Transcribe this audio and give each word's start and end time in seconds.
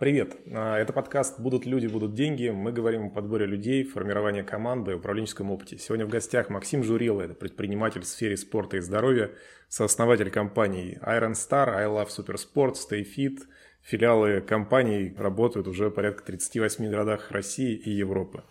Привет! 0.00 0.36
А, 0.52 0.78
это 0.78 0.92
подкаст 0.92 1.38
«Будут 1.38 1.66
люди, 1.66 1.86
будут 1.86 2.14
деньги». 2.14 2.48
Мы 2.48 2.72
говорим 2.72 3.06
о 3.06 3.10
подборе 3.10 3.46
людей, 3.46 3.84
формировании 3.84 4.42
команды, 4.42 4.96
управленческом 4.96 5.50
опыте. 5.50 5.78
Сегодня 5.78 6.06
в 6.06 6.08
гостях 6.08 6.48
Максим 6.48 6.82
Журило, 6.82 7.22
это 7.22 7.34
предприниматель 7.34 8.00
в 8.00 8.06
сфере 8.06 8.36
спорта 8.36 8.78
и 8.78 8.80
здоровья, 8.80 9.30
сооснователь 9.68 10.30
компаний 10.30 10.98
Iron 11.02 11.32
Star, 11.32 11.68
I 11.68 11.86
Love 11.86 12.08
Supersport, 12.08 12.74
Stay 12.74 13.04
Fit. 13.04 13.40
Филиалы 13.82 14.40
компаний 14.40 15.14
работают 15.16 15.68
уже 15.68 15.90
порядка 15.90 16.24
38 16.24 16.88
городах 16.88 17.30
России 17.30 17.74
и 17.74 17.90
Европы. 17.90 18.42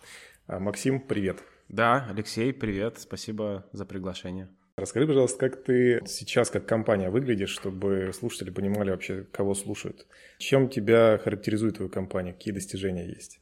А, 0.46 0.60
Максим, 0.60 1.00
привет! 1.00 1.42
Да, 1.68 2.06
Алексей, 2.08 2.52
привет, 2.52 2.98
спасибо 3.00 3.66
за 3.72 3.84
приглашение. 3.84 4.48
Расскажи, 4.76 5.06
пожалуйста, 5.06 5.38
как 5.38 5.62
ты 5.62 6.00
сейчас 6.04 6.50
как 6.50 6.66
компания 6.66 7.08
выглядишь, 7.08 7.50
чтобы 7.50 8.10
слушатели 8.12 8.50
понимали 8.50 8.90
вообще, 8.90 9.24
кого 9.30 9.54
слушают. 9.54 10.06
Чем 10.38 10.68
тебя 10.68 11.18
характеризует 11.18 11.76
твою 11.76 11.90
компания, 11.90 12.32
какие 12.32 12.52
достижения 12.52 13.06
есть? 13.06 13.40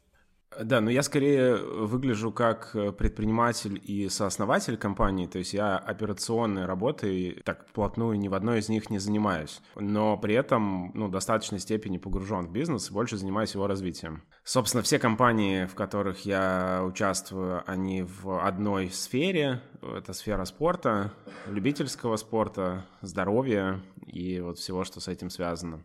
Да, 0.60 0.80
но 0.80 0.90
я 0.90 1.02
скорее 1.02 1.56
выгляжу 1.56 2.32
как 2.32 2.70
э, 2.74 2.92
предприниматель 2.92 3.80
и 3.82 4.08
сооснователь 4.08 4.76
компании, 4.76 5.26
то 5.26 5.38
есть 5.38 5.54
я 5.54 5.76
операционной 5.76 6.66
работой 6.66 7.40
так 7.44 7.66
плотную 7.72 8.18
ни 8.18 8.28
в 8.28 8.34
одной 8.34 8.60
из 8.60 8.68
них 8.68 8.90
не 8.90 8.98
занимаюсь, 8.98 9.60
но 9.76 10.16
при 10.16 10.34
этом 10.34 10.90
ну, 10.94 11.06
в 11.06 11.10
достаточной 11.10 11.58
степени 11.58 11.98
погружен 11.98 12.46
в 12.46 12.52
бизнес 12.52 12.90
и 12.90 12.92
больше 12.92 13.16
занимаюсь 13.16 13.54
его 13.54 13.66
развитием. 13.66 14.22
Собственно, 14.44 14.82
все 14.82 14.98
компании, 14.98 15.66
в 15.66 15.74
которых 15.74 16.26
я 16.26 16.82
участвую, 16.84 17.62
они 17.66 18.02
в 18.02 18.44
одной 18.44 18.90
сфере, 18.90 19.60
это 19.80 20.12
сфера 20.12 20.44
спорта, 20.44 21.12
любительского 21.46 22.16
спорта, 22.16 22.84
здоровья 23.00 23.80
и 24.06 24.40
вот 24.40 24.58
всего, 24.58 24.84
что 24.84 25.00
с 25.00 25.08
этим 25.08 25.30
связано. 25.30 25.82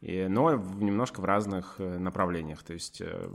И, 0.00 0.26
но 0.28 0.52
немножко 0.52 1.20
в 1.20 1.24
разных 1.24 1.76
э, 1.78 1.98
направлениях. 1.98 2.62
То 2.62 2.74
есть 2.74 3.00
э, 3.00 3.28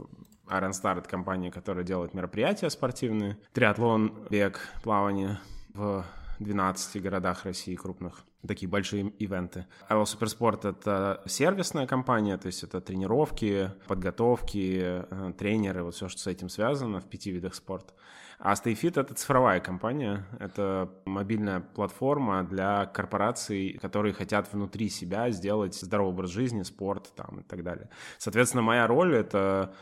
Iron 0.48 0.70
Star— 0.70 0.98
это 0.98 1.08
компания, 1.08 1.50
которая 1.50 1.84
делает 1.84 2.14
мероприятия 2.14 2.70
спортивные, 2.70 3.38
триатлон, 3.52 4.26
бег, 4.30 4.60
плавание 4.82 5.40
в 5.74 6.04
12 6.38 7.02
городах 7.02 7.44
России 7.44 7.74
крупных 7.74 8.24
такие 8.46 8.68
большие 8.68 9.08
ивенты. 9.18 9.66
Aero 9.88 10.04
Supersport— 10.04 10.68
это 10.70 11.22
сервисная 11.26 11.86
компания, 11.86 12.36
то 12.36 12.46
есть 12.46 12.64
это 12.64 12.80
тренировки, 12.80 13.70
подготовки, 13.86 14.80
э, 15.08 15.32
тренеры, 15.38 15.84
вот 15.84 15.94
все, 15.94 16.08
что 16.08 16.20
с 16.20 16.26
этим 16.26 16.48
связано 16.48 17.00
в 17.00 17.08
пяти 17.08 17.30
видах 17.30 17.54
спорта. 17.54 17.94
А 18.38 18.54
StayFit— 18.54 19.00
это 19.00 19.14
цифровая 19.14 19.60
компания, 19.60 20.26
это 20.40 20.90
мобильная 21.04 21.60
платформа 21.60 22.42
для 22.42 22.86
корпораций, 22.86 23.78
которые 23.80 24.12
хотят 24.12 24.52
внутри 24.52 24.88
себя 24.88 25.30
сделать 25.30 25.76
здоровый 25.76 26.12
образ 26.12 26.30
жизни, 26.30 26.64
спорт 26.64 27.12
там, 27.14 27.40
и 27.40 27.42
так 27.44 27.62
далее. 27.62 27.88
Соответственно, 28.18 28.62
моя 28.62 28.88
роль— 28.88 29.14
это 29.16 29.72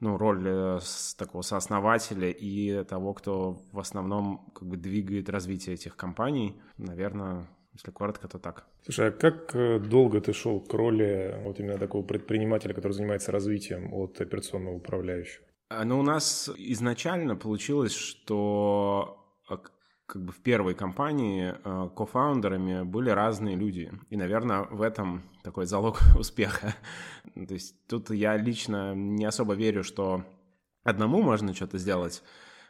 ну, 0.00 0.16
роль 0.16 0.44
э, 0.46 0.80
такого 1.16 1.42
сооснователя 1.42 2.30
и 2.30 2.84
того, 2.84 3.14
кто 3.14 3.62
в 3.72 3.78
основном 3.78 4.50
как 4.54 4.68
бы 4.68 4.76
двигает 4.76 5.28
развитие 5.28 5.74
этих 5.74 5.96
компаний. 5.96 6.60
Наверное, 6.76 7.48
если 7.72 7.90
коротко, 7.90 8.28
то 8.28 8.38
так. 8.38 8.66
Слушай, 8.84 9.08
а 9.08 9.10
как 9.10 9.54
э, 9.54 9.78
долго 9.78 10.20
ты 10.20 10.32
шел 10.32 10.60
к 10.60 10.72
роли 10.74 11.40
вот 11.44 11.60
именно 11.60 11.78
такого 11.78 12.02
предпринимателя, 12.02 12.74
который 12.74 12.92
занимается 12.92 13.32
развитием 13.32 13.92
от 13.92 14.20
операционного 14.20 14.74
управляющего? 14.74 15.44
А, 15.70 15.84
ну, 15.84 16.00
у 16.00 16.02
нас 16.02 16.50
изначально 16.56 17.36
получилось, 17.36 17.94
что 17.94 19.18
а, 19.48 19.58
как 20.08 20.22
бы 20.24 20.32
в 20.32 20.40
первой 20.40 20.74
компании 20.74 21.54
э, 21.62 21.88
кофаундерами 21.94 22.82
были 22.82 23.10
разные 23.10 23.56
люди. 23.56 23.92
И, 24.08 24.16
наверное, 24.16 24.62
в 24.62 24.80
этом 24.80 25.22
такой 25.42 25.66
залог 25.66 26.00
успеха. 26.18 26.74
То 27.34 27.54
есть 27.54 27.86
тут 27.86 28.10
я 28.10 28.36
лично 28.38 28.94
не 28.94 29.26
особо 29.26 29.52
верю, 29.52 29.84
что 29.84 30.24
одному 30.82 31.20
можно 31.20 31.54
что-то 31.54 31.76
сделать. 31.76 32.22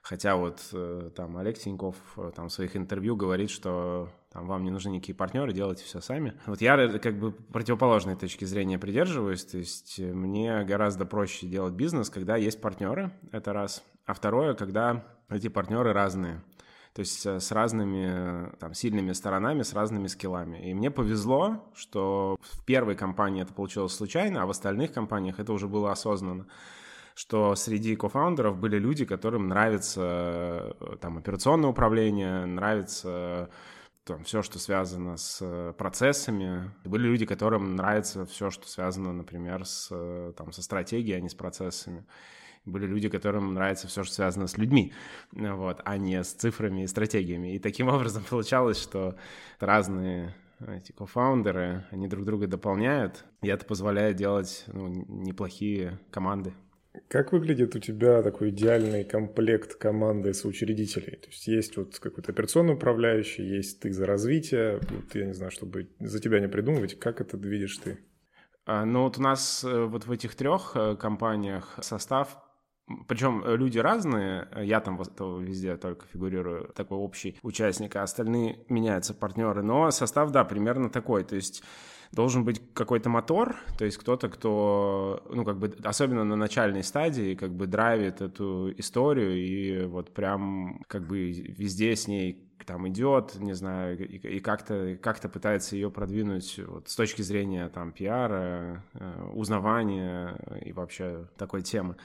Хотя 0.03 0.35
вот 0.35 0.59
э, 0.73 1.11
там 1.15 1.37
Олег 1.37 1.59
Тиньков 1.59 1.95
э, 2.17 2.33
там 2.35 2.49
в 2.49 2.53
своих 2.53 2.77
интервью 2.77 3.15
говорит, 3.15 3.51
что 3.51 4.09
там 4.33 4.49
вам 4.49 4.65
не 4.65 4.71
нужны 4.71 4.91
никакие 4.91 5.15
партнеры, 5.15 5.53
делайте 5.53 5.85
все 5.85 6.01
сами. 6.01 6.35
Вот 6.47 6.61
я 6.61 6.99
как 6.99 7.21
бы 7.21 7.31
противоположной 7.31 8.17
точки 8.17 8.47
зрения 8.47 8.81
придерживаюсь, 8.81 9.45
то 9.45 9.59
есть 9.59 10.01
мне 10.01 10.65
гораздо 10.65 11.07
проще 11.07 11.47
делать 11.47 11.75
бизнес, 11.75 12.11
когда 12.11 12.37
есть 12.37 12.61
партнеры, 12.61 13.13
это 13.31 13.53
раз. 13.53 13.85
А 14.07 14.15
второе, 14.15 14.55
когда 14.55 15.05
эти 15.29 15.49
партнеры 15.49 15.93
разные. 15.93 16.43
То 16.99 17.03
есть 17.03 17.25
э, 17.27 17.39
с 17.39 17.53
разными 17.53 18.51
там, 18.59 18.75
сильными 18.75 19.13
сторонами, 19.13 19.63
с 19.63 19.73
разными 19.73 20.09
скиллами. 20.09 20.69
И 20.69 20.75
мне 20.75 20.91
повезло, 20.91 21.65
что 21.73 22.37
в 22.41 22.65
первой 22.65 22.97
компании 22.97 23.41
это 23.41 23.55
получилось 23.55 23.93
случайно, 23.93 24.43
а 24.43 24.47
в 24.47 24.51
остальных 24.51 24.91
компаниях 24.91 25.39
это 25.39 25.53
уже 25.53 25.69
было 25.69 25.93
осознанно 25.93 26.49
что 27.15 27.55
среди 27.55 27.95
кофаундеров 27.95 28.59
были 28.59 28.79
люди, 28.79 29.05
которым 29.05 29.47
нравится 29.47 30.75
э, 30.81 30.97
там 31.01 31.19
операционное 31.19 31.71
управление, 31.71 32.47
нравится 32.47 33.49
там, 34.03 34.25
все, 34.25 34.43
что 34.43 34.59
связано 34.59 35.19
с 35.19 35.75
процессами. 35.79 36.73
Были 36.85 37.07
люди, 37.07 37.27
которым 37.27 37.77
нравится 37.77 38.27
все, 38.27 38.51
что 38.51 38.69
связано, 38.69 39.13
например, 39.13 39.65
с, 39.65 39.89
там, 40.37 40.51
со 40.51 40.63
стратегией, 40.63 41.19
а 41.19 41.21
не 41.21 41.29
с 41.29 41.35
процессами 41.35 42.05
были 42.69 42.87
люди, 42.87 43.09
которым 43.09 43.55
нравится 43.55 43.89
все, 43.89 44.05
что 44.05 44.15
связано 44.15 44.47
с 44.47 44.57
людьми, 44.57 44.93
вот, 45.33 45.81
а 45.85 45.97
не 45.97 46.23
с 46.23 46.33
цифрами 46.33 46.83
и 46.83 46.87
стратегиями. 46.87 47.55
И 47.55 47.59
таким 47.59 47.89
образом 47.95 48.25
получалось, 48.29 48.81
что 48.81 49.17
разные 49.61 50.35
эти 50.67 50.93
кофаундеры, 50.93 51.85
они 51.91 52.09
друг 52.09 52.25
друга 52.25 52.47
дополняют, 52.47 53.25
и 53.43 53.49
это 53.49 53.65
позволяет 53.65 54.17
делать 54.17 54.65
ну, 54.67 54.89
неплохие 54.89 55.99
команды. 56.11 56.53
Как 57.07 57.33
выглядит 57.33 57.77
у 57.77 57.79
тебя 57.79 58.23
такой 58.23 58.51
идеальный 58.51 59.05
комплект 59.05 59.77
команды 59.77 60.35
соучредителей? 60.35 61.17
То 61.17 61.29
есть 61.29 61.47
есть 61.47 61.77
вот 61.77 61.99
какой-то 61.99 62.33
операционный 62.33 62.75
управляющий, 62.75 63.45
есть 63.45 63.81
ты 63.81 63.93
за 63.93 64.07
развитие, 64.07 64.81
вот 64.91 65.15
я 65.15 65.27
не 65.27 65.35
знаю, 65.35 65.53
чтобы 65.53 65.91
за 66.01 66.21
тебя 66.21 66.41
не 66.41 66.49
придумывать, 66.49 66.99
как 66.99 67.21
это 67.21 67.37
видишь 67.37 67.79
ты? 67.79 67.99
А, 68.67 68.85
ну 68.85 69.05
вот 69.05 69.19
у 69.19 69.23
нас 69.23 69.65
э, 69.65 69.85
вот 69.85 70.07
в 70.07 70.13
этих 70.13 70.35
трех 70.35 70.73
э, 70.75 70.97
компаниях 70.97 71.79
состав 71.81 72.37
причем 73.07 73.43
э, 73.45 73.57
люди 73.57 73.79
разные, 73.79 74.49
я 74.57 74.81
там 74.81 74.99
везде 74.99 75.77
только 75.77 76.07
фигурирую, 76.07 76.73
такой 76.75 76.99
общий 76.99 77.39
участник, 77.43 77.97
а 77.97 78.03
остальные 78.03 78.61
меняются 78.69 79.15
партнеры, 79.15 79.63
но 79.63 79.91
состав, 79.91 80.31
да, 80.31 80.45
примерно 80.45 80.91
такой, 80.91 81.25
то 81.25 81.37
есть 81.37 81.63
должен 82.13 82.45
быть 82.45 82.61
какой-то 82.73 83.11
мотор, 83.11 83.57
то 83.77 83.85
есть 83.85 83.99
кто-то, 83.99 84.29
кто, 84.29 85.23
ну, 85.31 85.45
как 85.45 85.59
бы, 85.59 85.75
особенно 85.85 86.25
на 86.25 86.37
начальной 86.37 86.83
стадии, 86.83 87.35
как 87.35 87.53
бы 87.53 87.67
драйвит 87.67 88.21
эту 88.21 88.73
историю 88.79 89.37
и 89.37 89.85
вот 89.87 90.15
прям, 90.15 90.83
как 90.89 91.07
бы, 91.07 91.31
везде 91.31 91.95
с 91.95 92.09
ней 92.09 92.49
там 92.67 92.87
идет, 92.89 93.37
не 93.37 93.55
знаю, 93.55 93.99
и, 93.99 94.17
и 94.17 94.41
как-то 94.41 94.99
как 95.01 95.21
пытается 95.33 95.75
ее 95.75 95.91
продвинуть 95.91 96.61
вот, 96.67 96.89
с 96.89 96.97
точки 96.97 97.23
зрения 97.23 97.69
там 97.69 97.93
пиара, 97.93 98.85
э, 98.95 99.31
узнавания 99.33 100.37
и 100.63 100.73
вообще 100.73 101.27
такой 101.37 101.63
темы. 101.63 101.97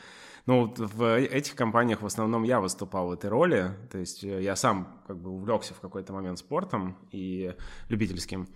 Ну, 0.46 0.66
вот 0.66 0.78
в 0.78 1.18
этих 1.18 1.56
компаниях 1.56 2.02
в 2.02 2.06
основном 2.06 2.44
я 2.44 2.60
выступал 2.60 3.08
в 3.08 3.12
этой 3.14 3.30
роли, 3.30 3.72
то 3.90 3.98
есть 3.98 4.24
я 4.24 4.58
сам 4.58 5.02
как 5.08 5.18
бы 5.18 5.30
увлекся 5.32 5.74
в 5.74 5.80
какой-то 5.80 6.12
момент 6.12 6.38
спортом 6.38 6.98
и 7.12 7.56
любительским, 7.88 8.50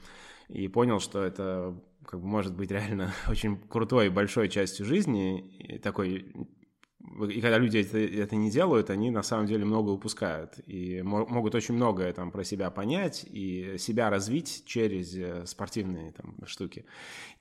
и 0.50 0.68
понял, 0.68 1.00
что 1.00 1.24
это 1.24 1.80
как 2.06 2.20
бы 2.20 2.28
может 2.28 2.56
быть 2.56 2.72
реально 2.72 3.14
очень 3.30 3.58
крутой 3.58 4.08
и 4.08 4.10
большой 4.10 4.50
частью 4.50 4.86
жизни, 4.86 5.40
и 5.40 5.78
такой 5.78 6.34
и 7.00 7.42
когда 7.42 7.58
люди 7.58 7.78
это, 7.78 7.98
это 8.00 8.36
не 8.36 8.50
делают, 8.50 8.90
они 8.90 9.12
на 9.12 9.24
самом 9.24 9.46
деле 9.46 9.66
много 9.66 9.90
упускают 9.92 10.56
и 10.66 11.02
могут 11.04 11.56
очень 11.56 11.76
многое 11.76 12.12
там 12.12 12.32
про 12.32 12.44
себя 12.44 12.70
понять 12.72 13.26
и 13.30 13.76
себя 13.78 14.10
развить 14.10 14.64
через 14.66 15.16
э, 15.16 15.46
спортивные 15.46 16.12
там 16.12 16.36
штуки. 16.46 16.86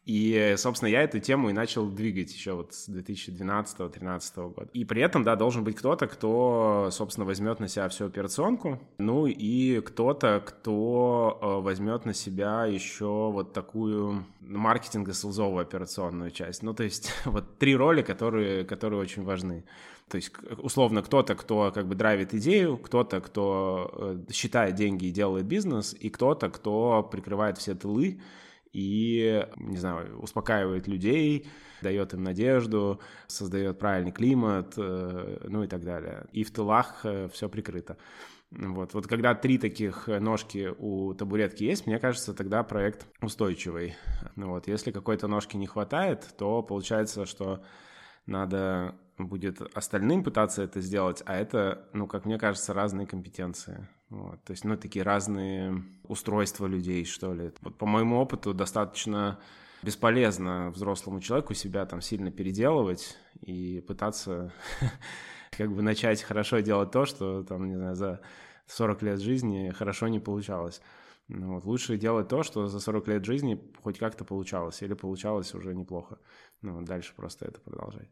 И, 0.06 0.54
собственно, 0.56 0.88
я 0.88 1.02
эту 1.02 1.18
тему 1.18 1.50
и 1.50 1.52
начал 1.52 1.88
двигать 1.88 2.32
еще 2.32 2.52
вот 2.52 2.74
с 2.74 2.88
2012-2013 2.88 4.54
года. 4.54 4.70
И 4.72 4.84
при 4.84 5.02
этом, 5.02 5.24
да, 5.24 5.34
должен 5.34 5.64
быть 5.64 5.74
кто-то, 5.74 6.06
кто, 6.06 6.90
собственно, 6.92 7.26
возьмет 7.26 7.58
на 7.58 7.66
себя 7.66 7.88
всю 7.88 8.06
операционку, 8.06 8.78
ну 8.98 9.26
и 9.26 9.80
кто-то, 9.80 10.42
кто 10.46 11.38
э, 11.40 11.60
возьмет 11.60 12.04
на 12.04 12.14
себя 12.14 12.66
еще 12.66 13.30
вот 13.32 13.52
такую 13.52 14.24
маркетинго-селзовую 14.40 15.62
операционную 15.62 16.30
часть. 16.30 16.62
Ну, 16.62 16.72
то 16.72 16.84
есть 16.84 17.10
вот 17.24 17.58
три 17.58 17.74
роли, 17.74 18.02
которые, 18.02 18.64
которые 18.64 19.00
очень 19.00 19.24
важны. 19.24 19.45
То 20.08 20.16
есть, 20.16 20.32
условно, 20.58 21.02
кто-то, 21.02 21.34
кто 21.34 21.72
как 21.72 21.88
бы 21.88 21.96
драйвит 21.96 22.32
идею, 22.34 22.76
кто-то, 22.76 23.20
кто 23.20 23.90
э, 23.92 24.32
считает 24.32 24.76
деньги 24.76 25.06
и 25.06 25.10
делает 25.10 25.46
бизнес, 25.46 25.96
и 25.98 26.10
кто-то, 26.10 26.48
кто 26.48 27.02
прикрывает 27.02 27.58
все 27.58 27.74
тылы, 27.74 28.20
и, 28.72 29.44
не 29.56 29.78
знаю, 29.78 30.18
успокаивает 30.20 30.86
людей, 30.86 31.48
дает 31.82 32.14
им 32.14 32.22
надежду, 32.22 33.00
создает 33.26 33.78
правильный 33.80 34.12
климат, 34.12 34.74
э, 34.76 35.38
ну 35.48 35.64
и 35.64 35.66
так 35.66 35.82
далее. 35.82 36.26
И 36.30 36.44
в 36.44 36.52
тылах 36.52 37.00
э, 37.04 37.28
все 37.32 37.48
прикрыто. 37.48 37.96
Вот. 38.52 38.94
вот 38.94 39.08
когда 39.08 39.34
три 39.34 39.58
таких 39.58 40.06
ножки 40.06 40.72
у 40.78 41.14
табуретки 41.14 41.64
есть, 41.64 41.86
мне 41.86 41.98
кажется, 41.98 42.32
тогда 42.32 42.62
проект 42.62 43.06
устойчивый. 43.20 43.96
Вот. 44.36 44.68
Если 44.68 44.92
какой-то 44.92 45.26
ножки 45.26 45.56
не 45.56 45.66
хватает, 45.66 46.28
то 46.38 46.62
получается, 46.62 47.26
что 47.26 47.64
надо 48.26 48.94
будет 49.18 49.62
остальным 49.74 50.22
пытаться 50.22 50.62
это 50.62 50.80
сделать, 50.80 51.22
а 51.26 51.34
это, 51.36 51.88
ну, 51.92 52.06
как 52.06 52.26
мне 52.26 52.38
кажется, 52.38 52.74
разные 52.74 53.06
компетенции. 53.06 53.88
Вот. 54.10 54.42
То 54.44 54.52
есть, 54.52 54.64
ну, 54.64 54.76
такие 54.76 55.02
разные 55.02 55.82
устройства 56.04 56.66
людей, 56.66 57.04
что 57.04 57.32
ли. 57.32 57.52
Вот 57.62 57.76
по 57.76 57.86
моему 57.86 58.18
опыту 58.18 58.54
достаточно 58.54 59.38
бесполезно 59.82 60.70
взрослому 60.70 61.20
человеку 61.20 61.54
себя 61.54 61.86
там 61.86 62.00
сильно 62.00 62.30
переделывать 62.30 63.16
и 63.40 63.80
пытаться 63.86 64.52
как 65.50 65.72
бы 65.72 65.82
начать 65.82 66.22
хорошо 66.22 66.60
делать 66.60 66.90
то, 66.90 67.06
что 67.06 67.42
там, 67.42 67.68
не 67.68 67.76
знаю, 67.76 67.96
за 67.96 68.20
40 68.66 69.02
лет 69.02 69.20
жизни 69.20 69.70
хорошо 69.70 70.08
не 70.08 70.20
получалось. 70.20 70.80
Ну, 71.28 71.54
вот. 71.54 71.64
Лучше 71.64 71.96
делать 71.96 72.28
то, 72.28 72.42
что 72.42 72.68
за 72.68 72.78
40 72.78 73.08
лет 73.08 73.24
жизни 73.24 73.60
хоть 73.82 73.98
как-то 73.98 74.24
получалось, 74.24 74.82
или 74.82 74.94
получалось 74.94 75.54
уже 75.54 75.74
неплохо. 75.74 76.18
Ну, 76.62 76.82
дальше 76.82 77.14
просто 77.16 77.46
это 77.46 77.60
продолжать. 77.60 78.08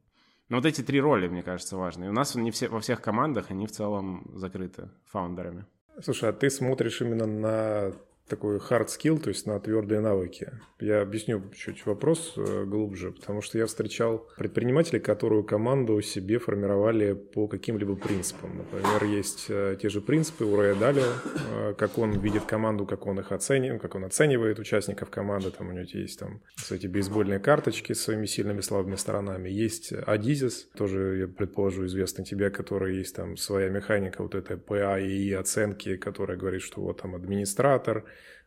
Но 0.49 0.57
вот 0.57 0.67
эти 0.67 0.83
три 0.83 1.01
роли, 1.01 1.29
мне 1.29 1.43
кажется, 1.43 1.77
важны. 1.77 2.05
И 2.05 2.09
у 2.09 2.13
нас 2.13 2.35
не 2.35 2.51
все, 2.51 2.69
во 2.69 2.81
всех 2.81 3.01
командах 3.01 3.51
они 3.51 3.67
в 3.67 3.73
целом 3.73 4.31
закрыты 4.35 4.91
фаундерами. 5.07 5.67
Слушай, 6.03 6.31
а 6.31 6.33
ты 6.33 6.51
смотришь 6.51 7.01
именно 7.01 7.27
на 7.27 7.93
такой 8.29 8.57
hard 8.57 8.87
skill, 8.87 9.19
то 9.19 9.29
есть 9.29 9.47
на 9.47 9.61
твердые 9.61 10.01
навыки. 10.01 10.53
Я 10.81 11.03
объясню 11.03 11.43
чуть 11.55 11.85
вопрос 11.87 12.35
э, 12.37 12.65
глубже, 12.65 13.13
потому 13.13 13.43
что 13.43 13.59
я 13.59 13.67
встречал 13.67 14.27
предпринимателей, 14.37 15.01
которые 15.01 15.45
команду 15.45 16.01
себе 16.01 16.39
формировали 16.39 17.13
по 17.13 17.47
каким-либо 17.47 17.97
принципам. 17.97 18.59
Например, 18.59 19.05
есть 19.05 19.47
э, 19.49 19.77
те 19.81 19.89
же 19.89 20.01
принципы 20.01 20.45
у 20.45 20.57
Рэя 20.57 20.75
Далио, 20.75 21.05
э, 21.51 21.75
как 21.77 21.99
он 21.99 22.13
видит 22.19 22.45
команду, 22.45 22.87
как 22.87 23.07
он 23.07 23.21
их 23.21 23.31
оценивает, 23.31 23.83
как 23.83 23.95
он 23.95 24.05
оценивает 24.05 24.59
участников 24.59 25.11
команды. 25.11 25.51
Там 25.51 25.69
у 25.69 25.73
него 25.73 25.85
есть 25.93 26.19
там 26.19 26.41
эти 26.71 26.87
бейсбольные 26.87 27.41
карточки 27.41 27.93
с 27.93 28.03
своими 28.03 28.27
сильными 28.27 28.61
и 28.61 28.63
слабыми 28.63 28.97
сторонами. 28.97 29.51
Есть 29.51 29.93
Адизис, 29.93 30.69
тоже, 30.77 31.19
я 31.19 31.29
предположу, 31.29 31.87
известный 31.87 32.25
тебе, 32.25 32.51
который 32.51 32.97
есть 32.97 33.15
там 33.15 33.37
своя 33.37 33.69
механика 33.69 34.23
вот 34.23 34.35
этой 34.35 34.57
PA 34.57 35.03
и 35.05 35.33
оценки, 35.33 35.97
которая 35.97 36.39
говорит, 36.39 36.63
что 36.63 36.81
вот 36.81 37.03
там 37.03 37.15
администратор, 37.15 38.05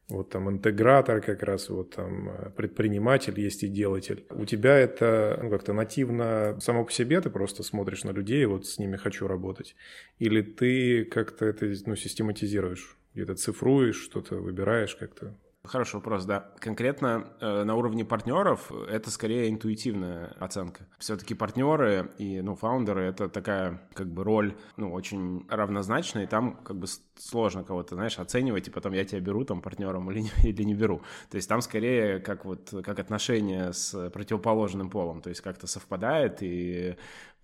вот 0.10 0.30
там 0.30 0.50
интегратор 0.50 1.22
как 1.22 1.44
раз, 1.44 1.70
вот 1.70 1.96
там 1.96 2.30
э, 2.30 2.50
предприниматель 2.52 3.40
есть 3.40 3.64
и 3.64 3.68
делатель. 3.68 4.26
У 4.30 4.46
тебя 4.46 4.78
это 4.78 5.40
ну, 5.44 5.50
как-то 5.50 5.74
нативно 5.74 6.58
само 6.62 6.86
по 6.86 6.92
себе, 6.92 7.20
ты 7.20 7.30
просто 7.30 7.64
смотришь 7.64 8.04
на 8.04 8.12
людей, 8.12 8.46
вот 8.46 8.66
с 8.66 8.80
ними 8.80 8.96
хочу 8.96 9.28
работать. 9.28 9.76
Или 10.20 10.42
ты 10.42 11.04
как-то 11.06 11.46
это 11.46 11.72
ну, 11.86 11.96
систематизируешь, 11.96 12.98
где-то 13.14 13.36
цифруешь, 13.36 14.02
что-то 14.02 14.36
выбираешь 14.36 14.96
как-то? 14.96 15.36
Хороший 15.68 15.96
вопрос, 15.96 16.26
да. 16.26 16.50
Конкретно 16.60 17.28
э, 17.42 17.64
на 17.64 17.76
уровне 17.76 18.06
партнеров 18.06 18.72
это 18.90 19.12
скорее 19.12 19.50
интуитивная 19.50 20.34
оценка. 20.40 20.88
Все-таки 20.98 21.34
партнеры 21.34 22.12
и 22.18 22.42
ну, 22.42 22.56
фаундеры 22.56 23.04
это 23.04 23.28
такая 23.28 23.82
как 23.94 24.08
бы 24.08 24.24
роль 24.24 24.56
ну, 24.78 24.92
очень 24.94 25.46
равнозначная, 25.50 26.24
и 26.24 26.28
там 26.28 26.56
как 26.56 26.78
бы 26.78 26.88
сложно 27.18 27.64
кого-то, 27.64 27.96
знаешь, 27.96 28.18
оценивать, 28.18 28.68
и 28.68 28.72
потом 28.72 28.94
я 28.94 29.04
тебя 29.04 29.20
беру 29.20 29.44
там 29.44 29.62
партнером 29.62 30.10
или 30.12 30.22
не, 30.22 30.32
или 30.44 30.64
не 30.64 30.74
беру. 30.74 31.02
То 31.30 31.36
есть 31.36 31.50
там 31.50 31.62
скорее 31.62 32.20
как 32.20 32.46
вот 32.46 32.74
как 32.84 33.00
отношения 33.00 33.74
с 33.74 34.10
противоположным 34.10 34.90
полом, 34.90 35.22
то 35.22 35.30
есть 35.30 35.42
как-то 35.42 35.68
совпадает, 35.68 36.38
и 36.42 36.96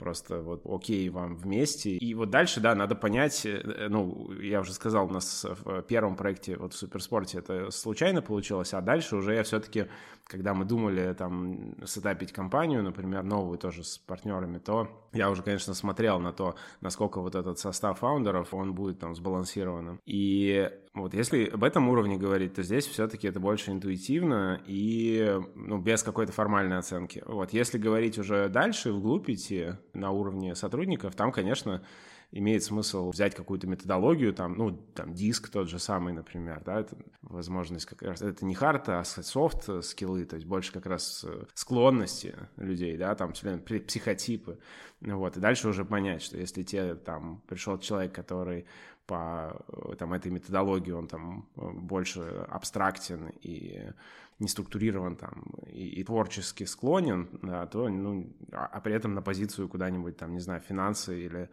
просто 0.03 0.41
вот 0.41 0.63
окей 0.65 1.09
вам 1.09 1.37
вместе. 1.37 1.91
И 1.91 2.13
вот 2.13 2.29
дальше, 2.29 2.59
да, 2.59 2.75
надо 2.75 2.93
понять, 2.93 3.45
э, 3.45 3.87
ну, 3.89 4.31
я 4.33 4.59
уже 4.59 4.73
сказал, 4.73 5.07
у 5.07 5.09
нас 5.09 5.45
в 5.63 5.81
первом 5.83 6.17
проекте 6.17 6.57
вот 6.57 6.73
в 6.73 6.77
Суперспорте 6.77 7.37
это 7.37 7.71
случайно 7.71 8.21
получилось, 8.21 8.73
а 8.73 8.81
дальше 8.81 9.15
уже 9.15 9.33
я 9.33 9.43
все-таки, 9.43 9.85
когда 10.25 10.53
мы 10.53 10.65
думали 10.65 11.13
там 11.13 11.75
сетапить 11.85 12.33
компанию, 12.33 12.83
например, 12.83 13.23
новую 13.23 13.57
тоже 13.57 13.85
с 13.85 13.97
партнерами, 13.97 14.57
то 14.57 14.89
я 15.13 15.29
уже, 15.29 15.41
конечно, 15.41 15.73
смотрел 15.73 16.19
на 16.19 16.33
то, 16.33 16.55
насколько 16.81 17.21
вот 17.21 17.35
этот 17.35 17.57
состав 17.57 17.99
фаундеров, 17.99 18.53
он 18.53 18.73
будет 18.73 18.99
там 18.99 19.15
сбалансированным. 19.15 20.01
И 20.05 20.69
вот 20.93 21.15
если 21.15 21.45
об 21.45 21.63
этом 21.63 21.89
уровне 21.89 22.17
говорить, 22.17 22.53
то 22.53 22.61
здесь 22.61 22.85
все-таки 22.85 23.27
это 23.27 23.39
больше 23.39 23.71
интуитивно 23.71 24.61
и 24.67 25.39
ну, 25.55 25.79
без 25.79 26.03
какой-то 26.03 26.31
формальной 26.31 26.77
оценки. 26.77 27.23
Вот 27.25 27.51
если 27.51 27.79
говорить 27.79 28.19
уже 28.19 28.47
дальше, 28.47 28.91
вглубь 28.91 29.29
идти 29.29 29.71
на 29.93 30.11
уровне 30.11 30.53
сотрудников, 30.53 31.15
там, 31.15 31.31
конечно, 31.31 31.83
имеет 32.29 32.63
смысл 32.63 33.11
взять 33.11 33.35
какую-то 33.35 33.67
методологию, 33.67 34.33
там, 34.33 34.55
ну, 34.55 34.71
там, 34.71 35.13
диск 35.13 35.49
тот 35.49 35.69
же 35.69 35.77
самый, 35.77 36.13
например, 36.13 36.63
да, 36.65 36.79
это 36.79 36.97
возможность 37.21 37.85
как 37.85 38.01
раз, 38.01 38.21
это 38.23 38.43
не 38.43 38.55
хард, 38.55 38.89
а 38.89 39.03
софт 39.03 39.69
скиллы, 39.83 40.25
то 40.25 40.35
есть 40.35 40.47
больше 40.47 40.73
как 40.73 40.87
раз 40.87 41.23
э, 41.27 41.45
склонности 41.53 42.35
людей, 42.57 42.97
да, 42.97 43.13
там, 43.13 43.33
психотипы, 43.33 44.57
вот, 45.01 45.37
и 45.37 45.39
дальше 45.39 45.67
уже 45.67 45.85
понять, 45.85 46.23
что 46.23 46.37
если 46.37 46.63
тебе, 46.63 46.95
там, 46.95 47.43
пришел 47.47 47.77
человек, 47.77 48.13
который 48.13 48.65
по 49.05 49.55
э, 49.67 49.95
там, 49.97 50.13
этой 50.13 50.31
методологии, 50.31 50.91
он 50.91 51.07
там 51.07 51.49
э, 51.55 51.69
больше 51.71 52.21
абстрактен 52.49 53.29
и 53.41 53.89
не 54.43 54.49
структурирован 54.49 55.15
там 55.15 55.43
и, 55.67 55.87
и 55.87 56.03
творчески 56.03 56.65
склонен, 56.65 57.29
да, 57.41 57.65
то, 57.65 57.89
ну, 57.89 58.31
а, 58.51 58.65
а 58.65 58.81
при 58.81 58.93
этом 58.93 59.13
на 59.13 59.21
позицию 59.21 59.69
куда-нибудь 59.69 60.17
там, 60.17 60.33
не 60.33 60.39
знаю, 60.39 60.61
финансы 60.61 61.25
или 61.25 61.49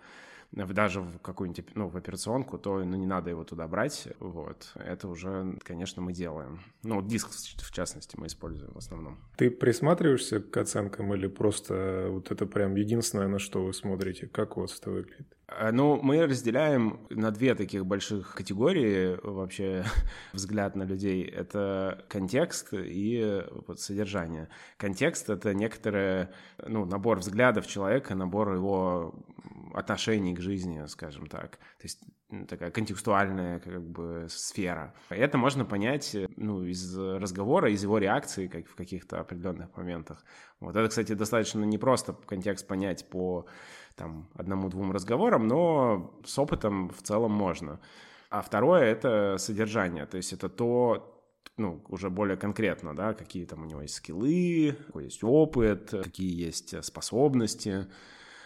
даже 0.53 1.01
в 1.01 1.19
какую-нибудь, 1.19 1.77
ну, 1.77 1.89
в 1.89 1.97
операционку, 1.97 2.59
то, 2.59 2.85
ну, 2.85 2.97
не 2.97 3.07
надо 3.07 3.31
его 3.31 3.45
туда 3.45 3.69
брать, 3.69 4.09
вот. 4.19 4.73
Это 4.75 5.09
уже, 5.09 5.57
конечно, 5.63 6.03
мы 6.03 6.13
делаем. 6.13 6.61
Ну, 6.83 7.03
диск, 7.03 7.29
в 7.31 7.73
частности, 7.73 8.17
мы 8.19 8.27
используем 8.27 8.73
в 8.73 8.79
основном. 8.79 9.19
Ты 9.37 9.51
присматриваешься 9.51 10.41
к 10.41 10.57
оценкам 10.57 11.15
или 11.15 11.29
просто 11.29 12.09
вот 12.11 12.33
это 12.33 12.47
прям 12.47 12.75
единственное, 12.75 13.29
на 13.29 13.39
что 13.39 13.65
вы 13.65 13.73
смотрите? 13.73 14.27
Как 14.27 14.57
у 14.57 14.63
вас 14.63 14.79
это 14.79 14.91
выглядит? 14.91 15.37
Э, 15.51 15.71
ну, 15.73 16.01
мы 16.03 16.27
разделяем 16.27 17.01
на 17.11 17.31
две 17.31 17.55
таких 17.55 17.87
больших 17.87 18.35
категории 18.35 19.19
вообще 19.23 19.85
взгляд 20.33 20.77
на 20.77 20.85
людей. 20.85 21.25
Это 21.25 22.05
контекст 22.09 22.73
и 22.85 23.45
вот 23.67 23.81
содержание. 23.81 24.49
Контекст— 24.77 25.31
это 25.31 25.55
некоторый 25.55 26.29
ну, 26.67 26.85
набор 26.85 27.19
взглядов 27.19 27.67
человека, 27.67 28.15
набор 28.15 28.55
его 28.55 29.15
отношений 29.75 30.35
к 30.35 30.41
жизни, 30.41 30.85
скажем 30.87 31.27
так. 31.27 31.59
То 31.59 31.85
есть 31.85 32.01
такая 32.49 32.71
контекстуальная 32.71 33.61
как 33.61 33.83
бы 33.83 34.27
сфера. 34.29 34.95
Это 35.09 35.39
можно 35.39 35.65
понять 35.65 36.17
ну, 36.37 36.65
из 36.65 36.97
разговора, 36.97 37.71
из 37.71 37.83
его 37.83 37.99
реакции 37.99 38.47
как 38.47 38.67
в 38.67 38.75
каких-то 38.75 39.21
определенных 39.21 39.77
моментах. 39.77 40.25
Вот 40.61 40.77
это, 40.77 40.89
кстати, 40.89 41.13
достаточно 41.15 41.65
непросто 41.65 42.13
контекст 42.13 42.67
понять 42.67 43.09
по 43.09 43.47
там 43.97 44.29
одному-двум 44.35 44.93
разговорам, 44.93 45.47
но 45.47 46.15
с 46.25 46.39
опытом 46.39 46.91
в 46.91 47.03
целом 47.03 47.33
можно. 47.33 47.81
А 48.31 48.43
второе— 48.43 48.85
это 48.85 49.37
содержание, 49.39 50.07
то 50.07 50.17
есть 50.17 50.33
это 50.33 50.49
то, 50.49 51.20
ну, 51.57 51.85
уже 51.89 52.11
более 52.11 52.37
конкретно, 52.37 52.95
да, 52.95 53.15
какие 53.15 53.45
там 53.45 53.63
у 53.63 53.67
него 53.67 53.83
есть 53.83 53.95
скиллы, 53.95 54.77
какой 54.87 55.05
есть 55.05 55.23
опыт, 55.23 55.91
какие 55.91 56.45
есть 56.45 56.83
способности 56.85 57.87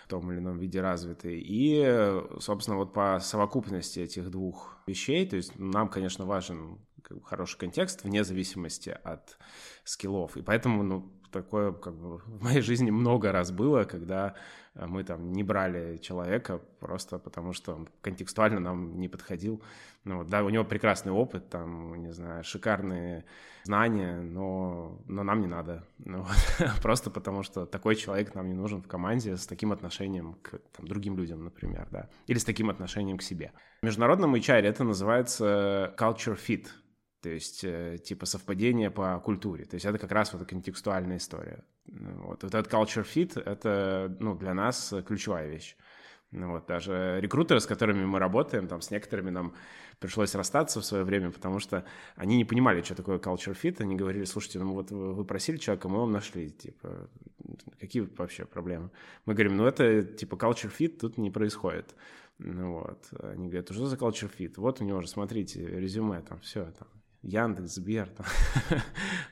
в 0.04 0.08
том 0.08 0.30
или 0.30 0.38
ином 0.38 0.58
виде 0.58 0.80
развиты. 0.80 1.38
И, 1.40 2.20
собственно, 2.40 2.76
вот 2.76 2.92
по 2.92 3.18
совокупности 3.20 4.00
этих 4.00 4.30
двух 4.30 4.76
вещей, 4.86 5.26
то 5.26 5.36
есть 5.36 5.58
нам, 5.58 5.88
конечно, 5.88 6.26
важен 6.26 6.78
хороший 7.24 7.58
контекст 7.58 8.04
вне 8.04 8.24
зависимости 8.24 8.96
от 9.02 9.38
скиллов. 9.84 10.36
И 10.36 10.42
поэтому, 10.42 10.82
ну, 10.82 11.12
такое 11.30 11.72
как 11.72 11.94
бы 11.96 12.18
в 12.18 12.42
моей 12.42 12.60
жизни 12.60 12.90
много 12.90 13.32
раз 13.32 13.50
было, 13.50 13.84
когда 13.84 14.28
э, 14.28 14.34
мы 14.74 15.04
там 15.04 15.32
не 15.32 15.42
брали 15.42 15.98
человека 15.98 16.60
просто 16.80 17.18
потому, 17.18 17.52
что 17.52 17.74
он 17.74 17.88
контекстуально 18.00 18.60
нам 18.60 18.98
не 18.98 19.08
подходил. 19.08 19.62
Ну, 20.04 20.24
да, 20.24 20.42
у 20.42 20.50
него 20.50 20.64
прекрасный 20.64 21.12
опыт, 21.12 21.48
там, 21.48 21.94
не 21.94 22.12
знаю, 22.12 22.44
шикарные 22.44 23.24
знания, 23.64 24.20
но, 24.20 25.00
но 25.06 25.22
нам 25.22 25.40
не 25.40 25.46
надо. 25.46 25.84
Ну, 25.98 26.22
вот. 26.22 26.82
Просто 26.82 27.10
потому, 27.10 27.42
что 27.42 27.66
такой 27.66 27.96
человек 27.96 28.34
нам 28.34 28.48
не 28.48 28.54
нужен 28.54 28.82
в 28.82 28.86
команде 28.86 29.36
с 29.36 29.46
таким 29.46 29.72
отношением 29.72 30.34
к 30.42 30.58
там, 30.76 30.86
другим 30.86 31.16
людям, 31.16 31.44
например, 31.44 31.88
да, 31.90 32.10
или 32.26 32.38
с 32.38 32.44
таким 32.44 32.68
отношением 32.68 33.18
к 33.18 33.22
себе. 33.22 33.52
В 33.82 33.86
международном 33.86 34.34
HR 34.34 34.62
это 34.62 34.84
называется 34.84 35.94
culture 35.96 36.38
fit— 36.38 36.66
то 37.24 37.30
есть 37.30 37.64
э, 37.64 37.96
типа 38.04 38.26
совпадение 38.26 38.90
по 38.90 39.18
культуре. 39.18 39.64
То 39.64 39.76
есть 39.76 39.86
это 39.86 39.96
как 39.96 40.12
раз 40.12 40.34
вот 40.34 40.46
контекстуальная 40.46 41.16
история. 41.16 41.64
Вот, 41.86 42.42
вот 42.42 42.54
этот 42.54 42.72
culture 42.72 43.04
fit— 43.04 43.40
это 43.44 44.16
ну, 44.20 44.34
для 44.34 44.54
нас 44.54 44.94
ключевая 45.06 45.48
вещь. 45.48 45.76
Вот, 46.32 46.66
даже 46.66 47.20
рекрутеры, 47.20 47.60
с 47.60 47.66
которыми 47.66 48.04
мы 48.04 48.18
работаем, 48.18 48.66
там, 48.66 48.80
с 48.80 48.90
некоторыми 48.90 49.30
нам 49.30 49.54
пришлось 50.00 50.34
расстаться 50.34 50.80
в 50.80 50.84
свое 50.84 51.04
время, 51.04 51.30
потому 51.30 51.60
что 51.60 51.84
они 52.16 52.36
не 52.36 52.44
понимали, 52.44 52.82
что 52.82 52.96
такое 52.96 53.18
culture 53.18 53.56
fit. 53.56 53.80
Они 53.80 53.94
говорили, 53.94 54.24
слушайте, 54.24 54.58
ну 54.58 54.72
вот 54.72 54.90
вы 54.90 55.24
просили 55.24 55.58
человека, 55.58 55.88
мы 55.88 55.98
вам 55.98 56.10
нашли, 56.10 56.50
типа, 56.50 57.08
какие 57.78 58.02
вообще 58.16 58.46
проблемы? 58.46 58.90
Мы 59.26 59.34
говорим, 59.34 59.56
ну 59.56 59.66
это, 59.66 60.02
типа, 60.02 60.34
culture 60.34 60.72
fit 60.76 60.98
тут 60.98 61.18
не 61.18 61.30
происходит. 61.30 61.94
Ну 62.38 62.80
вот, 62.80 63.08
они 63.22 63.48
говорят, 63.48 63.70
что 63.70 63.86
за 63.86 63.96
culture 63.96 64.30
fit? 64.36 64.54
Вот 64.56 64.80
у 64.80 64.84
него 64.84 65.00
же, 65.02 65.08
смотрите, 65.08 65.64
резюме, 65.64 66.20
там, 66.22 66.40
все, 66.40 66.64
там, 66.72 66.88
Яндекс, 67.24 67.74
Сбер, 67.74 68.08
там, 68.10 68.26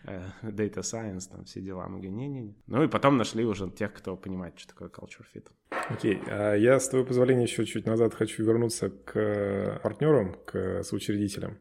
э, 0.05 0.23
Data 0.43 0.81
Science, 0.81 1.31
там 1.31 1.45
все 1.45 1.61
дела. 1.61 1.87
Мы 1.89 1.99
говорим, 1.99 2.17
не-не-не. 2.17 2.55
Ну 2.67 2.83
и 2.83 2.89
потом 2.89 3.17
нашли 3.17 3.45
уже 3.45 3.71
тех, 3.71 3.93
кто 3.93 4.17
понимает, 4.17 4.59
что 4.59 4.69
такое 4.69 4.89
culture 4.89 5.25
fit. 5.35 5.47
Окей, 5.89 6.15
okay. 6.15 6.29
а 6.29 6.55
я, 6.55 6.81
с 6.81 6.89
твоего 6.89 7.07
позволения, 7.07 7.43
еще 7.43 7.65
чуть 7.67 7.87
назад 7.87 8.15
хочу 8.15 8.45
вернуться 8.45 8.91
к 8.91 9.81
партнерам, 9.83 10.37
к 10.47 10.83
соучредителям. 10.83 11.59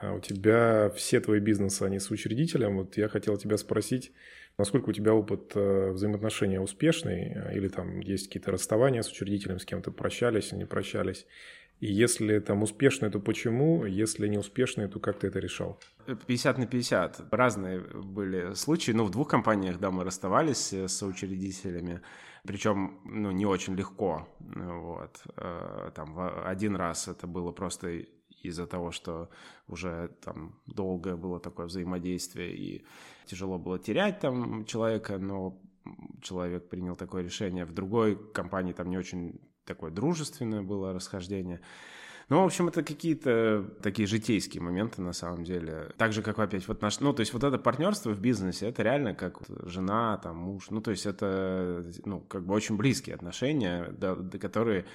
А 0.00 0.12
у 0.12 0.20
тебя 0.20 0.90
все 0.94 1.20
твои 1.20 1.40
бизнесы, 1.40 1.82
они 1.82 1.98
соучредителям. 1.98 2.76
Вот 2.76 2.96
я 2.96 3.08
хотел 3.08 3.36
тебя 3.36 3.56
спросить, 3.56 4.12
насколько 4.58 4.90
у 4.90 4.92
тебя 4.92 5.12
опыт 5.12 5.52
э, 5.56 5.90
взаимоотношения 5.90 6.60
успешный, 6.60 7.36
или 7.52 7.68
там 7.68 7.98
есть 8.00 8.28
какие-то 8.28 8.52
расставания 8.52 9.02
с 9.02 9.10
учредителем, 9.10 9.58
с 9.58 9.64
кем-то 9.64 9.90
прощались 9.90 10.52
не 10.52 10.66
прощались, 10.66 11.26
и 11.82 11.92
если 11.92 12.38
там 12.38 12.62
успешные, 12.62 13.10
то 13.10 13.18
почему? 13.18 13.84
Если 13.84 14.28
не 14.28 14.38
успешные, 14.38 14.86
то 14.86 15.00
как 15.00 15.18
ты 15.18 15.26
это 15.26 15.40
решал? 15.40 15.80
50 16.26 16.58
на 16.58 16.66
50. 16.66 17.32
Разные 17.32 17.80
были 17.80 18.54
случаи. 18.54 18.92
Ну, 18.92 19.04
в 19.04 19.10
двух 19.10 19.28
компаниях, 19.28 19.80
да, 19.80 19.90
мы 19.90 20.04
расставались 20.04 20.72
с 20.72 20.92
соучредителями. 20.92 22.00
Причем, 22.46 23.00
ну, 23.04 23.32
не 23.32 23.46
очень 23.46 23.74
легко. 23.74 24.28
Вот. 24.38 25.22
Э, 25.36 25.90
там 25.92 26.16
один 26.46 26.76
раз 26.76 27.08
это 27.08 27.26
было 27.26 27.50
просто 27.50 28.04
из-за 28.44 28.66
того, 28.66 28.92
что 28.92 29.28
уже 29.66 30.08
там 30.24 30.60
долгое 30.66 31.16
было 31.16 31.40
такое 31.40 31.66
взаимодействие, 31.66 32.54
и 32.54 32.86
тяжело 33.26 33.58
было 33.58 33.80
терять 33.80 34.20
там 34.20 34.64
человека, 34.66 35.18
но 35.18 35.60
человек 36.20 36.68
принял 36.68 36.94
такое 36.94 37.24
решение. 37.24 37.64
В 37.64 37.72
другой 37.72 38.16
компании 38.32 38.72
там 38.72 38.88
не 38.88 38.98
очень 38.98 39.40
такое 39.64 39.90
дружественное 39.90 40.62
было 40.62 40.92
расхождение. 40.92 41.60
Ну, 42.28 42.40
в 42.40 42.46
общем, 42.46 42.68
это 42.68 42.82
какие-то 42.82 43.62
такие 43.82 44.06
житейские 44.06 44.62
моменты 44.62 45.02
на 45.02 45.12
самом 45.12 45.44
деле. 45.44 45.90
Так 45.98 46.12
же, 46.12 46.22
как 46.22 46.38
опять 46.38 46.66
вот 46.66 46.80
наш... 46.80 47.00
Ну, 47.00 47.12
то 47.12 47.20
есть 47.20 47.32
вот 47.34 47.44
это 47.44 47.58
партнерство 47.58 48.10
в 48.10 48.20
бизнесе, 48.20 48.68
это 48.68 48.82
реально 48.82 49.14
как 49.14 49.40
жена, 49.66 50.16
там, 50.18 50.36
муж. 50.36 50.70
Ну, 50.70 50.80
то 50.80 50.92
есть 50.92 51.04
это, 51.04 51.84
ну, 52.04 52.20
как 52.20 52.46
бы 52.46 52.54
очень 52.54 52.76
близкие 52.76 53.16
отношения, 53.16 53.92
да, 53.98 54.16
которые 54.40 54.86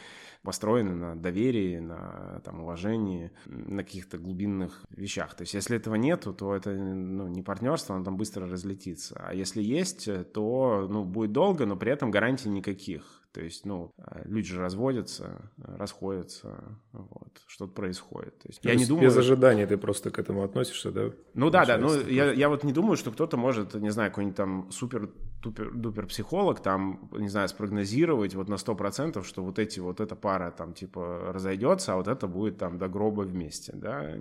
построены 0.41 0.95
на 0.95 1.15
доверии, 1.15 1.77
на 1.77 2.41
там, 2.43 2.61
уважении, 2.61 3.31
на 3.45 3.83
каких-то 3.83 4.17
глубинных 4.17 4.85
вещах. 4.89 5.35
То 5.35 5.43
есть 5.43 5.53
если 5.53 5.77
этого 5.77 5.95
нету, 5.95 6.33
то 6.33 6.55
это 6.55 6.71
ну, 6.71 7.27
не 7.27 7.43
партнерство, 7.43 7.95
оно 7.95 8.05
там 8.05 8.17
быстро 8.17 8.47
разлетится. 8.47 9.21
А 9.23 9.33
если 9.33 9.61
есть, 9.61 10.09
то 10.33 10.87
ну, 10.89 11.03
будет 11.03 11.33
долго, 11.33 11.65
но 11.65 11.75
при 11.75 11.91
этом 11.91 12.11
гарантий 12.11 12.49
никаких. 12.49 13.16
То 13.37 13.43
есть, 13.43 13.65
ну, 13.65 13.93
а, 13.99 14.23
люди 14.25 14.47
же 14.47 14.59
разводятся, 14.59 15.51
расходятся, 15.57 16.57
вот, 16.91 17.39
что-то 17.45 17.71
происходит. 17.71 18.35
То 18.39 18.47
есть, 18.47 18.61
То 18.61 18.69
я 18.69 18.73
есть 18.73 18.85
не 18.85 18.89
думаю... 18.89 19.05
Без 19.05 19.15
ожидания 19.15 19.67
ты 19.67 19.77
просто 19.77 20.09
к 20.09 20.17
этому 20.17 20.41
относишься, 20.41 20.91
да? 20.91 21.11
Ну 21.35 21.51
да, 21.51 21.63
да, 21.63 21.77
ну 21.77 22.01
я, 22.07 22.31
я 22.33 22.49
вот 22.49 22.63
не 22.63 22.73
думаю, 22.73 22.97
что 22.97 23.11
кто-то 23.11 23.37
может, 23.37 23.75
не 23.75 23.91
знаю, 23.91 24.09
какой-нибудь 24.09 24.35
там 24.35 24.71
супер-дупер 24.71 25.11
психолог 25.41 26.61
там, 26.61 27.09
не 27.11 27.29
знаю, 27.29 27.47
спрогнозировать 27.47 28.35
вот 28.35 28.49
на 28.49 28.55
100%, 28.55 29.23
что 29.23 29.43
вот 29.43 29.59
эти, 29.59 29.79
вот 29.79 29.99
эта 29.99 30.15
пара 30.15 30.51
там 30.51 30.73
типа 30.73 31.31
разойдется, 31.33 31.93
а 31.93 31.95
вот 31.95 32.07
это 32.07 32.27
будет 32.27 32.57
там 32.57 32.77
до 32.77 32.87
гроба 32.87 33.21
вместе, 33.21 33.73
да? 33.75 34.15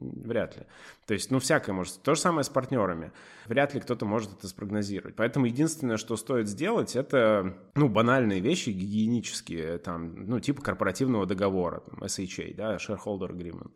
Вряд 0.00 0.56
ли. 0.56 0.62
То 1.06 1.14
есть, 1.14 1.30
ну, 1.30 1.38
всякое 1.38 1.72
может. 1.72 2.02
То 2.02 2.14
же 2.14 2.20
самое 2.20 2.44
с 2.44 2.48
партнерами. 2.48 3.12
Вряд 3.46 3.74
ли 3.74 3.80
кто-то 3.80 4.06
может 4.06 4.32
это 4.32 4.48
спрогнозировать. 4.48 5.16
Поэтому 5.16 5.46
единственное, 5.46 5.96
что 5.96 6.16
стоит 6.16 6.48
сделать, 6.48 6.96
это, 6.96 7.56
ну, 7.74 7.88
банальные 7.88 8.40
вещи, 8.40 8.70
гигиенические, 8.70 9.78
там, 9.78 10.26
ну, 10.26 10.40
типа 10.40 10.62
корпоративного 10.62 11.26
договора, 11.26 11.80
там, 11.80 12.02
SHA, 12.04 12.54
да, 12.54 12.76
Shareholder 12.76 13.30
Agreement, 13.30 13.72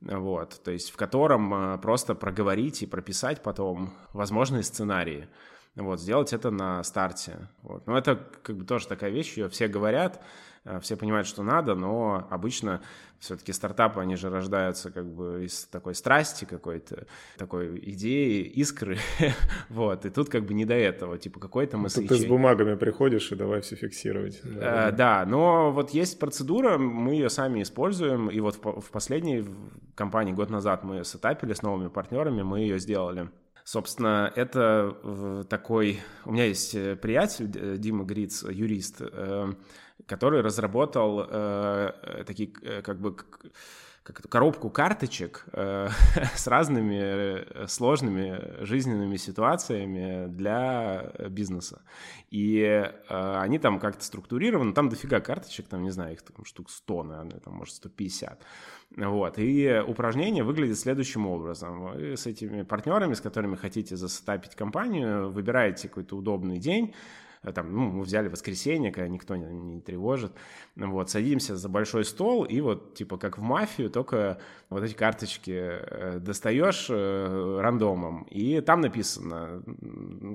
вот, 0.00 0.60
то 0.62 0.70
есть 0.70 0.90
в 0.90 0.96
котором 0.96 1.54
а, 1.54 1.78
просто 1.78 2.14
проговорить 2.14 2.82
и 2.82 2.86
прописать 2.86 3.42
потом 3.42 3.94
возможные 4.12 4.62
сценарии, 4.62 5.28
вот, 5.76 6.00
сделать 6.00 6.32
это 6.32 6.50
на 6.50 6.82
старте, 6.82 7.48
вот. 7.62 7.86
Но 7.86 7.96
это 7.98 8.18
как 8.42 8.56
бы 8.56 8.64
тоже 8.64 8.88
такая 8.88 9.10
вещь, 9.10 9.36
ее 9.36 9.48
все 9.48 9.68
говорят, 9.68 10.22
а, 10.64 10.80
все 10.80 10.96
понимают, 10.96 11.28
что 11.28 11.42
надо, 11.42 11.74
но 11.74 12.26
обычно 12.30 12.80
все-таки 13.18 13.52
стартапы, 13.52 14.00
они 14.00 14.16
же 14.16 14.30
рождаются 14.30 14.90
как 14.90 15.06
бы 15.06 15.44
из 15.44 15.66
такой 15.66 15.94
страсти 15.94 16.44
какой-то, 16.44 17.06
такой 17.38 17.78
идеи, 17.90 18.42
искры, 18.42 18.98
вот, 19.68 20.04
и 20.06 20.10
тут 20.10 20.28
как 20.28 20.44
бы 20.44 20.54
не 20.54 20.64
до 20.64 20.74
этого, 20.74 21.18
типа 21.18 21.40
какой-то 21.40 21.76
мы 21.76 21.88
Тут 21.88 22.08
ты 22.08 22.16
с 22.16 22.24
бумагами 22.24 22.74
приходишь 22.74 23.30
и 23.30 23.36
давай 23.36 23.60
все 23.60 23.76
фиксировать. 23.76 24.40
Да, 24.42 24.90
да, 24.90 25.24
но 25.26 25.70
вот 25.72 25.90
есть 25.90 26.18
процедура, 26.18 26.78
мы 26.78 27.12
ее 27.12 27.30
сами 27.30 27.62
используем, 27.62 28.28
и 28.28 28.40
вот 28.40 28.58
в 28.62 28.90
последней 28.90 29.44
компании 29.94 30.32
год 30.32 30.50
назад 30.50 30.84
мы 30.84 31.04
сетапили 31.04 31.52
с 31.52 31.62
новыми 31.62 31.88
партнерами, 31.88 32.42
мы 32.42 32.60
ее 32.60 32.78
сделали. 32.78 33.28
Собственно, 33.66 34.32
это 34.36 35.44
такой... 35.50 36.00
У 36.24 36.30
меня 36.30 36.44
есть 36.44 36.76
э, 36.76 36.94
приятель, 36.94 37.78
Дима 37.78 38.04
Гриц, 38.04 38.44
юрист, 38.44 38.98
э, 39.00 39.52
который 40.06 40.40
разработал 40.40 41.26
э, 41.28 41.92
э 42.00 42.24
такие 42.24 42.52
э, 42.62 42.82
как 42.82 43.00
бы 43.00 43.16
как 44.06 44.28
коробку 44.28 44.70
карточек 44.70 45.44
э, 45.52 45.88
с 46.34 46.46
разными 46.46 47.00
э, 47.00 47.66
сложными 47.66 48.64
жизненными 48.64 49.16
ситуациями 49.16 50.26
для 50.28 51.12
бизнеса. 51.28 51.82
И 52.30 52.60
э, 52.60 52.90
они 53.08 53.58
там 53.58 53.80
как-то 53.80 54.04
структурированы, 54.04 54.72
там 54.72 54.88
дофига 54.88 55.20
карточек, 55.20 55.68
там, 55.68 55.82
не 55.82 55.90
знаю, 55.90 56.12
их 56.12 56.22
там 56.22 56.44
штук 56.44 56.70
100, 56.70 57.02
наверное, 57.02 57.40
там, 57.40 57.54
может, 57.54 57.74
150. 57.74 58.42
Вот. 58.96 59.38
И 59.38 59.82
упражнение 59.86 60.44
выглядит 60.44 60.78
следующим 60.78 61.26
образом. 61.26 61.92
Вы 61.92 62.16
с 62.16 62.26
этими 62.26 62.62
партнерами, 62.62 63.14
с 63.14 63.20
которыми 63.20 63.56
хотите 63.56 63.96
засетапить 63.96 64.54
компанию, 64.54 65.30
выбираете 65.30 65.88
какой-то 65.88 66.16
удобный 66.16 66.58
день, 66.58 66.94
там, 67.52 67.72
ну, 67.72 67.80
мы 67.90 68.02
взяли 68.02 68.28
воскресенье, 68.28 68.92
когда 68.92 69.08
никто 69.08 69.36
не, 69.36 69.46
не 69.46 69.80
тревожит, 69.80 70.32
вот, 70.76 71.10
садимся 71.10 71.56
за 71.56 71.68
большой 71.68 72.04
стол, 72.04 72.44
и 72.44 72.60
вот, 72.60 72.94
типа, 72.94 73.18
как 73.18 73.38
в 73.38 73.42
мафию, 73.42 73.90
только 73.90 74.38
вот 74.68 74.82
эти 74.82 74.94
карточки 74.94 75.52
э, 75.52 76.18
достаешь 76.18 76.86
э, 76.90 77.58
рандомом, 77.60 78.24
и 78.24 78.60
там 78.60 78.80
написано 78.80 79.62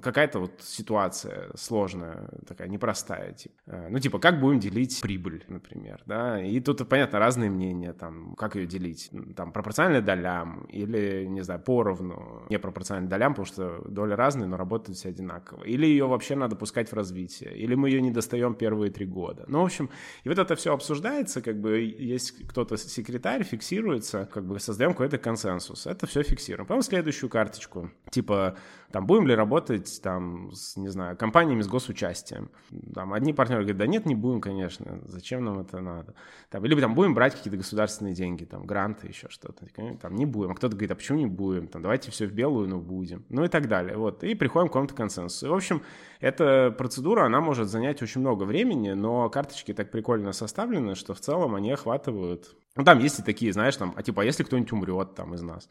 какая-то 0.01 0.39
вот 0.39 0.61
ситуация 0.61 1.51
сложная, 1.55 2.29
такая 2.47 2.67
непростая, 2.67 3.33
типа, 3.33 3.55
ну, 3.89 3.99
типа, 3.99 4.19
как 4.19 4.39
будем 4.39 4.59
делить 4.59 5.01
прибыль, 5.01 5.43
например, 5.47 6.01
да, 6.05 6.41
и 6.41 6.59
тут, 6.59 6.87
понятно, 6.87 7.19
разные 7.19 7.49
мнения, 7.49 7.93
там, 7.93 8.35
как 8.35 8.55
ее 8.55 8.65
делить, 8.65 9.11
там, 9.35 9.51
пропорционально 9.51 10.01
долям, 10.01 10.65
или, 10.65 11.25
не 11.25 11.41
знаю, 11.41 11.59
поровну, 11.59 12.45
не 12.49 12.57
пропорционально 12.59 13.09
долям, 13.09 13.33
потому 13.33 13.45
что 13.45 13.81
доли 13.87 14.13
разные, 14.13 14.47
но 14.47 14.57
работают 14.57 14.97
все 14.97 15.09
одинаково, 15.09 15.63
или 15.63 15.85
ее 15.85 16.07
вообще 16.07 16.35
надо 16.35 16.55
пускать 16.55 16.89
в 16.89 16.93
развития, 17.01 17.51
или 17.63 17.75
мы 17.75 17.89
ее 17.89 18.01
не 18.01 18.12
достаем 18.12 18.53
первые 18.55 18.91
три 18.91 19.05
года. 19.05 19.43
Ну, 19.48 19.62
в 19.62 19.65
общем, 19.65 19.89
и 20.25 20.29
вот 20.29 20.39
это 20.39 20.55
все 20.55 20.74
обсуждается, 20.74 21.41
как 21.41 21.60
бы 21.60 21.79
есть 22.00 22.48
кто-то 22.48 22.77
секретарь, 22.77 23.43
фиксируется, 23.43 24.29
как 24.34 24.46
бы 24.46 24.60
создаем 24.60 24.91
какой-то 24.91 25.17
консенсус. 25.17 25.88
Это 25.88 26.05
все 26.08 26.24
фиксируем. 26.24 26.67
Потом 26.67 26.84
следующую 26.84 27.29
карточку, 27.29 27.89
типа, 28.12 28.55
там, 28.91 29.05
будем 29.05 29.27
ли 29.27 29.36
работать, 29.36 30.01
там, 30.01 30.51
с, 30.51 30.77
не 30.77 30.89
знаю, 30.89 31.17
компаниями 31.17 31.62
с 31.62 31.67
госучастием. 31.67 32.50
Там, 32.93 33.13
одни 33.13 33.33
партнеры 33.33 33.63
говорят, 33.63 33.77
да 33.77 33.88
нет, 33.88 34.05
не 34.05 34.15
будем, 34.15 34.41
конечно, 34.41 35.00
зачем 35.05 35.43
нам 35.45 35.60
это 35.60 35.79
надо. 35.79 36.13
Там, 36.50 36.63
либо 36.65 36.81
там 36.81 36.93
будем 36.95 37.13
брать 37.13 37.36
какие-то 37.36 37.57
государственные 37.57 38.13
деньги, 38.13 38.45
там, 38.45 38.65
гранты, 38.65 39.07
еще 39.07 39.27
что-то. 39.29 39.65
Там, 40.01 40.15
не 40.15 40.25
будем. 40.25 40.51
А 40.51 40.55
кто-то 40.55 40.75
говорит, 40.75 40.91
а 40.91 40.95
почему 40.95 41.17
не 41.19 41.25
будем? 41.25 41.67
Там, 41.67 41.81
давайте 41.81 42.12
все 42.12 42.27
в 42.27 42.31
белую, 42.31 42.67
но 42.67 42.79
будем. 42.79 43.24
Ну 43.29 43.43
и 43.43 43.48
так 43.48 43.67
далее. 43.67 43.98
Вот. 43.98 44.24
И 44.24 44.36
приходим 44.36 44.67
к 44.67 44.71
какому-то 44.71 44.93
консенсусу. 44.93 45.48
И, 45.48 45.50
в 45.50 45.53
общем, 45.53 45.81
эта 46.19 46.71
процедура, 46.77 47.25
она 47.25 47.41
может 47.41 47.69
занять 47.69 48.01
очень 48.01 48.21
много 48.21 48.43
времени, 48.43 48.91
но 48.91 49.29
карточки 49.29 49.74
так 49.74 49.91
прикольно 49.91 50.33
составлены, 50.33 50.95
что 50.95 51.13
в 51.13 51.19
целом 51.19 51.55
они 51.55 51.71
охватывают... 51.71 52.55
Ну, 52.75 52.83
там 52.83 53.00
есть 53.00 53.19
и 53.19 53.24
такие, 53.24 53.51
знаешь, 53.51 53.75
там, 53.75 53.93
а 53.95 54.03
типа, 54.03 54.21
а 54.21 54.25
если 54.25 54.43
кто-нибудь 54.43 54.71
умрет 54.71 55.15
там 55.15 55.33
из 55.33 55.41
нас, 55.41 55.69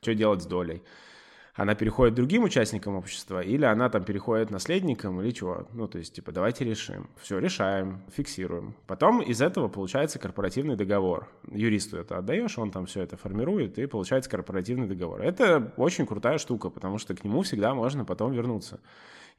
что 0.00 0.14
делать 0.14 0.42
с 0.42 0.46
долей? 0.46 0.82
Она 1.54 1.74
переходит 1.74 2.14
другим 2.14 2.44
участникам 2.44 2.96
общества, 2.96 3.42
или 3.42 3.64
она 3.64 3.90
там 3.90 4.04
переходит 4.04 4.50
наследникам, 4.50 5.20
или 5.20 5.30
чего. 5.32 5.68
Ну, 5.72 5.86
то 5.86 5.98
есть, 5.98 6.14
типа, 6.14 6.32
давайте 6.32 6.64
решим. 6.64 7.10
Все, 7.20 7.38
решаем, 7.38 8.02
фиксируем. 8.10 8.74
Потом 8.86 9.20
из 9.20 9.42
этого 9.42 9.68
получается 9.68 10.18
корпоративный 10.18 10.76
договор. 10.76 11.28
Юристу 11.50 11.98
это 11.98 12.16
отдаешь, 12.16 12.58
он 12.58 12.70
там 12.70 12.86
все 12.86 13.02
это 13.02 13.18
формирует, 13.18 13.78
и 13.78 13.86
получается 13.86 14.30
корпоративный 14.30 14.86
договор. 14.86 15.20
Это 15.20 15.74
очень 15.76 16.06
крутая 16.06 16.38
штука, 16.38 16.70
потому 16.70 16.96
что 16.96 17.14
к 17.14 17.22
нему 17.22 17.42
всегда 17.42 17.74
можно 17.74 18.06
потом 18.06 18.32
вернуться. 18.32 18.80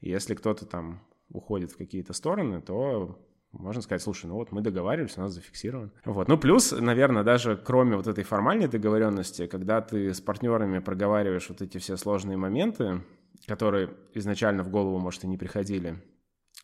И 0.00 0.10
если 0.10 0.34
кто-то 0.34 0.66
там 0.66 1.00
уходит 1.30 1.72
в 1.72 1.76
какие-то 1.76 2.12
стороны, 2.12 2.60
то 2.60 3.18
можно 3.58 3.82
сказать, 3.82 4.02
слушай, 4.02 4.26
ну 4.26 4.34
вот 4.34 4.52
мы 4.52 4.60
договаривались, 4.60 5.16
у 5.16 5.20
нас 5.20 5.32
зафиксировано. 5.32 5.90
Вот. 6.04 6.28
Ну, 6.28 6.38
плюс, 6.38 6.72
наверное, 6.72 7.22
даже 7.22 7.56
кроме 7.56 7.96
вот 7.96 8.06
этой 8.06 8.24
формальной 8.24 8.68
договоренности, 8.68 9.46
когда 9.46 9.80
ты 9.80 10.12
с 10.12 10.20
партнерами 10.20 10.78
проговариваешь 10.78 11.48
вот 11.48 11.62
эти 11.62 11.78
все 11.78 11.96
сложные 11.96 12.36
моменты, 12.36 13.02
которые 13.46 13.90
изначально 14.14 14.62
в 14.62 14.70
голову, 14.70 14.98
может, 14.98 15.24
и 15.24 15.26
не 15.26 15.36
приходили, 15.36 16.02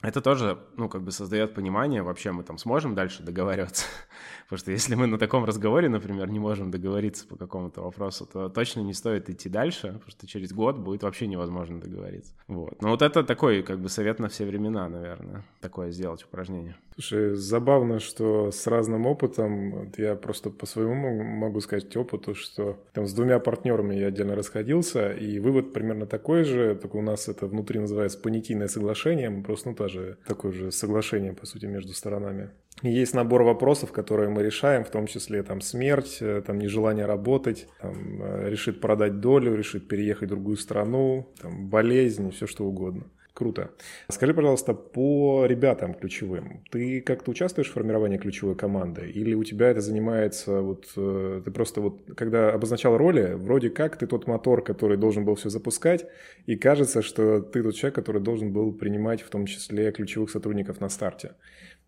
это 0.03 0.21
тоже, 0.23 0.59
ну, 0.77 0.89
как 0.89 1.03
бы 1.03 1.13
создает 1.13 1.55
понимание, 1.55 2.03
вообще 2.03 2.33
мы 2.33 2.43
там 2.43 2.57
сможем 2.59 2.95
дальше 2.95 3.23
договариваться. 3.23 3.85
Потому 4.45 4.59
что 4.59 4.73
если 4.73 4.95
мы 4.95 5.07
на 5.07 5.19
таком 5.19 5.45
разговоре, 5.45 5.89
например, 5.89 6.31
не 6.31 6.39
можем 6.39 6.71
договориться 6.71 7.27
по 7.27 7.37
какому-то 7.37 7.83
вопросу, 7.83 8.27
то 8.27 8.49
точно 8.49 8.81
не 8.81 8.95
стоит 8.95 9.29
идти 9.31 9.49
дальше, 9.49 9.89
потому 9.89 10.11
что 10.11 10.27
через 10.27 10.53
год 10.53 10.77
будет 10.77 11.03
вообще 11.03 11.27
невозможно 11.27 11.81
договориться. 11.81 12.33
Вот. 12.49 12.81
Но 12.83 12.89
вот 12.89 13.03
это 13.03 13.23
такой, 13.23 13.63
как 13.63 13.79
бы, 13.79 13.89
совет 13.89 14.19
на 14.19 14.29
все 14.29 14.47
времена, 14.47 14.89
наверное, 14.89 15.45
такое 15.61 15.93
сделать 15.93 16.25
упражнение. 16.25 16.77
Слушай, 16.95 17.35
забавно, 17.35 18.01
что 18.01 18.51
с 18.51 18.67
разным 18.67 19.07
опытом, 19.07 19.93
я 19.97 20.17
просто 20.17 20.51
по 20.51 20.67
своему 20.67 21.23
могу 21.23 21.61
сказать 21.61 21.97
опыту, 21.97 22.35
что 22.35 22.79
там 22.93 23.07
с 23.07 23.15
двумя 23.15 23.39
партнерами 23.39 23.95
я 23.95 24.09
отдельно 24.09 24.35
расходился, 24.35 25.13
и 25.13 25.39
вывод 25.39 25.73
примерно 25.73 26.07
такой 26.07 26.45
же, 26.45 26.75
только 26.75 26.97
у 26.97 27.03
нас 27.03 27.29
это 27.29 27.47
внутри 27.47 27.79
называется 27.79 28.19
понятийное 28.19 28.69
соглашение, 28.69 29.31
мы 29.31 29.43
просто, 29.43 29.71
ну, 29.71 29.77
тоже 29.91 30.17
такое 30.27 30.53
же 30.53 30.73
соглашение, 30.73 31.33
по 31.33 31.47
сути, 31.47 31.67
между 31.67 31.93
сторонами. 31.93 32.51
Есть 32.83 33.15
набор 33.15 33.43
вопросов, 33.43 33.93
которые 33.93 34.31
мы 34.31 34.43
решаем, 34.43 34.85
в 34.85 34.91
том 34.91 35.07
числе 35.07 35.43
там 35.43 35.61
смерть, 35.61 36.19
э, 36.21 36.43
там 36.47 36.59
нежелание 36.59 37.07
работать, 37.07 37.69
там, 37.81 38.23
э, 38.23 38.49
решит 38.49 38.81
продать 38.81 39.21
долю, 39.21 39.55
решит 39.55 39.89
переехать 39.89 40.29
в 40.29 40.31
другую 40.31 40.57
страну, 40.57 41.29
там, 41.43 41.69
болезнь, 41.69 42.31
все 42.31 42.47
что 42.47 42.65
угодно. 42.65 43.05
Круто. 43.41 43.71
Скажи, 44.11 44.35
пожалуйста, 44.35 44.75
по 44.75 45.47
ребятам 45.47 45.95
ключевым. 45.95 46.63
Ты 46.71 47.01
как-то 47.01 47.31
участвуешь 47.31 47.71
в 47.71 47.73
формировании 47.73 48.19
ключевой 48.19 48.55
команды? 48.55 49.11
Или 49.11 49.33
у 49.33 49.45
тебя 49.45 49.71
это 49.71 49.81
занимается, 49.81 50.61
вот 50.61 50.93
э, 50.95 51.41
ты 51.43 51.51
просто 51.51 51.81
вот, 51.81 52.03
когда 52.19 52.53
обозначал 52.53 52.99
роли, 52.99 53.33
вроде 53.33 53.71
как 53.71 53.97
ты 53.97 54.07
тот 54.07 54.27
мотор, 54.27 54.63
который 54.63 54.99
должен 54.99 55.25
был 55.25 55.37
все 55.37 55.49
запускать, 55.49 56.05
и 56.45 56.55
кажется, 56.55 57.01
что 57.01 57.41
ты 57.41 57.63
тот 57.63 57.75
человек, 57.75 57.95
который 57.95 58.21
должен 58.21 58.53
был 58.53 58.75
принимать 58.75 59.23
в 59.23 59.31
том 59.31 59.47
числе 59.47 59.91
ключевых 59.91 60.29
сотрудников 60.29 60.83
на 60.83 60.91
старте. 60.91 61.31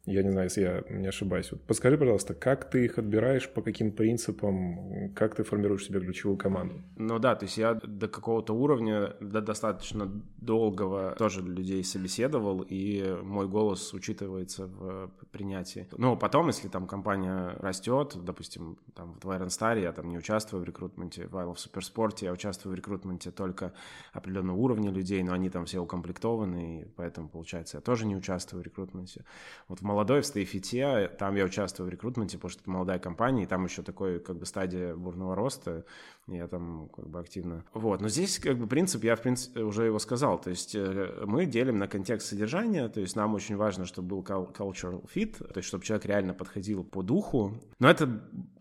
Я 0.04 0.24
не 0.24 0.30
знаю, 0.30 0.46
если 0.46 0.62
я 0.62 0.84
не 0.90 1.06
ошибаюсь. 1.06 1.52
Вот 1.52 1.62
подскажи, 1.62 1.96
пожалуйста, 1.96 2.34
как 2.34 2.68
ты 2.68 2.84
их 2.84 2.98
отбираешь, 2.98 3.48
по 3.48 3.62
каким 3.62 3.92
принципам, 3.92 5.12
как 5.14 5.36
ты 5.36 5.44
формируешь 5.44 5.86
себе 5.86 6.00
ключевую 6.00 6.36
команду? 6.36 6.82
Ну 6.96 7.20
да, 7.20 7.36
то 7.36 7.44
есть 7.44 7.56
я 7.56 7.74
до 7.74 8.08
какого-то 8.08 8.52
уровня, 8.52 9.14
до 9.20 9.40
достаточно 9.40 10.10
долгого 10.38 11.14
тоже 11.16 11.42
людей 11.42 11.84
собеседовал, 11.84 12.64
и 12.68 13.16
мой 13.22 13.46
голос 13.46 13.94
учитывается 13.94 14.66
в 14.66 15.12
принятии. 15.30 15.86
Ну, 15.96 16.16
потом, 16.16 16.48
если 16.48 16.66
там 16.66 16.88
компания 16.88 17.56
растет, 17.60 18.16
допустим, 18.24 18.78
там 18.94 19.20
в 19.22 19.30
Iron 19.30 19.48
Star 19.48 19.80
я 19.80 19.92
там 19.92 20.08
не 20.08 20.18
участвую 20.18 20.64
в 20.64 20.66
рекрутменте, 20.66 21.28
в 21.28 21.36
I 21.36 21.46
Love 21.46 21.56
Supersport 21.56 22.16
я 22.22 22.32
участвую 22.32 22.74
в 22.74 22.76
рекрутменте 22.76 23.30
только 23.30 23.72
определенного 24.12 24.56
уровня 24.56 24.90
людей, 24.90 25.22
но 25.22 25.32
они 25.32 25.48
там 25.48 25.64
все 25.66 25.78
укомплектованы, 25.78 26.80
и 26.80 26.84
поэтому, 26.96 27.28
получается, 27.28 27.76
я 27.76 27.80
тоже 27.80 28.04
не 28.04 28.16
участвую 28.16 28.62
в 28.62 28.66
рекрутменте. 28.66 29.24
Вот 29.68 29.80
в 29.80 29.91
молодой 29.92 30.22
в 30.22 30.26
Стейфите, 30.26 31.08
там 31.18 31.36
я 31.36 31.44
участвую 31.44 31.86
в 31.88 31.90
рекрутменте, 31.90 32.38
потому 32.38 32.50
что 32.50 32.62
это 32.62 32.70
молодая 32.70 32.98
компания, 32.98 33.42
и 33.42 33.46
там 33.46 33.64
еще 33.64 33.82
такой 33.82 34.20
как 34.20 34.38
бы 34.38 34.46
стадия 34.46 34.94
бурного 34.94 35.34
роста, 35.34 35.84
я 36.28 36.48
там 36.48 36.88
как 36.88 37.08
бы 37.08 37.20
активно... 37.20 37.64
Вот, 37.74 38.00
но 38.00 38.08
здесь 38.08 38.38
как 38.38 38.56
бы 38.56 38.66
принцип, 38.66 39.04
я 39.04 39.16
в 39.16 39.20
принципе 39.20 39.60
уже 39.60 39.84
его 39.84 39.98
сказал, 39.98 40.40
то 40.40 40.48
есть 40.48 40.74
э, 40.74 41.24
мы 41.26 41.44
делим 41.44 41.76
на 41.76 41.88
контекст 41.88 42.28
содержания, 42.28 42.88
то 42.88 43.00
есть 43.00 43.16
нам 43.16 43.34
очень 43.34 43.56
важно, 43.56 43.84
чтобы 43.84 44.08
был 44.08 44.22
cultural 44.22 45.04
fit, 45.14 45.36
то 45.36 45.58
есть 45.58 45.68
чтобы 45.68 45.84
человек 45.84 46.06
реально 46.06 46.32
подходил 46.32 46.84
по 46.84 47.02
духу, 47.02 47.60
но 47.78 47.90
это 47.90 48.08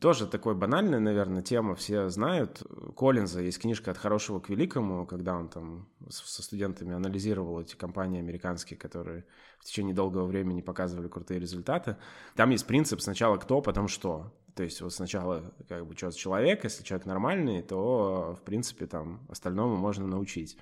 тоже 0.01 0.27
такой 0.27 0.53
банальная, 0.53 0.99
наверное, 0.99 1.43
тема, 1.43 1.75
все 1.75 2.09
знают. 2.09 2.61
Коллинза 2.97 3.41
есть 3.41 3.59
книжка 3.59 3.91
«От 3.91 3.97
хорошего 3.97 4.39
к 4.41 4.49
великому», 4.49 5.05
когда 5.05 5.37
он 5.37 5.47
там 5.47 5.87
со 6.09 6.43
студентами 6.43 6.93
анализировал 6.93 7.61
эти 7.61 7.75
компании 7.75 8.19
американские, 8.19 8.77
которые 8.77 9.23
в 9.61 9.65
течение 9.65 9.93
долгого 9.93 10.25
времени 10.25 10.61
показывали 10.61 11.07
крутые 11.07 11.39
результаты. 11.39 11.95
Там 12.35 12.49
есть 12.49 12.65
принцип 12.65 12.99
сначала 12.99 13.37
кто, 13.37 13.61
потом 13.61 13.87
что. 13.87 14.33
То 14.55 14.63
есть 14.63 14.81
вот 14.81 14.93
сначала 14.93 15.53
как 15.69 15.85
бы 15.85 15.95
что 15.95 16.11
человек, 16.11 16.63
если 16.63 16.83
человек 16.83 17.05
нормальный, 17.05 17.61
то 17.61 18.35
в 18.39 18.43
принципе 18.43 18.87
там 18.87 19.21
остальному 19.29 19.75
можно 19.77 20.07
научить. 20.07 20.57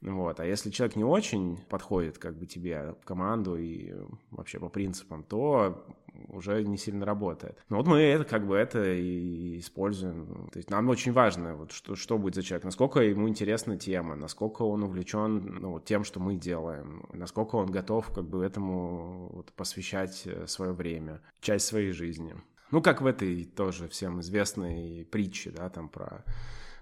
Вот. 0.00 0.38
А 0.40 0.46
если 0.46 0.70
человек 0.70 0.96
не 0.96 1.04
очень 1.04 1.58
подходит 1.68 2.18
как 2.18 2.36
бы 2.36 2.46
тебе 2.46 2.94
в 3.00 3.04
команду 3.04 3.56
и 3.56 3.94
вообще 4.30 4.58
по 4.60 4.68
принципам, 4.68 5.24
то 5.24 5.84
уже 6.28 6.62
не 6.64 6.76
сильно 6.76 7.06
работает. 7.06 7.58
Но 7.68 7.76
вот 7.78 7.86
мы 7.86 8.00
это 8.00 8.24
как 8.24 8.46
бы 8.46 8.56
это 8.56 8.92
и 8.94 9.58
используем. 9.58 10.48
То 10.52 10.58
есть 10.58 10.70
нам 10.70 10.88
очень 10.88 11.12
важно, 11.12 11.56
вот 11.56 11.72
что, 11.72 11.94
что 11.96 12.18
будет 12.18 12.34
за 12.34 12.42
человек, 12.42 12.64
насколько 12.64 13.00
ему 13.00 13.28
интересна 13.28 13.76
тема, 13.76 14.14
насколько 14.16 14.62
он 14.62 14.82
увлечен 14.82 15.58
ну, 15.60 15.72
вот 15.72 15.84
тем, 15.84 16.04
что 16.04 16.20
мы 16.20 16.36
делаем, 16.36 17.04
насколько 17.12 17.56
он 17.56 17.70
готов 17.70 18.10
как 18.12 18.24
бы 18.24 18.44
этому 18.44 19.30
вот, 19.32 19.52
посвящать 19.52 20.22
э, 20.26 20.46
свое 20.46 20.72
время, 20.72 21.20
часть 21.40 21.66
своей 21.66 21.92
жизни. 21.92 22.34
Ну, 22.70 22.82
как 22.82 23.00
в 23.00 23.06
этой 23.06 23.44
тоже 23.44 23.88
всем 23.88 24.20
известной 24.20 25.06
притче, 25.10 25.50
да, 25.50 25.70
там 25.70 25.88
про 25.88 26.24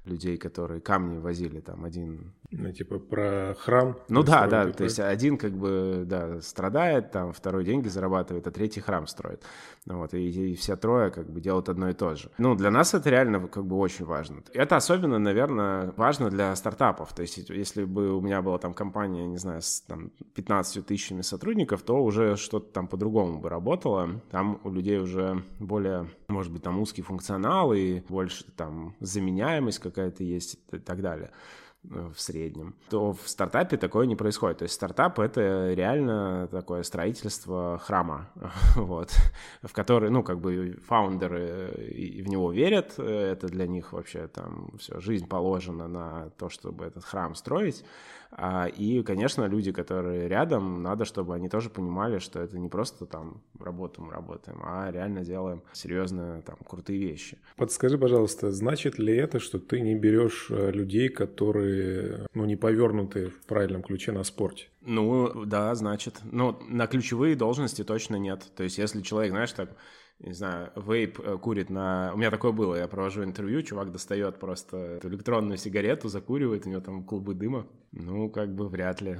людей, 0.06 0.36
которые 0.36 0.80
камни 0.80 1.18
возили, 1.18 1.60
там 1.60 1.84
один... 1.84 2.32
Ну, 2.50 2.72
типа 2.72 2.98
про 2.98 3.56
храм? 3.58 3.96
Ну 4.08 4.22
да, 4.22 4.46
да, 4.46 4.70
то 4.70 4.84
есть 4.84 5.00
один 5.00 5.36
как 5.36 5.52
бы, 5.52 6.04
да, 6.06 6.40
страдает, 6.40 7.10
там 7.10 7.32
второй 7.32 7.64
деньги 7.64 7.88
зарабатывает, 7.88 8.46
а 8.46 8.50
третий 8.50 8.80
храм 8.80 9.06
строит. 9.06 9.42
Вот, 9.86 10.14
и, 10.14 10.52
и 10.52 10.54
все 10.54 10.76
трое 10.76 11.10
как 11.10 11.30
бы 11.30 11.40
делают 11.40 11.68
одно 11.68 11.88
и 11.90 11.92
то 11.92 12.14
же. 12.14 12.30
Ну, 12.38 12.54
для 12.54 12.70
нас 12.70 12.94
это 12.94 13.10
реально 13.10 13.48
как 13.48 13.64
бы 13.66 13.76
очень 13.76 14.04
важно. 14.04 14.42
Это 14.52 14.76
особенно, 14.76 15.18
наверное, 15.18 15.92
важно 15.96 16.30
для 16.30 16.54
стартапов. 16.56 17.12
То 17.14 17.22
есть 17.22 17.50
если 17.50 17.84
бы 17.84 18.16
у 18.16 18.20
меня 18.20 18.42
была 18.42 18.58
там 18.58 18.74
компания, 18.74 19.26
не 19.26 19.38
знаю, 19.38 19.62
с 19.62 19.80
там, 19.80 20.10
15 20.34 20.86
тысячами 20.86 21.22
сотрудников, 21.22 21.82
то 21.82 22.02
уже 22.02 22.36
что-то 22.36 22.72
там 22.72 22.86
по-другому 22.86 23.40
бы 23.40 23.48
работало. 23.48 24.20
Там 24.30 24.60
у 24.64 24.70
людей 24.70 24.98
уже 24.98 25.42
более, 25.58 26.08
может 26.28 26.52
быть, 26.52 26.62
там 26.62 26.78
узкий 26.80 27.02
функционал 27.02 27.72
и 27.72 28.00
больше 28.08 28.44
там 28.56 28.94
заменяемость 29.00 29.80
как 29.80 29.96
какая-то 29.96 30.24
есть 30.24 30.58
и 30.72 30.78
так 30.78 31.00
далее 31.00 31.30
в 31.90 32.20
среднем, 32.20 32.74
то 32.88 33.12
в 33.12 33.28
стартапе 33.28 33.76
такое 33.76 34.06
не 34.06 34.16
происходит. 34.16 34.58
То 34.58 34.64
есть 34.64 34.74
стартап— 34.74 35.18
это 35.20 35.72
реально 35.72 36.48
такое 36.50 36.82
строительство 36.82 37.78
храма, 37.82 38.28
вот, 38.76 39.10
в 39.62 39.72
который, 39.72 40.10
ну, 40.10 40.22
как 40.22 40.40
бы 40.40 40.78
фаундеры 40.86 42.22
в 42.24 42.28
него 42.28 42.52
верят, 42.52 42.98
это 42.98 43.48
для 43.48 43.66
них 43.66 43.92
вообще 43.92 44.28
там 44.28 44.70
все, 44.78 45.00
жизнь 45.00 45.26
положена 45.28 45.88
на 45.88 46.30
то, 46.38 46.48
чтобы 46.48 46.84
этот 46.84 47.04
храм 47.04 47.34
строить, 47.34 47.84
а, 48.30 48.66
и, 48.66 49.02
конечно, 49.02 49.44
люди, 49.44 49.72
которые 49.72 50.28
рядом, 50.28 50.82
надо, 50.82 51.04
чтобы 51.04 51.34
они 51.34 51.48
тоже 51.48 51.70
понимали, 51.70 52.18
что 52.18 52.40
это 52.40 52.58
не 52.58 52.68
просто 52.68 53.06
там 53.06 53.42
работаем, 53.58 54.10
работаем, 54.10 54.60
а 54.62 54.90
реально 54.90 55.24
делаем 55.24 55.62
серьезные, 55.72 56.42
там, 56.42 56.56
крутые 56.66 56.98
вещи. 56.98 57.38
Подскажи, 57.56 57.98
пожалуйста, 57.98 58.50
значит 58.50 58.98
ли 58.98 59.16
это, 59.16 59.38
что 59.38 59.58
ты 59.58 59.80
не 59.80 59.94
берешь 59.94 60.48
э, 60.50 60.70
людей, 60.70 61.08
которые, 61.08 61.75
ну, 62.34 62.44
не 62.44 62.56
повернуты 62.56 63.28
в 63.28 63.46
правильном 63.46 63.82
ключе 63.82 64.12
на 64.12 64.24
спорте? 64.24 64.66
Ну, 64.82 65.44
да, 65.44 65.74
значит. 65.74 66.20
Но 66.24 66.60
на 66.68 66.86
ключевые 66.86 67.36
должности 67.36 67.84
точно 67.84 68.16
нет. 68.16 68.46
То 68.56 68.62
есть, 68.62 68.78
если 68.78 69.02
человек, 69.02 69.32
знаешь, 69.32 69.52
так 69.52 69.76
не 70.18 70.32
знаю, 70.32 70.72
вейп 70.76 71.20
э, 71.20 71.36
курит 71.38 71.68
на... 71.68 72.12
У 72.14 72.16
меня 72.16 72.30
такое 72.30 72.52
было, 72.52 72.74
я 72.74 72.88
провожу 72.88 73.22
интервью, 73.22 73.62
чувак 73.62 73.92
достает 73.92 74.38
просто 74.38 74.98
электронную 75.02 75.58
сигарету, 75.58 76.08
закуривает, 76.08 76.66
у 76.66 76.70
него 76.70 76.80
там 76.80 77.04
клубы 77.04 77.34
дыма. 77.34 77.66
Ну, 77.92 78.30
как 78.30 78.54
бы 78.54 78.68
вряд 78.68 79.02
ли. 79.02 79.18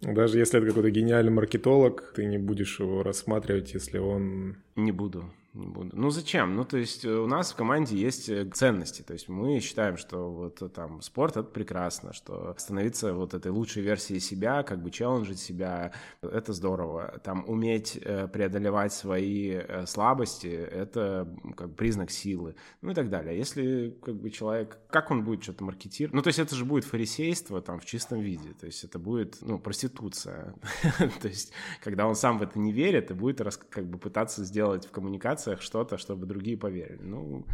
Даже 0.00 0.38
если 0.38 0.58
это 0.58 0.68
какой-то 0.68 0.90
гениальный 0.90 1.32
маркетолог, 1.32 2.12
ты 2.14 2.26
не 2.26 2.38
будешь 2.38 2.78
его 2.78 3.02
рассматривать, 3.02 3.72
если 3.74 3.98
он... 3.98 4.58
Не 4.76 4.92
буду 4.92 5.32
не 5.58 5.66
буду. 5.66 5.90
Ну 5.92 6.10
зачем? 6.10 6.54
Ну 6.54 6.64
то 6.64 6.78
есть 6.78 7.04
э, 7.04 7.10
у 7.10 7.26
нас 7.26 7.52
в 7.52 7.56
команде 7.56 7.96
есть 7.96 8.28
э, 8.28 8.44
ценности, 8.46 9.02
то 9.02 9.12
есть 9.12 9.28
мы 9.28 9.60
считаем, 9.60 9.96
что 9.96 10.30
вот 10.30 10.62
э, 10.62 10.68
там 10.68 11.02
спорт 11.02 11.36
это 11.36 11.48
прекрасно, 11.48 12.12
что 12.12 12.54
становиться 12.58 13.12
вот 13.12 13.34
этой 13.34 13.50
лучшей 13.50 13.82
версией 13.82 14.20
себя, 14.20 14.62
как 14.62 14.82
бы 14.82 14.90
челленджить 14.90 15.40
себя, 15.40 15.92
это 16.22 16.52
здорово. 16.52 17.20
Там 17.24 17.44
уметь 17.48 17.98
преодолевать 18.32 18.92
свои 18.92 19.60
слабости, 19.86 20.46
это 20.46 21.28
как 21.56 21.74
признак 21.74 22.10
силы, 22.10 22.54
ну 22.80 22.92
и 22.92 22.94
так 22.94 23.10
далее. 23.10 23.36
Если 23.36 23.96
как 24.02 24.14
бы 24.16 24.30
человек, 24.30 24.78
как 24.90 25.10
он 25.10 25.24
будет 25.24 25.42
что-то 25.42 25.64
маркетировать? 25.64 26.14
Ну 26.14 26.22
то 26.22 26.28
есть 26.28 26.38
это 26.38 26.54
же 26.54 26.64
будет 26.64 26.84
фарисейство 26.84 27.60
там 27.60 27.80
в 27.80 27.84
чистом 27.84 28.20
виде, 28.20 28.52
то 28.58 28.66
есть 28.66 28.84
это 28.84 28.98
будет, 28.98 29.38
ну, 29.40 29.58
проституция. 29.58 30.54
то 31.20 31.28
есть 31.28 31.52
когда 31.82 32.06
он 32.06 32.14
сам 32.14 32.38
в 32.38 32.42
это 32.42 32.58
не 32.58 32.72
верит 32.72 33.10
и 33.10 33.14
будет 33.14 33.38
как 33.70 33.86
бы 33.86 33.98
пытаться 33.98 34.44
сделать 34.44 34.86
в 34.86 34.90
коммуникации 34.90 35.47
презентациях 35.48 35.62
что-то, 35.62 35.98
чтобы 35.98 36.26
другие 36.26 36.56
поверили. 36.56 37.02
Ну, 37.02 37.46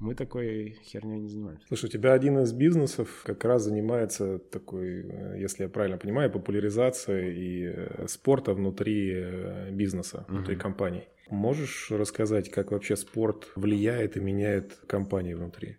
мы 0.00 0.14
такой 0.14 0.78
херней 0.84 1.20
не 1.20 1.28
занимаемся. 1.28 1.66
Слушай, 1.68 1.86
у 1.86 1.88
тебя 1.88 2.12
один 2.12 2.38
из 2.38 2.52
бизнесов 2.52 3.22
как 3.24 3.44
раз 3.44 3.62
занимается 3.62 4.38
такой, 4.38 5.02
э, 5.02 5.38
если 5.38 5.64
я 5.64 5.68
правильно 5.68 5.98
понимаю, 5.98 6.30
популяризацией 6.30 7.36
и 7.36 7.66
э, 7.66 8.06
спорта 8.08 8.54
внутри 8.54 9.12
э, 9.14 9.70
бизнеса, 9.70 10.24
внутри 10.28 10.54
угу. 10.54 10.62
компаний. 10.62 11.02
Можешь 11.30 11.90
рассказать, 11.90 12.50
как 12.50 12.72
вообще 12.72 12.96
спорт 12.96 13.48
влияет 13.56 14.16
и 14.16 14.20
меняет 14.20 14.78
компании 14.86 15.34
внутри? 15.34 15.76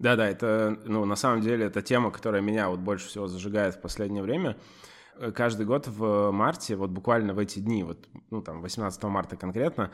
Да-да, 0.00 0.28
это, 0.28 0.76
ну, 0.84 1.04
на 1.04 1.16
самом 1.16 1.40
деле, 1.40 1.66
это 1.66 1.82
тема, 1.82 2.10
которая 2.10 2.42
меня 2.42 2.68
вот 2.68 2.80
больше 2.80 3.08
всего 3.08 3.26
зажигает 3.26 3.74
в 3.74 3.80
последнее 3.80 4.22
время. 4.22 4.56
Каждый 5.34 5.66
год 5.66 5.88
в 5.88 6.30
марте, 6.30 6.76
вот 6.76 6.90
буквально 6.90 7.34
в 7.34 7.38
эти 7.38 7.58
дни, 7.58 7.82
вот, 7.82 8.08
ну, 8.30 8.40
там, 8.42 8.62
18 8.62 9.02
марта 9.04 9.36
конкретно, 9.36 9.90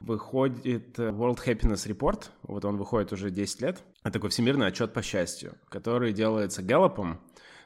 выходит 0.00 0.98
World 0.98 1.38
Happiness 1.44 1.86
Report, 1.88 2.24
вот 2.42 2.64
он 2.64 2.76
выходит 2.76 3.12
уже 3.12 3.30
10 3.30 3.60
лет, 3.62 3.82
это 4.02 4.12
такой 4.12 4.30
всемирный 4.30 4.66
отчет 4.66 4.92
по 4.92 5.02
счастью, 5.02 5.54
который 5.68 6.12
делается 6.12 6.62
Гэллопом, 6.62 7.20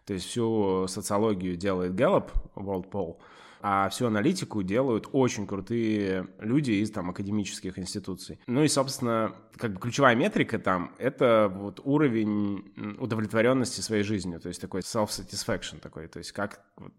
то 0.07 0.15
есть 0.15 0.27
всю 0.27 0.87
социологию 0.89 1.57
делает 1.57 1.95
Гэллоп, 1.95 2.31
World 2.57 2.91
Poll, 2.91 3.17
а 3.63 3.89
всю 3.89 4.07
аналитику 4.07 4.63
делают 4.63 5.09
очень 5.13 5.47
крутые 5.47 6.29
люди 6.39 6.73
из 6.73 6.91
там 6.91 7.11
академических 7.11 7.79
институций. 7.79 8.41
Ну 8.47 8.63
и, 8.63 8.69
собственно, 8.69 9.35
как 9.57 9.75
бы 9.75 9.81
ключевая 9.81 10.15
метрика 10.15 10.59
там— 10.59 10.95
это 10.99 11.53
вот 11.55 11.81
уровень 11.85 12.97
удовлетворенности 12.99 13.81
своей 13.81 14.03
жизнью, 14.03 14.41
то 14.41 14.49
есть 14.49 14.61
такой 14.61 14.81
self-satisfaction 14.81 15.81
такой, 15.81 16.09
то 16.09 16.19
есть 16.19 16.33
как 16.33 16.63
вот, 16.77 16.93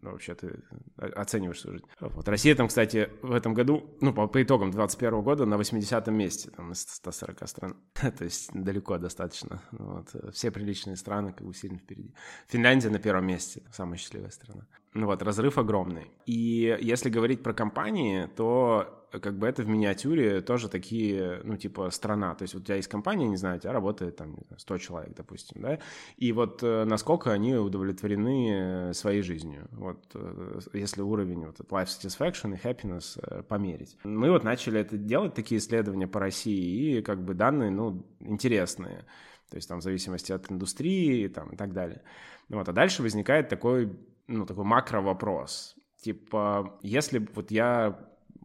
ну, 0.00 0.12
вообще 0.12 0.34
ты 0.34 0.62
оцениваешь 0.96 1.60
свою 1.60 1.78
жизнь. 1.78 1.88
Вот 2.00 2.28
Россия 2.28 2.54
там, 2.54 2.68
кстати, 2.68 3.10
в 3.22 3.32
этом 3.32 3.54
году, 3.54 3.96
ну, 4.00 4.14
по, 4.14 4.26
по 4.26 4.42
итогам 4.42 4.70
2021 4.70 5.22
года 5.22 5.46
на 5.46 5.56
80-м 5.56 6.14
месте 6.14 6.50
там, 6.50 6.72
из 6.72 6.82
140 6.82 7.48
стран. 7.48 7.76
то 7.94 8.24
есть 8.24 8.50
далеко 8.52 8.98
достаточно. 8.98 9.62
Вот. 9.72 10.14
Все 10.32 10.50
приличные 10.50 10.96
страны 10.96 11.32
как 11.32 11.46
бы 11.46 11.54
сильно 11.54 11.78
впереди. 11.78 12.14
Финляндия 12.48 12.90
на 12.90 12.98
первом 12.98 13.26
месте, 13.26 13.62
самая 13.72 13.98
счастливая 13.98 14.30
страна. 14.30 14.66
Ну 14.94 15.06
вот, 15.06 15.22
разрыв 15.22 15.58
огромный. 15.58 16.06
И 16.24 16.78
если 16.80 17.10
говорить 17.10 17.42
про 17.42 17.52
компании, 17.52 18.28
то 18.36 19.04
как 19.20 19.38
бы 19.38 19.46
это 19.46 19.62
в 19.62 19.68
миниатюре 19.68 20.40
тоже 20.40 20.68
такие, 20.68 21.40
ну, 21.44 21.56
типа, 21.56 21.90
страна. 21.90 22.34
То 22.34 22.42
есть 22.42 22.54
вот 22.54 22.62
у 22.62 22.66
тебя 22.66 22.76
есть 22.76 22.88
компания, 22.88 23.28
не 23.28 23.36
знаю, 23.36 23.56
у 23.56 23.60
тебя 23.60 23.72
работает 23.72 24.16
там 24.16 24.36
100 24.56 24.78
человек, 24.78 25.14
допустим, 25.16 25.62
да, 25.62 25.78
и 26.16 26.32
вот 26.32 26.62
э, 26.62 26.84
насколько 26.84 27.32
они 27.32 27.54
удовлетворены 27.54 28.92
своей 28.94 29.22
жизнью. 29.22 29.68
Вот 29.72 29.98
э, 30.14 30.60
если 30.72 31.02
уровень 31.02 31.46
вот 31.46 31.58
life 31.60 31.86
satisfaction 31.86 32.54
и 32.54 32.66
happiness 32.66 33.18
э, 33.22 33.42
померить. 33.42 33.96
Мы 34.04 34.30
вот 34.30 34.44
начали 34.44 34.80
это 34.80 34.96
делать, 34.96 35.34
такие 35.34 35.58
исследования 35.58 36.06
по 36.06 36.20
России, 36.20 36.98
и 36.98 37.02
как 37.02 37.24
бы 37.24 37.34
данные, 37.34 37.70
ну, 37.70 38.04
интересные. 38.20 39.04
То 39.50 39.56
есть 39.56 39.68
там 39.68 39.80
в 39.80 39.82
зависимости 39.82 40.32
от 40.32 40.50
индустрии 40.50 41.28
там, 41.28 41.50
и 41.50 41.56
так 41.56 41.72
далее. 41.72 42.02
Вот, 42.48 42.68
а 42.68 42.72
дальше 42.72 43.02
возникает 43.02 43.48
такой 43.48 43.90
ну, 44.26 44.46
такой 44.46 44.64
макро-вопрос. 44.64 45.76
Типа, 46.00 46.78
если 46.82 47.26
вот 47.34 47.50
я 47.50 47.98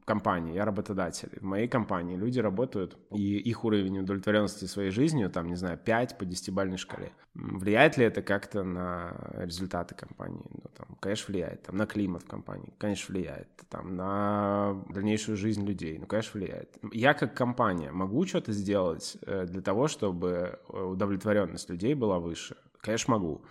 компании, 0.10 0.56
я 0.56 0.66
работодатель. 0.66 1.30
В 1.40 1.44
моей 1.44 1.68
компании 1.68 2.18
люди 2.18 2.40
работают, 2.40 2.98
и 3.12 3.38
их 3.38 3.64
уровень 3.64 4.00
удовлетворенности 4.00 4.66
своей 4.66 4.90
жизнью, 4.90 5.30
там, 5.30 5.46
не 5.46 5.56
знаю, 5.56 5.78
5 5.78 6.18
по 6.18 6.24
10-бальной 6.24 6.78
шкале. 6.78 7.12
Влияет 7.36 7.98
ли 7.98 8.06
это 8.06 8.24
как-то 8.24 8.64
на 8.64 9.14
результаты 9.38 9.94
компании? 9.94 10.48
Ну, 10.50 10.64
там, 10.76 10.98
конечно, 11.00 11.32
влияет. 11.32 11.62
Там, 11.62 11.78
на 11.78 11.86
климат 11.86 12.24
в 12.24 12.28
компании, 12.28 12.74
конечно, 12.80 13.14
влияет. 13.14 13.50
Там, 13.70 13.96
на 13.96 14.84
дальнейшую 14.90 15.38
жизнь 15.38 15.64
людей, 15.64 16.00
ну, 16.00 16.08
конечно, 16.08 16.40
влияет. 16.40 16.76
Я 16.92 17.14
как 17.14 17.36
компания 17.36 17.92
могу 17.92 18.26
что-то 18.26 18.52
сделать 18.52 19.16
э, 19.28 19.46
для 19.46 19.62
того, 19.62 19.88
чтобы 19.88 20.58
удовлетворенность 20.70 21.70
людей 21.70 21.94
была 21.94 22.18
выше? 22.18 22.56
Конечно, 22.82 23.12
могу. 23.14 23.42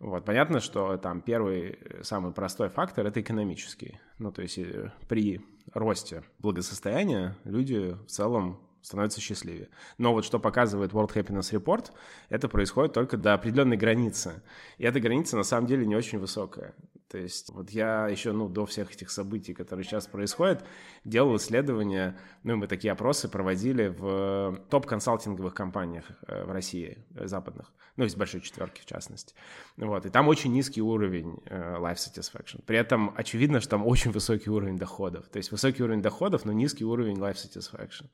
Вот, 0.00 0.24
понятно, 0.24 0.60
что 0.60 0.96
там 0.96 1.20
первый, 1.20 1.78
э, 1.78 2.02
самый 2.02 2.32
простой 2.32 2.70
фактор– 2.70 3.06
это 3.06 3.20
экономический. 3.20 4.00
Ну, 4.18 4.32
то 4.32 4.40
есть 4.40 4.58
э, 4.58 4.92
при 5.08 5.44
росте 5.74 6.24
благосостояния 6.38 7.36
люди 7.44 7.94
в 8.06 8.06
целом 8.06 8.58
становятся 8.80 9.20
счастливее. 9.20 9.68
Но 9.98 10.14
вот 10.14 10.24
что 10.24 10.38
показывает 10.38 10.92
World 10.92 11.12
Happiness 11.12 11.52
Report, 11.52 11.90
это 12.30 12.48
происходит 12.48 12.94
только 12.94 13.18
до 13.18 13.34
определенной 13.34 13.76
границы. 13.76 14.42
И 14.78 14.84
эта 14.84 15.00
граница 15.00 15.36
на 15.36 15.42
самом 15.42 15.66
деле 15.66 15.84
не 15.84 15.94
очень 15.94 16.18
высокая. 16.18 16.74
То 17.10 17.18
есть 17.18 17.50
вот 17.52 17.70
я 17.70 18.06
еще, 18.06 18.30
ну, 18.30 18.48
до 18.48 18.66
всех 18.66 18.92
этих 18.92 19.10
событий, 19.10 19.52
которые 19.52 19.84
сейчас 19.84 20.06
происходят, 20.06 20.64
делал 21.04 21.36
исследования, 21.36 22.16
ну, 22.44 22.56
мы 22.56 22.68
такие 22.68 22.92
опросы 22.92 23.28
проводили 23.28 23.88
в 23.88 24.60
топ-консалтинговых 24.70 25.52
компаниях 25.52 26.04
э, 26.28 26.44
в 26.44 26.52
России, 26.52 27.04
э, 27.16 27.26
западных, 27.26 27.72
ну, 27.96 28.04
из 28.04 28.14
большой 28.14 28.40
четверки 28.42 28.82
в 28.82 28.86
частности. 28.86 29.34
Вот, 29.76 30.06
и 30.06 30.10
там 30.10 30.28
очень 30.28 30.52
низкий 30.52 30.82
уровень 30.82 31.40
э, 31.46 31.78
life 31.78 31.96
satisfaction. 31.96 32.62
При 32.64 32.78
этом 32.78 33.12
очевидно, 33.16 33.60
что 33.60 33.70
там 33.70 33.86
очень 33.86 34.12
высокий 34.12 34.50
уровень 34.50 34.78
доходов. 34.78 35.28
То 35.28 35.38
есть 35.38 35.50
высокий 35.50 35.82
уровень 35.82 36.02
доходов, 36.02 36.44
но 36.44 36.52
низкий 36.52 36.84
уровень 36.84 37.16
life 37.16 37.34
satisfaction. 37.34 38.06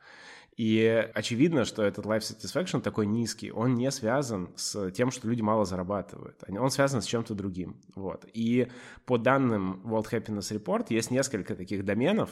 И 0.57 1.11
очевидно, 1.15 1.67
что 1.67 1.83
этот 1.83 2.07
life 2.07 2.21
satisfaction 2.21 2.81
такой 2.81 3.07
низкий, 3.07 3.53
он 3.53 3.75
не 3.75 3.91
связан 3.91 4.49
с 4.57 4.91
тем, 4.93 5.11
что 5.11 5.29
люди 5.29 5.43
мало 5.43 5.67
зарабатывают. 5.67 6.43
Он 6.49 6.71
связан 6.71 7.03
с 7.03 7.05
чем-то 7.05 7.35
другим. 7.35 7.77
Вот. 7.95 8.25
И 8.33 8.69
по 9.05 9.19
данным 9.19 9.83
World 9.85 10.11
Happiness 10.11 10.57
Report 10.57 10.87
есть 10.91 11.11
несколько 11.11 11.55
таких 11.55 11.85
доменов 11.85 12.31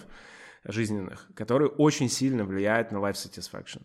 жизненных, 0.64 1.28
которые 1.34 1.68
очень 1.68 2.08
сильно 2.08 2.44
влияют 2.44 2.90
на 2.92 2.98
life 2.98 3.14
satisfaction. 3.14 3.82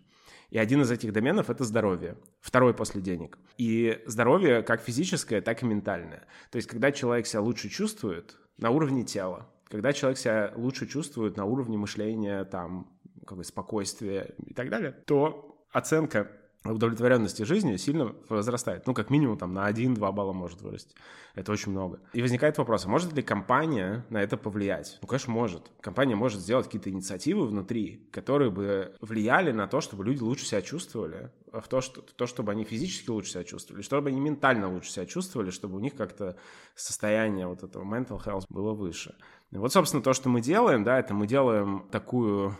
И 0.49 0.57
один 0.57 0.81
из 0.81 0.89
этих 0.89 1.13
доменов— 1.13 1.49
это 1.51 1.63
здоровье, 1.63 2.17
второй 2.41 2.73
после 2.73 3.01
денег. 3.01 3.37
И 3.57 4.01
здоровье 4.07 4.63
как 4.63 4.81
физическое, 4.81 5.41
так 5.41 5.61
и 5.61 5.65
ментальное. 5.65 6.25
То 6.49 6.55
есть 6.55 6.67
когда 6.67 6.91
человек 6.91 7.27
себя 7.27 7.41
лучше 7.41 7.69
чувствует 7.69 8.35
на 8.57 8.71
уровне 8.71 9.03
тела, 9.03 9.47
когда 9.65 9.93
человек 9.93 10.17
себя 10.17 10.51
лучше 10.55 10.87
чувствует 10.87 11.37
на 11.37 11.45
уровне 11.45 11.77
мышления, 11.77 12.43
там, 12.45 12.91
как 13.27 13.37
бы 13.37 13.43
спокойствие 13.43 14.33
и 14.43 14.53
так 14.53 14.69
далее, 14.69 14.91
то 15.05 15.63
оценка 15.71 16.31
удовлетворенности 16.65 17.43
жизнью 17.43 17.77
сильно 17.77 18.13
возрастает. 18.27 18.85
Ну, 18.85 18.93
как 18.93 19.09
минимум, 19.09 19.37
там, 19.37 19.53
на 19.53 19.69
1-2 19.69 20.11
балла 20.11 20.33
может 20.33 20.61
вырасти. 20.61 20.93
Это 21.33 21.51
очень 21.53 21.71
много. 21.71 22.01
И 22.11 22.21
возникает 22.21 22.57
вопрос, 22.57 22.85
а 22.85 22.89
может 22.89 23.13
ли 23.13 23.21
компания 23.21 24.05
на 24.09 24.21
это 24.21 24.35
повлиять? 24.35 24.97
Ну, 25.01 25.07
конечно, 25.07 25.31
может. 25.31 25.71
Компания 25.79 26.15
может 26.15 26.41
сделать 26.41 26.65
какие-то 26.65 26.89
инициативы 26.89 27.47
внутри, 27.47 28.07
которые 28.11 28.51
бы 28.51 28.93
влияли 28.99 29.51
на 29.51 29.67
то, 29.67 29.79
чтобы 29.79 30.03
люди 30.03 30.21
лучше 30.21 30.45
себя 30.45 30.61
чувствовали, 30.61 31.31
в 31.53 31.67
то, 31.67 31.81
что, 31.81 32.01
то, 32.01 32.27
чтобы 32.27 32.51
они 32.51 32.65
физически 32.65 33.09
лучше 33.09 33.31
себя 33.31 33.43
чувствовали, 33.43 33.81
чтобы 33.81 34.09
они 34.09 34.19
ментально 34.19 34.71
лучше 34.71 34.91
себя 34.91 35.05
чувствовали, 35.05 35.51
чтобы 35.51 35.77
у 35.77 35.79
них 35.79 35.95
как-то 35.95 36.35
состояние 36.75 37.47
вот 37.47 37.63
этого 37.63 37.83
mental 37.83 38.23
health 38.23 38.45
было 38.49 38.73
выше. 38.73 39.15
И 39.51 39.57
вот, 39.57 39.71
собственно, 39.71 40.03
то, 40.03 40.13
что 40.13 40.29
мы 40.29 40.41
делаем, 40.41 40.83
да, 40.83 40.99
это 40.99 41.13
мы 41.13 41.25
делаем 41.25 41.87
такую 41.89 42.55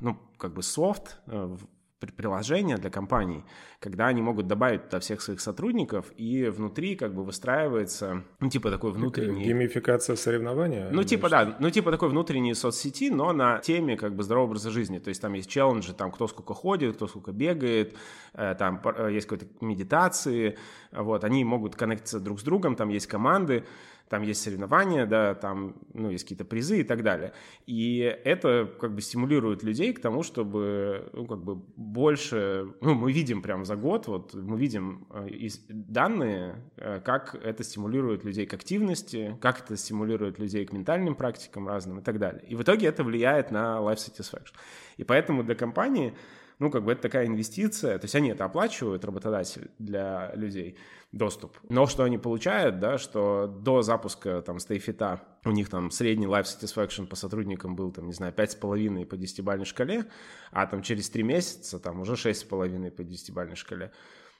ну, 0.00 0.18
как 0.38 0.52
бы 0.52 0.62
софт, 0.62 1.18
э, 1.26 1.56
приложение 2.00 2.76
для 2.76 2.90
компаний, 2.90 3.44
когда 3.80 4.06
они 4.08 4.22
могут 4.22 4.46
добавить 4.46 4.84
туда 4.84 5.00
всех 5.00 5.20
своих 5.20 5.40
сотрудников, 5.40 6.12
и 6.16 6.44
внутри 6.46 6.96
как 6.96 7.14
бы 7.14 7.24
выстраивается, 7.24 8.24
ну, 8.40 8.50
типа 8.50 8.70
такой 8.70 8.92
внутренний... 8.92 9.44
Геймификация 9.44 10.16
соревнования? 10.16 10.90
Ну, 10.90 11.02
типа, 11.04 11.28
да, 11.28 11.56
ну, 11.60 11.70
типа 11.70 11.90
такой 11.90 12.08
внутренней 12.08 12.54
соцсети, 12.54 13.10
но 13.10 13.32
на 13.32 13.58
теме 13.58 13.96
как 13.96 14.14
бы 14.14 14.22
здорового 14.22 14.50
образа 14.50 14.70
жизни. 14.70 14.98
То 14.98 15.08
есть 15.08 15.20
там 15.22 15.32
есть 15.32 15.48
челленджи, 15.48 15.94
там 15.94 16.10
кто 16.10 16.28
сколько 16.28 16.54
ходит, 16.54 16.96
кто 16.96 17.06
сколько 17.06 17.32
бегает, 17.32 17.96
э, 18.34 18.54
там 18.58 18.80
э, 18.84 19.12
есть 19.12 19.26
какие-то 19.26 19.64
медитации, 19.64 20.58
вот, 20.92 21.24
они 21.24 21.44
могут 21.44 21.76
коннектиться 21.76 22.20
друг 22.20 22.40
с 22.40 22.42
другом, 22.42 22.76
там 22.76 22.90
есть 22.90 23.06
команды, 23.06 23.64
там 24.08 24.22
есть 24.22 24.42
соревнования, 24.42 25.06
да, 25.06 25.34
там, 25.34 25.76
ну, 25.92 26.10
есть 26.10 26.24
какие-то 26.24 26.44
призы 26.44 26.80
и 26.80 26.84
так 26.84 27.02
далее. 27.02 27.32
И 27.66 27.98
это 28.24 28.70
как 28.80 28.94
бы 28.94 29.00
стимулирует 29.00 29.62
людей 29.62 29.92
к 29.92 30.00
тому, 30.00 30.22
чтобы, 30.22 31.08
ну, 31.12 31.26
как 31.26 31.42
бы 31.42 31.56
больше, 31.76 32.74
ну, 32.80 32.94
мы 32.94 33.12
видим 33.12 33.42
прям 33.42 33.64
за 33.64 33.76
год, 33.76 34.06
вот, 34.06 34.34
мы 34.34 34.58
видим 34.58 35.06
э, 35.10 35.48
данные, 35.68 36.62
э, 36.76 37.00
как 37.00 37.34
это 37.34 37.64
стимулирует 37.64 38.24
людей 38.24 38.46
к 38.46 38.54
активности, 38.54 39.36
как 39.40 39.60
это 39.60 39.76
стимулирует 39.76 40.38
людей 40.38 40.64
к 40.66 40.72
ментальным 40.72 41.14
практикам 41.14 41.66
разным 41.66 42.00
и 42.00 42.02
так 42.02 42.18
далее. 42.18 42.44
И 42.46 42.54
в 42.54 42.62
итоге 42.62 42.88
это 42.88 43.04
влияет 43.04 43.50
на 43.50 43.78
life 43.78 43.96
satisfaction. 43.96 44.54
И 44.98 45.04
поэтому 45.04 45.42
для 45.42 45.54
компании 45.54 46.14
ну, 46.58 46.70
как 46.70 46.84
бы 46.84 46.92
это 46.92 47.02
такая 47.02 47.26
инвестиция, 47.26 47.98
то 47.98 48.04
есть 48.04 48.14
они 48.14 48.30
это 48.30 48.44
оплачивают, 48.44 49.04
работодатель, 49.04 49.70
для 49.78 50.32
людей, 50.34 50.76
доступ. 51.12 51.58
Но 51.68 51.86
что 51.86 52.04
они 52.04 52.18
получают, 52.18 52.80
да, 52.80 52.98
что 52.98 53.46
до 53.46 53.82
запуска 53.82 54.42
там 54.42 54.58
стейфита 54.58 55.20
у 55.44 55.50
них 55.50 55.68
там 55.68 55.90
средний 55.90 56.26
life 56.26 56.44
satisfaction 56.44 57.06
по 57.06 57.16
сотрудникам 57.16 57.76
был, 57.76 57.92
там, 57.92 58.06
не 58.06 58.12
знаю, 58.12 58.32
5,5 58.32 59.06
по 59.06 59.14
10-бальной 59.14 59.64
шкале, 59.64 60.06
а 60.50 60.66
там 60.66 60.82
через 60.82 61.10
3 61.10 61.22
месяца 61.22 61.78
там 61.78 62.00
уже 62.00 62.14
6,5 62.14 62.90
по 62.90 63.02
10-бальной 63.02 63.56
шкале. 63.56 63.92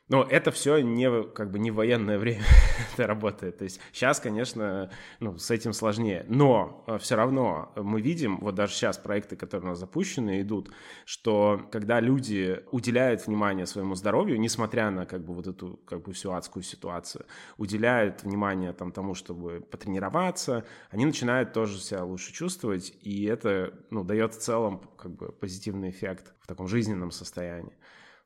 Но 0.09 0.23
это 0.23 0.51
все 0.51 0.79
не, 0.81 1.25
как 1.29 1.51
бы 1.51 1.59
не 1.59 1.71
военное 1.71 2.19
время 2.25 2.45
это 2.93 3.07
работает. 3.07 3.59
То 3.59 3.65
есть 3.65 3.81
сейчас, 3.93 4.21
конечно, 4.21 4.91
ну, 5.21 5.39
с 5.39 5.51
этим 5.51 5.73
сложнее. 5.73 6.27
Но 6.29 6.85
э, 6.87 6.99
все 6.99 7.17
равно 7.17 7.73
мы 7.77 8.03
видим, 8.03 8.39
вот 8.41 8.55
даже 8.55 8.75
сейчас 8.75 8.99
проекты, 8.99 9.37
которые 9.37 9.67
у 9.67 9.71
нас 9.71 9.79
запущены, 9.79 10.43
идут, 10.43 10.71
что 11.07 11.67
когда 11.73 12.01
люди 12.01 12.63
уделяют 12.71 13.27
внимание 13.27 13.65
своему 13.65 13.95
здоровью, 13.95 14.39
несмотря 14.39 14.91
на 14.91 15.07
как 15.07 15.25
бы 15.25 15.33
вот 15.33 15.47
эту 15.47 15.81
как 15.87 16.03
бы 16.03 16.13
всю 16.13 16.33
адскую 16.33 16.63
ситуацию, 16.63 17.25
уделяют 17.57 18.25
внимание 18.25 18.75
там 18.75 18.93
тому, 18.93 19.15
чтобы 19.15 19.61
потренироваться, 19.61 20.67
они 20.91 21.07
начинают 21.07 21.55
тоже 21.55 21.79
себя 21.79 22.05
лучше 22.05 22.33
чувствовать, 22.33 22.95
и 23.01 23.25
это 23.25 23.73
ну, 23.89 24.05
дает 24.05 24.35
в 24.35 24.39
целом 24.39 24.83
как 24.99 25.13
бы 25.13 25.33
позитивный 25.33 25.89
эффект 25.89 26.35
в 26.41 26.47
таком 26.47 26.69
жизненном 26.69 27.11
состоянии. 27.11 27.73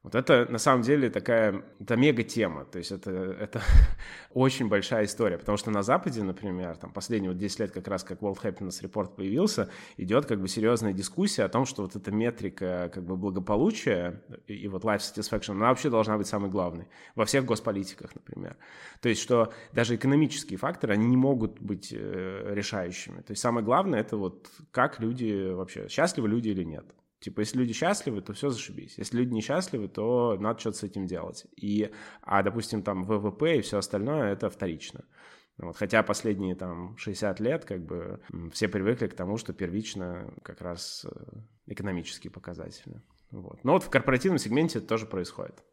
Вот 0.05 0.15
это 0.15 0.47
на 0.49 0.59
самом 0.59 0.83
деле 0.83 1.11
такая, 1.11 1.65
это 1.81 1.97
мега-тема, 1.97 2.65
то 2.65 2.79
есть 2.79 2.93
это, 2.93 3.11
это 3.11 3.61
очень 4.33 4.69
большая 4.69 5.07
история, 5.07 5.39
потому 5.39 5.59
что 5.59 5.73
на 5.73 5.83
Западе, 5.83 6.23
например, 6.23 6.77
там 6.77 6.93
последние 6.93 7.33
вот 7.33 7.39
10 7.39 7.59
лет 7.59 7.73
как 7.73 7.89
раз 7.89 8.05
как 8.05 8.21
World 8.21 8.41
Happiness 8.41 8.81
Report 8.81 9.17
появился, 9.17 9.71
идет 9.97 10.27
как 10.27 10.41
бы 10.41 10.47
серьезная 10.47 10.93
дискуссия 10.93 11.43
о 11.43 11.49
том, 11.49 11.67
что 11.67 11.83
вот 11.83 11.97
эта 11.97 12.13
метрика 12.13 12.93
как 12.95 13.05
бы 13.05 13.17
благополучия 13.17 14.23
и 14.47 14.69
вот 14.69 14.85
life 14.85 14.99
satisfaction, 15.01 15.53
она 15.53 15.71
вообще 15.71 15.91
должна 15.91 16.17
быть 16.17 16.29
самой 16.29 16.49
главной 16.49 16.87
во 17.17 17.25
всех 17.25 17.45
госполитиках, 17.45 18.15
например. 18.15 18.57
То 19.01 19.09
есть 19.09 19.21
что 19.21 19.53
даже 19.73 19.97
экономические 19.97 20.59
факторы, 20.59 20.95
они 20.95 21.09
не 21.09 21.17
могут 21.17 21.61
быть 21.61 21.93
э, 21.93 22.55
решающими. 22.55 23.21
То 23.23 23.33
есть 23.33 23.43
самое 23.43 23.65
главное 23.65 24.01
это 24.01 24.17
вот 24.17 24.49
как 24.71 25.01
люди 25.01 25.51
вообще, 25.51 25.89
счастливы 25.89 26.29
люди 26.29 26.51
или 26.51 26.63
нет. 26.63 26.87
Типа, 27.21 27.41
если 27.41 27.59
люди 27.59 27.73
счастливы, 27.73 28.21
то 28.21 28.33
все 28.33 28.49
зашибись. 28.51 28.97
Если 28.97 29.19
люди 29.19 29.33
несчастливы, 29.33 29.89
то 29.89 30.37
надо 30.39 30.61
что-то 30.61 30.79
с 30.79 30.83
этим 30.85 31.07
делать. 31.07 31.47
И, 31.57 31.91
а, 32.23 32.43
допустим, 32.43 32.83
там 32.83 33.05
ВВП 33.05 33.59
и 33.59 33.61
все 33.61 33.79
остальное— 33.79 34.33
это 34.33 34.51
вторично. 34.51 35.05
Вот, 35.57 35.77
хотя 35.77 36.05
последние 36.05 36.55
там 36.55 36.97
60 36.97 37.41
лет 37.41 37.65
как 37.65 37.85
бы 37.85 38.21
все 38.53 38.69
привыкли 38.69 39.09
к 39.09 39.15
тому, 39.15 39.39
что 39.39 39.53
первично 39.53 40.33
как 40.45 40.61
раз 40.61 41.05
э, 41.05 41.11
экономические 41.67 42.31
показатели. 42.31 43.03
Вот. 43.33 43.65
Но 43.65 43.73
вот 43.73 43.83
в 43.83 43.91
корпоративном 43.91 44.39
сегменте 44.39 44.79
это 44.79 44.87
тоже 44.87 45.07
происходит. 45.07 45.65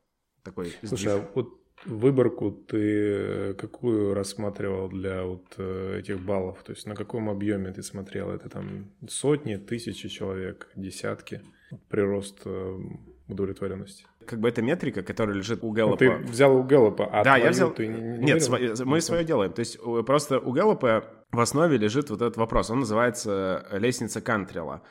Такой 0.41 0.73
Слушай, 0.83 1.19
а 1.19 1.31
вот 1.35 1.64
выборку 1.85 2.51
ты 2.51 2.77
э, 2.77 3.53
какую 3.53 4.13
рассматривал 4.13 4.89
для 4.89 5.23
вот 5.23 5.45
э, 5.57 5.99
этих 5.99 6.19
баллов? 6.19 6.63
То 6.63 6.73
есть 6.73 6.87
на 6.87 6.95
каком 6.95 7.29
объеме 7.29 7.71
ты 7.71 7.83
смотрел? 7.83 8.29
Это 8.29 8.49
там 8.49 8.91
сотни, 9.07 9.57
тысячи 9.57 10.09
человек, 10.09 10.69
десятки? 10.75 11.41
Прирост 11.89 12.41
э, 12.45 12.79
удовлетворенности. 13.27 14.05
Как 14.25 14.39
бы 14.39 14.49
это 14.49 14.61
метрика, 14.61 15.03
которая 15.03 15.35
лежит 15.35 15.63
у 15.63 15.71
Гэллопа. 15.71 16.03
Ну, 16.03 16.11
ты 16.23 16.31
взял 16.31 16.55
у 16.55 16.63
Гэллопа, 16.63 17.05
а 17.11 17.23
да, 17.23 17.37
я 17.37 17.51
взял. 17.51 17.71
Ты 17.71 17.87
не, 17.87 18.17
не 18.17 18.25
Нет, 18.25 18.43
св... 18.43 18.85
мы 18.85 19.01
свое 19.01 19.23
делаем. 19.23 19.51
То 19.53 19.59
есть 19.59 19.79
просто 20.05 20.39
у 20.39 20.51
Гэллопа 20.51 21.05
в 21.31 21.39
основе 21.39 21.77
лежит 21.77 22.09
вот 22.09 22.21
этот 22.21 22.37
вопрос. 22.37 22.69
Он 22.69 22.79
называется 22.79 23.67
лестница 23.71 24.21
Кантрела. 24.21 24.81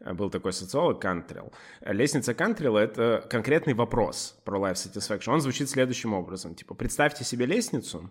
Э, 0.00 0.12
был 0.12 0.30
такой 0.30 0.52
социолог 0.52 1.00
Кантрилл. 1.00 1.52
Лестница 1.80 2.34
Кантрилла— 2.34 2.78
это 2.80 3.26
конкретный 3.30 3.74
вопрос 3.74 4.40
про 4.44 4.58
life 4.58 4.74
satisfaction. 4.74 5.32
Он 5.32 5.40
звучит 5.40 5.68
следующим 5.68 6.14
образом. 6.14 6.54
Типа, 6.54 6.74
представьте 6.74 7.24
себе 7.24 7.46
лестницу, 7.46 8.10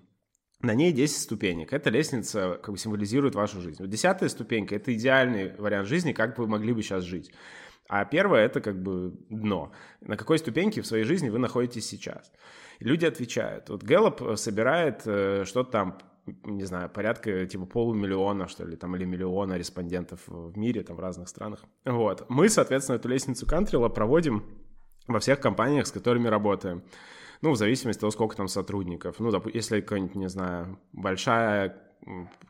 на 0.62 0.74
ней 0.74 0.92
10 0.92 1.22
ступенек. 1.22 1.72
Эта 1.74 1.90
лестница 1.90 2.60
как 2.62 2.74
бы 2.74 2.78
символизирует 2.78 3.36
вашу 3.36 3.62
жизнь. 3.62 3.86
Десятая 3.88 4.30
ступенька— 4.30 4.76
это 4.78 4.94
идеальный 4.94 5.56
вариант 5.56 5.88
жизни, 5.88 6.12
как 6.12 6.38
вы 6.38 6.48
могли 6.48 6.74
бы 6.74 6.84
сейчас 6.84 7.06
жить. 7.06 7.32
А 7.88 8.06
первое— 8.06 8.42
это 8.46 8.62
как 8.62 8.82
бы 8.82 9.14
дно. 9.30 9.72
На 10.02 10.16
какой 10.16 10.38
ступеньке 10.38 10.82
в 10.82 10.86
своей 10.86 11.06
жизни 11.06 11.30
вы 11.30 11.40
находитесь 11.40 11.88
сейчас? 11.88 12.32
Люди 12.80 13.06
отвечают. 13.06 13.70
Вот 13.70 13.84
Гэллоп 13.84 14.38
собирает 14.38 15.02
э, 15.06 15.44
что-то 15.46 15.72
там 15.72 15.98
не 16.44 16.64
знаю, 16.64 16.90
порядка 16.90 17.46
типа 17.46 17.66
полумиллиона, 17.66 18.48
что 18.48 18.66
ли, 18.66 18.76
там, 18.76 18.96
или 18.96 19.06
миллиона 19.06 19.58
респондентов 19.58 20.22
в 20.28 20.58
мире, 20.58 20.84
там, 20.84 20.96
в 20.96 21.00
разных 21.00 21.28
странах. 21.30 21.64
Вот. 21.86 22.26
Мы, 22.30 22.50
соответственно, 22.50 22.98
эту 22.98 23.08
лестницу 23.10 23.46
Кантрила 23.46 23.90
проводим 23.90 24.44
во 25.08 25.20
всех 25.20 25.40
компаниях, 25.40 25.88
с 25.88 25.92
которыми 25.92 26.28
работаем. 26.28 26.84
Ну, 27.42 27.52
в 27.52 27.56
зависимости 27.56 28.00
от 28.00 28.02
того, 28.02 28.12
сколько 28.12 28.36
там 28.36 28.48
сотрудников. 28.48 29.20
Ну, 29.20 29.32
если 29.54 29.82
какая-нибудь, 29.82 30.16
не 30.16 30.30
знаю, 30.30 30.80
большая 30.92 31.82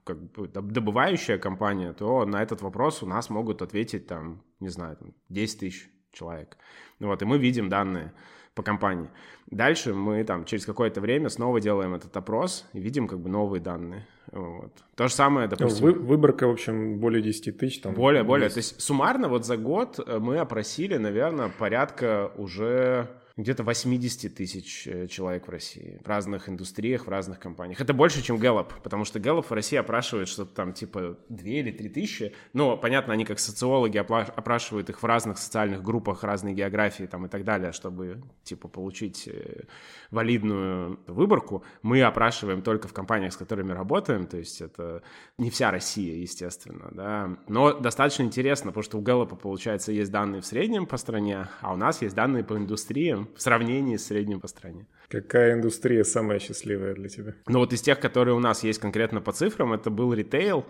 как 0.04 0.32
бы 0.32 0.48
добывающая 0.48 1.38
компания, 1.38 1.94
то 1.94 2.26
на 2.26 2.42
этот 2.42 2.62
вопрос 2.62 3.04
у 3.04 3.08
нас 3.08 3.30
могут 3.30 3.62
ответить 3.62 4.08
там, 4.08 4.44
не 4.60 4.70
знаю, 4.70 4.96
там 4.98 5.14
10 5.30 5.60
тысяч 5.60 5.90
человек. 6.12 6.58
Вот, 7.00 7.22
и 7.22 7.26
мы 7.26 7.38
видим 7.38 7.70
данные 7.70 8.14
по 8.60 8.64
компании. 8.64 9.10
Дальше 9.52 9.94
мы 9.94 10.22
там 10.26 10.44
через 10.44 10.66
какое-то 10.66 11.00
время 11.00 11.30
снова 11.30 11.62
делаем 11.62 11.94
этот 11.94 12.16
опрос 12.18 12.68
и 12.74 12.80
видим 12.82 13.08
как 13.08 13.20
бы 13.20 13.30
новые 13.30 13.62
данные. 13.62 14.06
Вот. 14.34 14.74
То 14.96 15.08
же 15.08 15.14
самое, 15.14 15.48
ну, 15.48 15.56
допустим... 15.56 15.86
Вы, 15.86 15.94
выборка, 15.94 16.46
в 16.46 16.52
общем, 16.52 17.00
более 17.00 17.22
10 17.22 17.58
тысяч. 17.58 17.80
Там 17.80 17.94
более, 17.94 18.24
более. 18.24 18.50
То 18.50 18.58
есть 18.58 18.82
суммарно 18.82 19.30
вот 19.30 19.46
за 19.46 19.56
год 19.56 19.98
э, 20.06 20.20
мы 20.20 20.40
опросили, 20.40 20.98
наверное, 20.98 21.50
порядка 21.58 22.34
уже 22.36 23.08
где-то 23.40 23.64
80 23.64 24.36
тысяч 24.36 24.86
э, 24.86 25.08
человек 25.08 25.48
в 25.48 25.50
России, 25.50 26.00
в 26.04 26.08
разных 26.08 26.50
индустриях, 26.50 27.08
в 27.08 27.10
разных 27.10 27.40
компаниях. 27.40 27.80
Это 27.80 27.94
больше, 27.94 28.22
чем 28.22 28.36
Gallup, 28.36 28.74
потому 28.84 29.06
что 29.06 29.20
Gallup 29.20 29.44
в 29.44 29.52
России 29.52 29.78
опрашивает 29.78 30.28
что-то 30.28 30.54
там 30.54 30.74
типа 30.74 31.18
2 31.30 31.48
или 31.48 31.72
3 31.72 31.90
тысячи. 31.90 32.36
Но, 32.52 32.76
понятно, 32.76 33.14
они 33.14 33.24
как 33.24 33.40
социологи 33.40 33.98
опрашивают 33.98 34.90
их 34.90 35.02
в 35.02 35.06
разных 35.06 35.38
социальных 35.38 35.82
группах, 35.84 36.24
разной 36.24 36.54
географии 36.54 37.06
там 37.06 37.26
и 37.26 37.30
так 37.30 37.46
далее, 37.46 37.72
чтобы 37.72 38.22
типа 38.44 38.68
получить 38.68 39.28
э, 39.28 39.64
валидную 40.12 41.00
выборку. 41.08 41.64
Мы 41.82 42.02
опрашиваем 42.02 42.62
только 42.62 42.90
в 42.90 42.94
компаниях, 42.94 43.32
с 43.32 43.38
которыми 43.38 43.72
работаем, 43.72 44.28
то 44.28 44.38
есть 44.38 44.60
это 44.60 45.02
не 45.38 45.50
вся 45.50 45.72
Россия, 45.72 46.16
естественно, 46.16 46.90
да. 46.92 47.38
Но 47.48 47.72
достаточно 47.72 48.24
интересно, 48.24 48.72
потому 48.72 48.84
что 48.84 48.98
у 48.98 49.02
Gallup, 49.02 49.38
получается, 49.38 49.94
есть 49.94 50.12
данные 50.12 50.42
в 50.42 50.46
среднем 50.46 50.86
по 50.86 50.98
стране, 50.98 51.48
а 51.62 51.74
у 51.74 51.78
нас 51.78 52.02
есть 52.02 52.16
данные 52.16 52.44
по 52.44 52.58
индустриям, 52.58 53.29
в 53.36 53.42
сравнении 53.42 53.98
с 53.98 54.06
средним 54.06 54.40
по 54.40 54.48
стране. 54.48 54.88
Какая 55.10 55.54
индустрия 55.54 56.04
самая 56.04 56.40
счастливая 56.40 56.94
для 56.94 57.10
тебя? 57.10 57.34
Ну 57.48 57.60
вот 57.60 57.74
из 57.74 57.82
тех, 57.82 58.00
которые 58.00 58.36
у 58.36 58.40
нас 58.40 58.64
есть 58.64 58.80
конкретно 58.80 59.22
по 59.22 59.32
цифрам, 59.32 59.74
это 59.74 59.90
был 59.90 60.14
ритейл. 60.14 60.66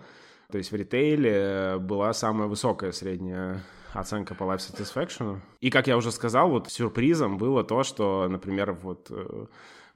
То 0.50 0.58
есть 0.58 0.72
в 0.72 0.76
ритейле 0.76 1.78
была 1.78 2.12
самая 2.12 2.48
высокая 2.48 2.92
средняя 2.92 3.62
оценка 3.92 4.34
по 4.34 4.44
life 4.44 4.58
satisfaction. 4.58 5.40
И, 5.60 5.70
как 5.70 5.86
я 5.86 5.96
уже 5.96 6.12
сказал, 6.12 6.50
вот 6.50 6.70
сюрпризом 6.70 7.38
было 7.38 7.64
то, 7.64 7.82
что, 7.82 8.28
например, 8.28 8.72
вот 8.72 9.08
э, 9.10 9.46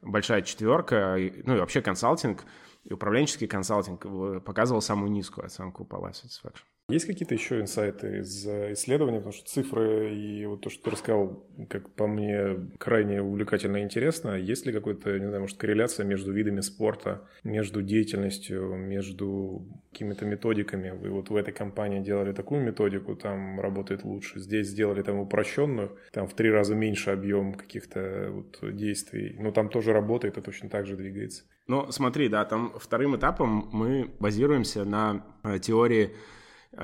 большая 0.03 0.43
четверка, 0.43 1.17
ну 1.45 1.57
и 1.57 1.59
вообще 1.59 1.81
консалтинг, 1.81 2.45
и 2.85 2.93
управленческий 2.93 3.47
консалтинг 3.47 4.05
э, 4.05 4.41
показывал 4.45 4.83
самую 4.83 5.11
низкую 5.11 5.47
оценку 5.47 5.85
по 5.85 5.97
life 5.97 6.15
satisfaction. 6.25 6.63
Есть 6.91 7.07
какие-то 7.07 7.35
еще 7.35 7.63
инсайты 7.63 8.19
из 8.19 8.47
э, 8.47 8.75
исследований, 8.75 9.17
потому 9.17 9.33
что 9.33 9.49
цифры 9.49 10.15
и 10.15 10.45
вот 10.45 10.61
то, 10.61 10.69
что 10.69 10.85
ты 10.85 10.91
рассказал, 10.91 11.43
как 11.71 11.89
по 11.89 12.07
мне, 12.07 12.57
крайне 12.77 13.23
увлекательно 13.23 13.79
и 13.79 13.83
интересно. 13.83 14.33
Есть 14.33 14.67
ли 14.67 14.73
какая-то, 14.73 15.19
не 15.19 15.25
знаю, 15.27 15.41
может, 15.41 15.57
корреляция 15.57 16.05
между 16.05 16.31
видами 16.31 16.61
спорта, 16.61 17.27
между 17.43 17.81
деятельностью, 17.81 18.75
между 18.75 19.67
какими-то 19.93 20.27
методиками? 20.27 20.91
Вы 20.91 21.09
вот 21.09 21.31
в 21.31 21.37
этой 21.37 21.55
компании 21.55 22.01
делали 22.01 22.33
такую 22.33 22.61
методику, 22.63 23.17
там 23.17 23.61
работает 23.61 24.05
лучше, 24.05 24.39
здесь 24.39 24.69
сделали 24.69 25.01
там 25.01 25.19
упрощенную, 25.21 25.97
там 26.13 26.29
в 26.29 26.35
три 26.35 26.51
раза 26.51 26.75
меньше 26.75 27.13
объем 27.13 27.55
каких-то 27.55 28.29
вот 28.31 28.77
действий, 28.77 29.37
но 29.39 29.53
там 29.53 29.71
тоже 29.71 29.95
работает 29.95 30.37
и 30.37 30.43
точно 30.43 30.69
так 30.69 30.87
же 30.87 30.97
двигается. 30.99 31.45
Ну, 31.67 31.91
смотри, 31.91 32.29
да, 32.29 32.45
там 32.45 32.75
вторым 32.79 33.17
этапом 33.17 33.71
мы 33.73 34.11
базируемся 34.21 34.85
на 34.85 35.25
э, 35.45 35.59
теории 35.61 36.11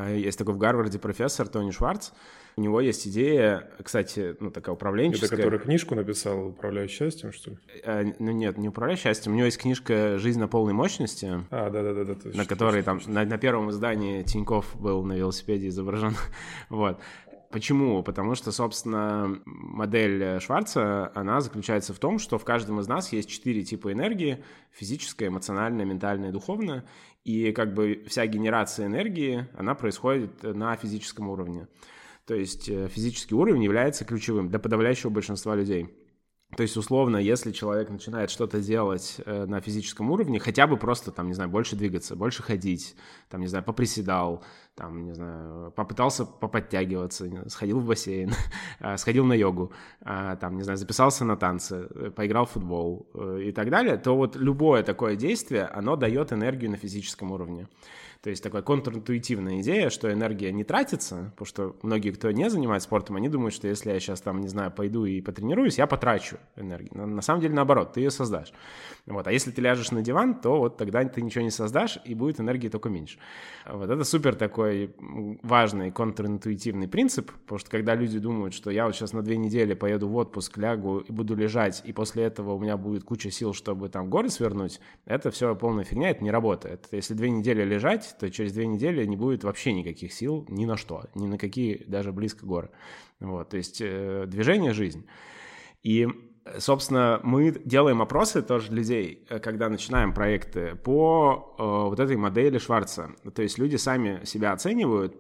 есть 0.09 0.39
такой 0.39 0.55
в 0.55 0.59
Гарварде 0.59 0.99
профессор 0.99 1.49
Тони 1.49 1.71
Шварц. 1.71 2.11
У 2.57 2.63
него 2.63 2.81
есть 2.81 3.07
идея, 3.07 3.71
кстати, 3.83 4.37
ну, 4.41 4.51
такая 4.51 4.75
управленческая. 4.75 5.29
Это 5.29 5.37
который 5.37 5.61
книжку 5.61 5.95
написал 5.95 6.49
«Управляя 6.49 6.89
счастьем», 6.89 7.33
что 7.33 7.51
ли? 7.51 7.57
А, 7.85 8.03
ну, 8.19 8.33
нет, 8.33 8.59
не 8.59 8.69
«Управляя 8.69 8.97
счастьем». 8.97 9.33
У 9.33 9.37
него 9.37 9.47
есть 9.47 9.59
книжка 9.59 10.19
«Жизнь 10.19 10.41
на 10.41 10.49
полной 10.49 10.73
мощности». 10.73 11.45
А, 11.51 11.71
да-да-да. 11.71 12.17
На 12.35 12.45
которой 12.45 12.83
там, 12.83 13.01
на, 13.07 13.25
на 13.25 13.39
первом 13.39 13.71
издании 13.71 14.23
Тиньков 14.23 14.79
был 14.79 15.05
на 15.05 15.15
велосипеде 15.15 15.69
изображен. 15.69 16.17
вот. 16.69 16.99
Почему? 17.51 18.05
Потому 18.05 18.37
что, 18.37 18.53
собственно, 18.53 19.41
модель 19.45 20.39
Шварца, 20.41 21.11
она 21.17 21.41
заключается 21.41 21.93
в 21.93 21.99
том, 21.99 22.21
что 22.21 22.39
в 22.39 22.45
каждом 22.45 22.79
из 22.79 22.87
нас 22.87 23.13
есть 23.13 23.29
четыре 23.29 23.65
типа 23.65 23.93
энергии– 23.93 24.45
физическая, 24.71 25.31
эмоциональная, 25.31 25.85
ментальная 25.85 26.31
духовная. 26.31 26.85
И 27.25 27.51
как 27.51 27.75
бы 27.75 28.05
вся 28.07 28.25
генерация 28.27 28.87
энергии, 28.87 29.49
она 29.59 29.75
происходит 29.75 30.45
на 30.45 30.77
физическом 30.77 31.29
уровне. 31.29 31.67
То 32.25 32.35
есть 32.35 32.69
э, 32.69 32.87
физический 32.87 33.35
уровень 33.35 33.65
является 33.65 34.05
ключевым 34.05 34.49
для 34.49 34.61
подавляющего 34.61 35.11
большинства 35.11 35.57
людей. 35.57 35.89
То 36.57 36.63
есть, 36.63 36.77
условно, 36.77 37.17
если 37.17 37.53
человек 37.53 37.91
начинает 37.91 38.31
что-то 38.31 38.61
делать 38.61 39.21
э, 39.25 39.45
на 39.47 39.61
физическом 39.61 40.11
уровне, 40.11 40.41
хотя 40.41 40.67
бы 40.67 40.77
просто, 40.77 41.13
там, 41.13 41.29
не 41.29 41.35
знаю, 41.35 41.49
больше 41.49 41.77
двигаться, 41.77 42.17
больше 42.17 42.43
ходить, 42.43 42.97
там, 43.29 43.41
не 43.41 43.47
знаю, 43.47 43.65
поприседал, 43.65 44.43
там, 44.75 45.05
не 45.05 45.15
знаю, 45.15 45.71
попытался 45.73 46.25
поподтягиваться, 46.25 47.49
сходил 47.49 47.79
в 47.79 47.87
бассейн, 47.87 48.33
а, 48.81 48.97
сходил 48.97 49.25
на 49.25 49.35
йогу, 49.35 49.73
а, 50.01 50.37
там, 50.37 50.57
не 50.57 50.63
знаю, 50.65 50.77
записался 50.77 51.25
на 51.25 51.37
танцы, 51.37 51.87
э, 51.89 52.11
поиграл 52.11 52.47
в 52.47 52.51
футбол 52.51 53.09
э, 53.15 53.43
и 53.47 53.53
так 53.53 53.71
далее, 53.71 53.97
то 53.97 54.17
вот 54.17 54.35
любое 54.35 54.83
такое 54.83 55.15
действие, 55.15 55.67
оно 55.67 55.95
дает 55.95 56.33
энергию 56.33 56.71
на 56.71 56.77
физическом 56.77 57.31
уровне. 57.31 57.69
То 58.23 58.29
есть 58.29 58.43
такая 58.43 58.61
контринтуитивная 58.61 59.61
идея, 59.61 59.89
что 59.89 60.13
энергия 60.13 60.53
не 60.53 60.63
тратится, 60.63 61.31
потому 61.33 61.47
что 61.47 61.77
многие, 61.83 62.11
кто 62.11 62.31
не 62.31 62.51
занимается 62.51 62.87
спортом, 62.87 63.17
они 63.17 63.31
думают, 63.31 63.55
что 63.55 63.67
если 63.67 63.91
я 63.91 63.99
сейчас 63.99 64.21
там, 64.21 64.43
не 64.43 64.49
знаю, 64.49 64.71
пойду 64.71 65.07
и 65.07 65.23
потренируюсь, 65.23 65.79
я 65.79 65.87
потрачу 65.87 66.37
энергию. 66.55 66.91
Но 66.93 67.07
на 67.07 67.23
самом 67.23 67.41
деле 67.41 67.55
наоборот, 67.55 67.95
ты 67.95 68.01
ее 68.01 68.11
создашь. 68.11 68.53
Вот. 69.07 69.27
А 69.27 69.33
если 69.33 69.51
ты 69.51 69.63
ляжешь 69.63 69.91
на 69.91 70.03
диван, 70.03 70.39
то 70.39 70.59
вот 70.59 70.77
тогда 70.77 71.03
ты 71.05 71.23
ничего 71.23 71.43
не 71.43 71.51
создашь, 71.51 71.99
и 72.05 72.15
будет 72.15 72.41
энергии 72.41 72.69
только 72.69 72.91
меньше. 72.91 73.19
Вот 73.67 73.89
это 73.89 74.05
супер 74.05 74.35
такой 74.35 74.95
важный 75.43 75.91
контринтуитивный 75.91 76.89
принцип, 76.89 77.33
потому 77.33 77.59
что 77.59 77.71
когда 77.71 77.95
люди 77.95 78.19
думают, 78.19 78.53
что 78.53 78.71
я 78.71 78.85
вот 78.85 78.95
сейчас 78.95 79.15
на 79.15 79.23
две 79.23 79.39
недели 79.39 79.73
поеду 79.73 80.09
в 80.09 80.17
отпуск, 80.17 80.59
лягу 80.59 80.99
и 80.99 81.11
буду 81.11 81.35
лежать, 81.35 81.83
и 81.87 81.93
после 81.93 82.25
этого 82.25 82.53
у 82.53 82.59
меня 82.59 82.77
будет 82.77 83.05
куча 83.05 83.31
сил, 83.31 83.55
чтобы 83.55 83.89
там 83.89 84.11
горы 84.11 84.29
свернуть, 84.29 84.81
это 85.07 85.31
все 85.31 85.55
полная 85.55 85.85
фигня, 85.85 86.11
это 86.11 86.23
не 86.23 86.31
работает. 86.31 86.87
Если 86.91 87.15
две 87.15 87.31
недели 87.31 87.65
лежать, 87.65 88.10
то 88.19 88.31
через 88.31 88.53
две 88.53 88.67
недели 88.67 89.05
не 89.05 89.17
будет 89.17 89.45
вообще 89.45 89.73
никаких 89.73 90.13
сил 90.13 90.47
ни 90.49 90.65
на 90.65 90.77
что, 90.77 91.05
ни 91.15 91.27
на 91.27 91.39
какие 91.39 91.85
даже 91.85 92.13
близко 92.13 92.47
горы. 92.47 92.71
Вот, 93.21 93.51
то 93.51 93.57
есть 93.57 93.81
э, 93.81 94.25
движение– 94.27 94.73
жизнь. 94.75 95.07
И 95.83 96.09
Собственно, 96.59 97.21
мы 97.23 97.53
делаем 97.65 98.01
опросы 98.01 98.43
тоже 98.43 98.73
людей, 98.73 99.27
э, 99.29 99.39
когда 99.41 99.69
начинаем 99.69 100.15
проекты, 100.15 100.75
по 100.75 101.55
э, 101.59 101.63
вот 101.63 102.01
этой 102.01 102.17
модели 102.17 102.59
Шварца. 102.59 103.11
То 103.35 103.43
есть 103.43 103.59
люди 103.59 103.77
сами 103.77 104.25
себя 104.25 104.53
оценивают, 104.53 105.17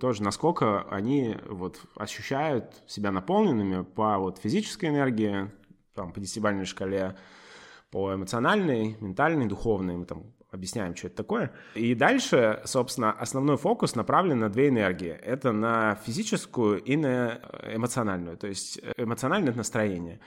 тоже 0.00 0.22
насколько 0.22 0.82
они 0.82 1.36
вот 1.48 1.80
ощущают 1.96 2.82
себя 2.86 3.10
наполненными 3.10 3.82
по 3.82 4.16
вот 4.18 4.38
физической 4.38 4.86
энергии, 4.86 5.50
там, 5.94 6.12
по 6.12 6.20
десятибалльной 6.20 6.66
шкале, 6.66 7.16
по 7.90 8.14
эмоциональной, 8.14 8.96
ментальной, 9.00 9.46
духовной. 9.46 9.96
Мы 9.96 10.04
там 10.04 10.32
объясняем, 10.56 10.96
что 10.96 11.06
это 11.06 11.16
такое. 11.16 11.52
И 11.74 11.94
дальше, 11.94 12.60
собственно, 12.64 13.12
основной 13.12 13.56
фокус 13.56 13.94
направлен 13.94 14.40
на 14.40 14.48
две 14.48 14.68
энергии. 14.68 15.10
Это 15.10 15.52
на 15.52 15.94
физическую 16.04 16.82
и 16.82 16.96
на 16.96 17.40
эмоциональную. 17.72 18.36
То 18.36 18.46
есть 18.48 18.80
эмоциональное 18.96 19.54
настроение. 19.54 20.20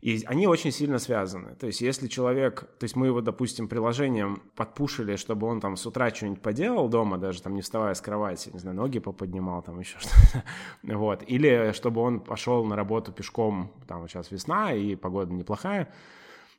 И 0.00 0.22
они 0.26 0.46
очень 0.46 0.72
сильно 0.72 0.98
связаны. 0.98 1.54
То 1.56 1.66
есть 1.66 1.82
если 1.82 2.08
человек, 2.08 2.62
то 2.78 2.84
есть 2.84 2.96
мы 2.96 3.08
его, 3.08 3.20
допустим, 3.20 3.68
приложением 3.68 4.42
подпушили, 4.56 5.16
чтобы 5.16 5.46
он 5.46 5.60
там 5.60 5.76
с 5.76 5.84
утра 5.86 6.08
что-нибудь 6.08 6.40
поделал 6.40 6.88
дома, 6.88 7.18
даже 7.18 7.42
там 7.42 7.54
не 7.54 7.60
вставая 7.60 7.92
с 7.92 8.00
кровати, 8.00 8.48
не 8.52 8.58
знаю, 8.58 8.76
ноги 8.76 8.98
поподнимал, 8.98 9.62
там 9.62 9.78
еще 9.78 9.98
что-то. 9.98 10.44
Вот. 10.82 11.22
Или 11.26 11.72
чтобы 11.72 12.00
он 12.00 12.20
пошел 12.20 12.64
на 12.64 12.76
работу 12.76 13.12
пешком, 13.12 13.72
там 13.86 14.08
сейчас 14.08 14.30
весна 14.30 14.72
и 14.72 14.94
погода 14.94 15.34
неплохая, 15.34 15.92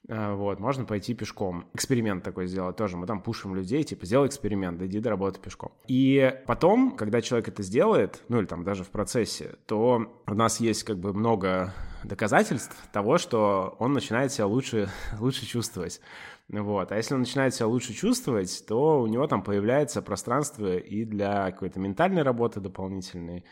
вот, 0.08 0.60
можно 0.60 0.86
пойти 0.86 1.14
пешком. 1.14 1.66
Эксперимент 1.74 2.24
такой 2.24 2.48
сделать 2.48 2.76
тоже. 2.76 2.98
Мы 2.98 3.06
там 3.06 3.22
пушим 3.22 3.56
людей, 3.56 3.84
типа, 3.84 4.06
сделай 4.06 4.28
эксперимент, 4.28 4.78
дойди 4.78 5.00
до 5.00 5.12
работы 5.12 5.40
пешком. 5.40 5.72
И 5.88 6.34
потом, 6.48 6.96
когда 6.96 7.22
человек 7.22 7.48
это 7.48 7.62
сделает, 7.64 8.24
ну 8.28 8.40
или 8.40 8.46
там 8.46 8.64
даже 8.64 8.84
в 8.84 8.90
процессе, 8.90 9.56
то 9.68 10.08
у 10.26 10.34
нас 10.34 10.60
есть 10.60 10.84
как 10.84 10.98
бы 10.98 11.14
много 11.14 11.74
доказательств 12.04 12.76
того, 12.92 13.20
что 13.20 13.76
он 13.80 13.94
начинает 13.94 14.32
себя 14.32 14.48
лучше, 14.48 14.90
лучше 15.20 15.46
чувствовать. 15.46 16.02
Вот. 16.50 16.92
А 16.92 16.98
если 16.98 17.14
он 17.14 17.22
начинает 17.22 17.54
себя 17.54 17.68
лучше 17.68 17.94
чувствовать, 17.94 18.66
то 18.68 19.02
у 19.02 19.08
него 19.08 19.28
там 19.28 19.42
появляется 19.44 20.02
пространство 20.02 20.76
и 20.76 21.06
для 21.06 21.52
какой-то 21.52 21.80
ментальной 21.80 22.24
работы 22.24 22.60
дополнительной, 22.60 23.46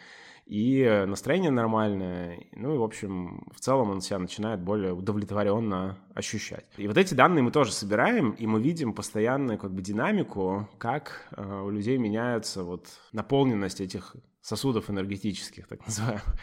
и 0.49 1.05
настроение 1.05 1.51
нормальное, 1.51 2.43
ну 2.53 2.73
и, 2.73 2.77
в 2.79 2.83
общем, 2.83 3.47
в 3.53 3.59
целом 3.59 3.91
он 3.91 4.01
себя 4.01 4.17
начинает 4.17 4.59
более 4.59 4.93
удовлетворенно 4.93 5.99
ощущать. 6.15 6.65
И 6.77 6.87
вот 6.87 6.97
эти 6.97 7.13
данные 7.13 7.43
мы 7.43 7.51
тоже 7.51 7.71
собираем, 7.71 8.31
и 8.31 8.47
мы 8.47 8.59
видим 8.59 8.93
постоянную 8.93 9.59
как 9.59 9.71
бы 9.71 9.83
динамику, 9.83 10.67
как 10.79 11.27
э, 11.37 11.61
у 11.61 11.69
людей 11.69 11.99
меняется 11.99 12.63
вот 12.63 12.87
наполненность 13.13 13.79
этих 13.79 14.15
сосудов 14.41 14.89
энергетических, 14.89 15.67
так 15.67 15.79
называемых. 15.85 16.35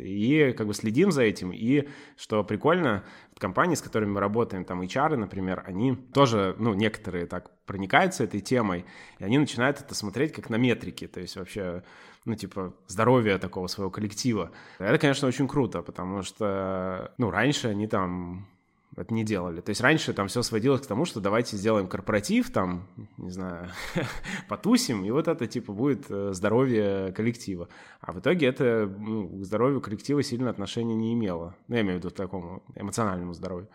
И 0.00 0.52
как 0.58 0.66
бы 0.66 0.74
следим 0.74 1.12
за 1.12 1.22
этим. 1.22 1.52
И 1.52 1.88
что 2.16 2.42
прикольно, 2.42 3.04
компании, 3.38 3.76
с 3.76 3.82
которыми 3.82 4.10
мы 4.10 4.20
работаем, 4.20 4.64
там 4.64 4.82
HR, 4.82 5.14
например, 5.14 5.62
они 5.64 5.94
тоже, 5.94 6.56
ну, 6.58 6.74
некоторые 6.74 7.26
так 7.26 7.52
проникаются 7.66 8.24
этой 8.24 8.40
темой, 8.40 8.84
и 9.18 9.24
они 9.24 9.38
начинают 9.38 9.80
это 9.80 9.94
смотреть 9.94 10.32
как 10.32 10.50
на 10.50 10.56
метрики, 10.56 11.06
то 11.06 11.20
есть 11.20 11.36
вообще 11.36 11.82
ну, 12.24 12.34
типа, 12.34 12.72
здоровья 12.86 13.38
такого 13.38 13.66
своего 13.66 13.90
коллектива. 13.90 14.50
Это, 14.78 14.98
конечно, 14.98 15.28
очень 15.28 15.46
круто, 15.46 15.82
потому 15.82 16.22
что, 16.22 17.12
ну, 17.18 17.30
раньше 17.30 17.68
они 17.68 17.86
там 17.86 18.46
это 18.96 19.12
не 19.12 19.24
делали. 19.24 19.60
То 19.60 19.70
есть 19.70 19.80
раньше 19.80 20.12
там 20.12 20.28
все 20.28 20.42
сводилось 20.42 20.82
к 20.82 20.86
тому, 20.86 21.04
что 21.04 21.20
давайте 21.20 21.56
сделаем 21.56 21.88
корпоратив, 21.88 22.50
там, 22.50 22.86
не 23.16 23.30
знаю, 23.30 23.68
потусим, 24.48 25.04
и 25.04 25.10
вот 25.10 25.28
это 25.28 25.46
типа 25.46 25.72
будет 25.72 26.06
э, 26.08 26.32
здоровье 26.32 27.12
коллектива. 27.12 27.68
А 28.00 28.12
в 28.12 28.20
итоге 28.20 28.46
это 28.46 28.92
ну, 28.98 29.28
к 29.28 29.44
здоровью 29.44 29.80
коллектива 29.80 30.22
сильно 30.22 30.50
отношения 30.50 30.94
не 30.94 31.12
имело. 31.12 31.56
Ну, 31.68 31.74
я 31.74 31.82
имею 31.82 31.96
в 31.96 31.98
виду 31.98 32.10
к 32.10 32.16
такому 32.16 32.62
эмоциональному 32.76 33.32
здоровью. 33.34 33.68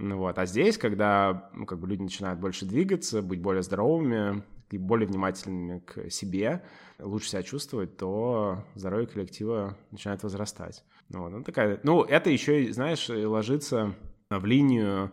Ну, 0.00 0.16
вот. 0.16 0.38
А 0.38 0.46
здесь, 0.46 0.78
когда 0.78 1.50
ну, 1.52 1.66
как 1.66 1.78
бы 1.78 1.86
люди 1.86 2.00
начинают 2.00 2.40
больше 2.40 2.64
двигаться, 2.64 3.20
быть 3.20 3.40
более 3.40 3.62
здоровыми 3.62 4.42
и 4.70 4.78
более 4.78 5.06
внимательными 5.06 5.80
к 5.80 6.10
себе, 6.10 6.64
лучше 6.98 7.28
себя 7.28 7.42
чувствовать, 7.42 7.98
то 7.98 8.64
здоровье 8.74 9.06
коллектива 9.06 9.76
начинает 9.90 10.22
возрастать. 10.22 10.84
Ну, 11.10 11.20
вот, 11.20 11.32
ну, 11.32 11.42
такая, 11.42 11.80
ну, 11.82 12.02
это 12.02 12.30
еще, 12.30 12.72
знаешь, 12.72 13.10
ложится 13.10 13.94
в 14.30 14.44
линию 14.46 15.12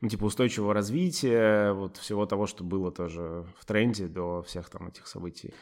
ну, 0.00 0.08
типа 0.08 0.24
устойчивого 0.24 0.72
развития, 0.72 1.72
вот 1.72 1.98
всего 1.98 2.24
того, 2.24 2.46
что 2.46 2.64
было 2.64 2.90
тоже 2.90 3.44
в 3.58 3.66
тренде 3.66 4.06
до 4.06 4.42
всех 4.42 4.70
там 4.70 4.88
этих 4.88 5.06
событий 5.08 5.52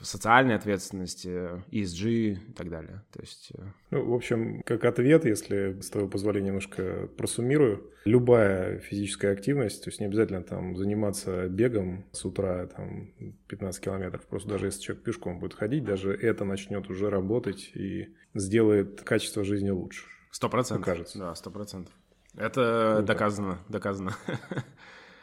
социальной 0.00 0.54
ответственности, 0.54 1.62
ESG 1.70 2.10
и 2.10 2.52
так 2.54 2.68
далее. 2.68 3.02
То 3.12 3.20
есть... 3.20 3.52
Э, 3.56 3.62
ну, 3.90 4.10
в 4.10 4.14
общем, 4.14 4.62
как 4.64 4.84
ответ, 4.84 5.24
если 5.24 5.80
с 5.80 5.90
твоего 5.90 6.08
позволения 6.08 6.48
немножко 6.48 7.08
просуммирую, 7.16 7.90
любая 8.04 8.78
физическая 8.78 9.32
активность, 9.32 9.82
то 9.84 9.88
есть 9.88 10.00
не 10.00 10.06
обязательно 10.06 10.42
там 10.42 10.76
заниматься 10.76 11.48
бегом 11.48 12.04
с 12.12 12.24
утра 12.24 12.66
там 12.66 13.10
15 13.48 13.82
километров, 13.82 14.26
просто 14.26 14.48
даже 14.48 14.66
если 14.66 14.80
человек 14.80 15.04
пешком 15.04 15.38
будет 15.38 15.54
ходить, 15.54 15.84
даже 15.84 16.12
это 16.12 16.44
начнет 16.44 16.88
уже 16.90 17.10
работать 17.10 17.70
и 17.74 18.14
сделает 18.34 19.02
качество 19.02 19.44
жизни 19.44 19.70
лучше. 19.70 20.04
Сто 20.30 20.48
процентов. 20.48 20.84
Кажется. 20.84 21.18
Да, 21.18 21.34
сто 21.34 21.50
процентов. 21.50 21.94
Это 22.36 22.92
Круто. 22.96 23.06
доказано, 23.06 23.58
доказано. 23.68 24.12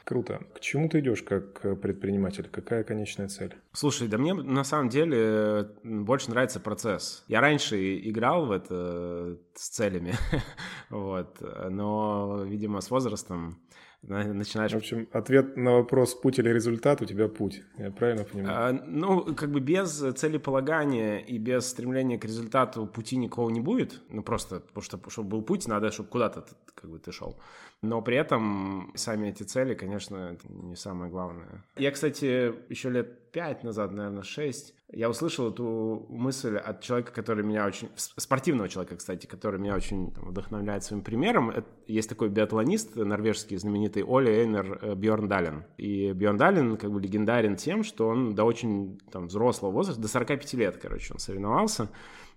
Круто. 0.04 0.42
К 0.54 0.60
чему 0.60 0.90
ты 0.90 1.00
идешь 1.00 1.24
как 1.24 1.62
предприниматель? 1.80 2.50
Какая 2.52 2.84
конечная 2.84 3.30
цель? 3.30 3.56
Слушай, 3.72 4.10
да 4.10 4.18
мне 4.18 4.34
на 4.34 4.66
самом 4.66 4.90
деле 4.90 5.70
больше 5.84 6.30
нравится 6.30 6.60
процесс. 6.60 7.24
Я 7.28 7.40
раньше 7.40 7.98
играл 8.00 8.46
в 8.46 8.52
это 8.52 9.38
с 9.56 9.70
целями, 9.70 10.16
вот, 10.90 11.38
но, 11.70 12.44
видимо, 12.46 12.82
с 12.82 12.90
возрастом 12.90 13.62
начинаешь... 14.08 14.72
В 14.72 14.78
общем, 14.78 15.08
ответ 15.12 15.58
на 15.58 15.74
вопрос 15.74 16.14
«путь 16.16 16.40
или 16.40 16.50
результат» 16.50 17.02
у 17.02 17.06
тебя 17.06 17.28
путь, 17.28 17.64
я 17.78 17.92
правильно 17.92 18.24
понимаю? 18.24 18.58
А, 18.58 18.84
ну, 18.86 19.34
как 19.36 19.52
бы 19.52 19.60
без 19.60 20.04
целеполагания 20.16 21.20
и 21.20 21.38
без 21.38 21.66
стремления 21.66 22.18
к 22.18 22.26
результату 22.26 22.86
пути 22.86 23.18
никого 23.18 23.50
не 23.50 23.62
будет, 23.62 24.02
ну 24.10 24.24
просто, 24.24 24.60
потому 24.60 24.84
что, 24.84 25.00
чтобы 25.10 25.30
был 25.30 25.42
путь, 25.42 25.68
надо, 25.68 25.92
чтобы 25.92 26.10
куда-то 26.10 26.46
как 26.76 26.90
бы 26.90 27.00
ты 27.00 27.12
шел. 27.12 27.38
Но 27.82 28.02
при 28.02 28.18
этом 28.18 28.92
сами 28.96 29.30
эти 29.30 29.44
цели, 29.44 29.74
конечно, 29.74 30.34
это 30.34 30.52
не 30.52 30.76
самое 30.76 31.12
главное. 31.12 31.64
Я, 31.78 31.92
кстати, 31.92 32.54
еще 32.70 32.90
лет 32.90 33.32
пять 33.32 33.64
назад, 33.64 33.92
наверное, 33.92 34.24
шесть, 34.24 34.76
я 34.94 35.10
услышал 35.10 35.50
эту 35.50 36.06
мысль 36.10 36.58
от 36.58 36.82
человека, 36.82 37.12
который 37.12 37.44
меня 37.44 37.66
очень... 37.66 37.90
Спортивного 37.96 38.70
человека, 38.70 38.96
кстати, 38.96 39.26
который 39.26 39.60
меня 39.60 39.76
очень 39.76 40.12
там, 40.12 40.30
вдохновляет 40.30 40.84
своим 40.84 41.04
примером. 41.04 41.50
Это, 41.50 41.68
есть 41.88 42.10
такой 42.10 42.30
биатлонист 42.30 42.96
норвежский, 42.96 43.58
знаменитый 43.58 44.04
Оли 44.06 44.30
Эйнер 44.30 44.80
э, 44.82 44.96
Бьорн 44.96 45.28
Дален. 45.28 45.66
И 45.78 46.12
Бьорн 46.14 46.38
Дален 46.38 46.78
как 46.78 46.92
бы 46.92 47.02
легендарен 47.02 47.56
тем, 47.56 47.84
что 47.84 48.08
он 48.08 48.36
до 48.36 48.44
очень 48.44 49.00
там, 49.12 49.28
взрослого 49.28 49.72
возраста, 49.72 50.02
до 50.02 50.08
45 50.08 50.54
лет, 50.54 50.78
короче, 50.78 51.14
он 51.14 51.20
соревновался. 51.20 51.90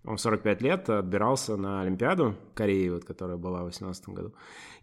Он 0.05 0.17
в 0.17 0.21
45 0.21 0.63
лет 0.63 0.89
отбирался 0.89 1.57
на 1.57 1.83
Олимпиаду 1.83 2.37
Кореи, 2.55 2.89
вот, 2.89 3.05
которая 3.05 3.37
была 3.37 3.59
в 3.59 3.71
2018 3.71 4.09
году. 4.11 4.33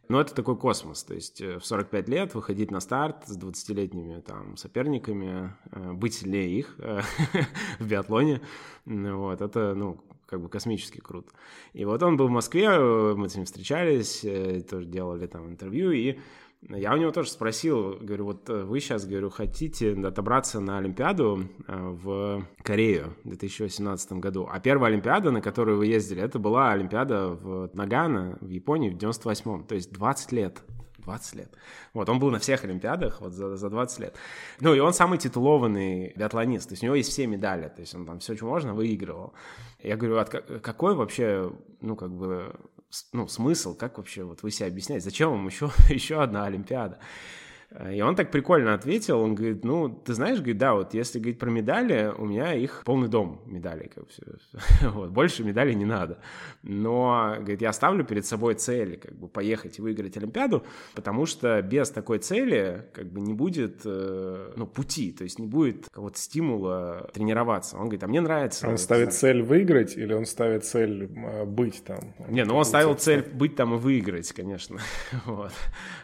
Но 0.09 0.19
это 0.19 0.35
такой 0.35 0.57
космос, 0.57 1.03
то 1.03 1.13
есть 1.13 1.39
э, 1.39 1.59
в 1.59 1.65
45 1.65 2.09
лет 2.09 2.35
выходить 2.35 2.71
на 2.71 2.81
старт 2.81 3.23
с 3.25 3.37
20-летними 3.37 4.19
там 4.19 4.57
соперниками, 4.57 5.55
э, 5.71 5.93
быть 5.93 6.13
сильнее 6.13 6.59
их 6.59 6.75
э, 6.79 7.01
в 7.79 7.87
биатлоне, 7.87 8.41
вот, 8.85 9.39
это, 9.39 9.73
ну, 9.75 10.03
как 10.25 10.41
бы 10.41 10.49
космически 10.49 10.99
круто. 10.99 11.31
И 11.71 11.85
вот 11.85 12.03
он 12.03 12.17
был 12.17 12.27
в 12.27 12.31
Москве, 12.31 12.77
мы 13.15 13.29
с 13.29 13.35
ним 13.35 13.45
встречались, 13.45 14.25
тоже 14.67 14.85
делали 14.87 15.27
там 15.27 15.47
интервью, 15.47 15.91
и 15.91 16.19
я 16.69 16.93
у 16.93 16.97
него 16.97 17.11
тоже 17.11 17.29
спросил, 17.29 17.97
говорю, 17.99 18.25
вот 18.25 18.49
э, 18.49 18.63
вы 18.63 18.79
сейчас, 18.79 19.05
говорю, 19.05 19.29
хотите 19.29 19.93
отобраться 19.93 20.59
на 20.59 20.77
Олимпиаду 20.77 21.49
в 21.67 22.45
Корею 22.61 23.15
в 23.23 23.29
2018 23.29 24.13
году. 24.13 24.47
А 24.51 24.59
первая 24.59 24.91
Олимпиада, 24.91 25.31
на 25.31 25.41
которую 25.41 25.77
вы 25.77 25.87
ездили, 25.87 26.21
это 26.21 26.39
была 26.39 26.71
Олимпиада 26.71 27.29
в 27.29 27.69
Нагано 27.73 28.37
в 28.41 28.49
Японии 28.49 28.89
в 28.89 28.95
98-м, 28.95 29.65
то 29.65 29.75
есть 29.75 29.91
20 29.91 30.31
лет. 30.31 30.63
20 31.03 31.35
лет. 31.35 31.53
Вот, 31.93 32.09
он 32.09 32.19
был 32.19 32.31
на 32.31 32.39
всех 32.39 32.63
Олимпиадах 32.63 33.21
вот 33.21 33.33
за, 33.33 33.55
за 33.55 33.69
20 33.69 33.99
лет. 33.99 34.15
Ну, 34.59 34.73
и 34.73 34.79
он 34.79 34.93
самый 34.93 35.17
титулованный 35.17 36.13
биатлонист, 36.15 36.69
то 36.69 36.73
есть 36.73 36.83
у 36.83 36.85
него 36.87 36.95
есть 36.95 37.09
все 37.09 37.27
медали, 37.27 37.67
то 37.67 37.81
есть 37.81 37.93
он 37.95 38.05
там 38.05 38.19
все, 38.19 38.35
что 38.35 38.45
можно, 38.45 38.73
выигрывал. 38.73 39.33
Я 39.81 39.97
говорю, 39.97 40.17
а 40.17 40.25
какой 40.25 40.95
вообще, 40.95 41.51
ну, 41.81 41.95
как 41.95 42.11
бы, 42.11 42.55
ну, 43.11 43.27
смысл, 43.27 43.75
как 43.75 43.97
вообще 43.97 44.23
вот 44.23 44.43
вы 44.43 44.51
себя 44.51 44.67
объясняете, 44.67 45.05
зачем 45.05 45.31
вам 45.31 45.47
еще, 45.47 45.71
еще 45.89 46.21
одна 46.21 46.45
Олимпиада? 46.45 46.99
И 47.91 48.01
он 48.01 48.15
так 48.15 48.29
прикольно 48.29 48.73
ответил, 48.73 49.19
он 49.19 49.33
говорит, 49.33 49.65
ну, 49.65 49.89
ты 49.89 50.13
знаешь, 50.13 50.37
говорит, 50.37 50.57
да, 50.57 50.73
вот 50.73 50.93
если 50.93 51.17
говорить 51.17 51.39
про 51.39 51.49
медали, 51.49 52.13
у 52.15 52.25
меня 52.25 52.53
их 52.53 52.83
полный 52.85 53.07
дом 53.07 53.41
медалей, 53.45 53.89
как 53.93 54.07
все, 54.09 54.23
вот, 54.89 55.09
больше 55.09 55.43
медалей 55.43 55.73
не 55.73 55.85
надо. 55.85 56.19
Но, 56.61 57.35
говорит, 57.39 57.61
я 57.61 57.73
ставлю 57.73 58.03
перед 58.03 58.25
собой 58.25 58.53
цель, 58.53 58.97
как 58.97 59.15
бы, 59.15 59.27
поехать 59.27 59.79
и 59.79 59.81
выиграть 59.81 60.15
Олимпиаду, 60.17 60.63
потому 60.93 61.25
что 61.25 61.61
без 61.63 61.89
такой 61.89 62.19
цели, 62.19 62.85
как 62.93 63.11
бы, 63.11 63.21
не 63.21 63.33
будет, 63.33 63.81
э, 63.85 64.53
ну, 64.55 64.67
пути, 64.67 65.11
то 65.11 65.23
есть 65.23 65.39
не 65.39 65.47
будет 65.47 65.87
какого-то 65.89 66.19
стимула 66.19 67.09
тренироваться. 67.13 67.77
Он 67.77 67.83
говорит, 67.83 68.03
а 68.03 68.07
мне 68.07 68.21
нравится... 68.21 68.67
Он 68.67 68.77
ставит 68.77 69.13
цель 69.13 69.41
выиграть 69.41 69.97
или 69.97 70.13
он 70.13 70.25
ставит 70.25 70.63
цель 70.63 71.09
э, 71.15 71.45
быть 71.45 71.83
там? 71.83 71.99
Не, 72.27 72.45
ну 72.45 72.55
он 72.55 72.65
ставил 72.65 72.93
цель 72.93 73.23
быть 73.23 73.55
там 73.55 73.73
и 73.73 73.77
выиграть, 73.77 74.31
конечно, 74.31 74.79
вот. 75.25 75.51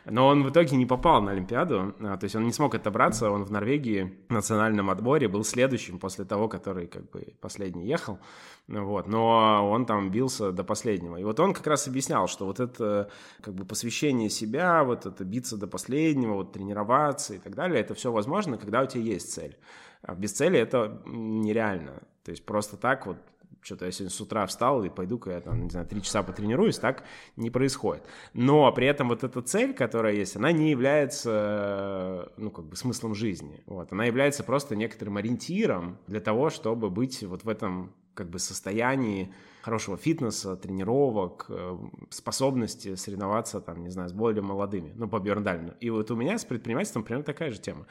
Но 0.06 0.28
он 0.28 0.44
в 0.44 0.50
итоге 0.50 0.76
не 0.76 0.88
попал 0.88 1.22
на 1.22 1.32
Олимпиаду, 1.32 1.59
Олимпиаду. 1.60 1.96
А, 2.02 2.18
то 2.18 2.24
есть 2.24 2.36
он 2.36 2.46
не 2.46 2.54
смог 2.54 2.76
отобраться, 2.76 3.30
он 3.30 3.44
в 3.44 3.52
Норвегии 3.52 4.18
в 4.30 4.34
национальном 4.34 4.90
отборе 4.90 5.28
был 5.28 5.44
следующим 5.44 6.00
после 6.00 6.26
того, 6.26 6.48
который 6.48 6.88
как 6.88 7.10
бы 7.10 7.34
последний 7.42 7.86
ехал. 7.86 8.20
Вот, 8.68 9.08
но 9.08 9.70
он 9.70 9.86
там 9.86 10.12
бился 10.12 10.52
до 10.52 10.64
последнего. 10.64 11.18
И 11.18 11.24
вот 11.24 11.40
он 11.40 11.54
как 11.54 11.66
раз 11.68 11.88
объяснял, 11.88 12.28
что 12.28 12.46
вот 12.46 12.60
это 12.60 13.10
как 13.42 13.56
бы 13.56 13.66
посвящение 13.66 14.30
себя, 14.30 14.84
вот 14.84 15.06
это 15.06 15.24
биться 15.24 15.58
до 15.58 15.68
последнего, 15.68 16.34
вот 16.34 16.54
тренироваться 16.54 17.34
и 17.34 17.40
так 17.40 17.56
далее, 17.56 17.82
это 17.82 17.94
все 17.94 18.12
возможно, 18.12 18.58
когда 18.58 18.82
у 18.82 18.86
тебя 18.86 19.04
есть 19.04 19.34
цель. 19.34 19.58
А 20.02 20.16
без 20.16 20.32
цели 20.34 20.60
это 20.60 21.02
нереально. 21.06 22.04
То 22.24 22.32
есть 22.32 22.46
просто 22.46 22.78
так 22.78 23.08
вот 23.08 23.18
что-то 23.62 23.86
я 23.86 23.92
сегодня 23.92 24.12
с 24.12 24.22
утра 24.22 24.46
встал 24.46 24.84
и 24.84 24.90
пойду-ка 24.90 25.32
я 25.32 25.42
там, 25.42 25.64
не 25.64 25.70
знаю, 25.70 25.86
три 25.86 26.02
часа 26.02 26.24
потренируюсь, 26.24 26.80
так 26.80 27.04
не 27.36 27.50
происходит. 27.50 28.04
Но 28.34 28.72
при 28.72 28.88
этом 28.88 29.10
вот 29.10 29.24
эта 29.24 29.42
цель, 29.42 29.74
которая 29.74 30.14
есть, 30.14 30.36
она 30.36 30.52
не 30.52 30.72
является, 30.72 32.32
ну, 32.38 32.52
как 32.52 32.66
бы 32.66 32.76
смыслом 32.76 33.16
жизни. 33.16 33.64
Вот. 33.66 33.92
Она 33.92 34.06
является 34.06 34.44
просто 34.44 34.76
некоторым 34.76 35.18
ориентиром 35.18 35.98
для 36.08 36.20
того, 36.20 36.50
чтобы 36.50 36.90
быть 36.90 37.24
вот 37.24 37.44
в 37.44 37.50
этом 37.50 37.94
как 38.14 38.30
бы 38.30 38.40
состоянии 38.40 39.34
хорошего 39.62 39.98
фитнеса, 39.98 40.56
тренировок, 40.56 41.46
э, 41.50 41.78
способности 42.10 42.96
соревноваться, 42.96 43.62
там, 43.62 43.82
не 43.82 43.90
знаю, 43.90 44.10
с 44.10 44.14
более 44.14 44.42
молодыми, 44.42 44.92
ну, 44.96 45.08
по 45.08 45.20
Бьерндалину. 45.20 45.74
И 45.80 45.90
вот 45.90 46.12
у 46.12 46.16
меня 46.16 46.38
с 46.38 46.46
предпринимательством 46.46 47.04
примерно 47.04 47.24
такая 47.24 47.52
же 47.52 47.60
тема. 47.60 47.86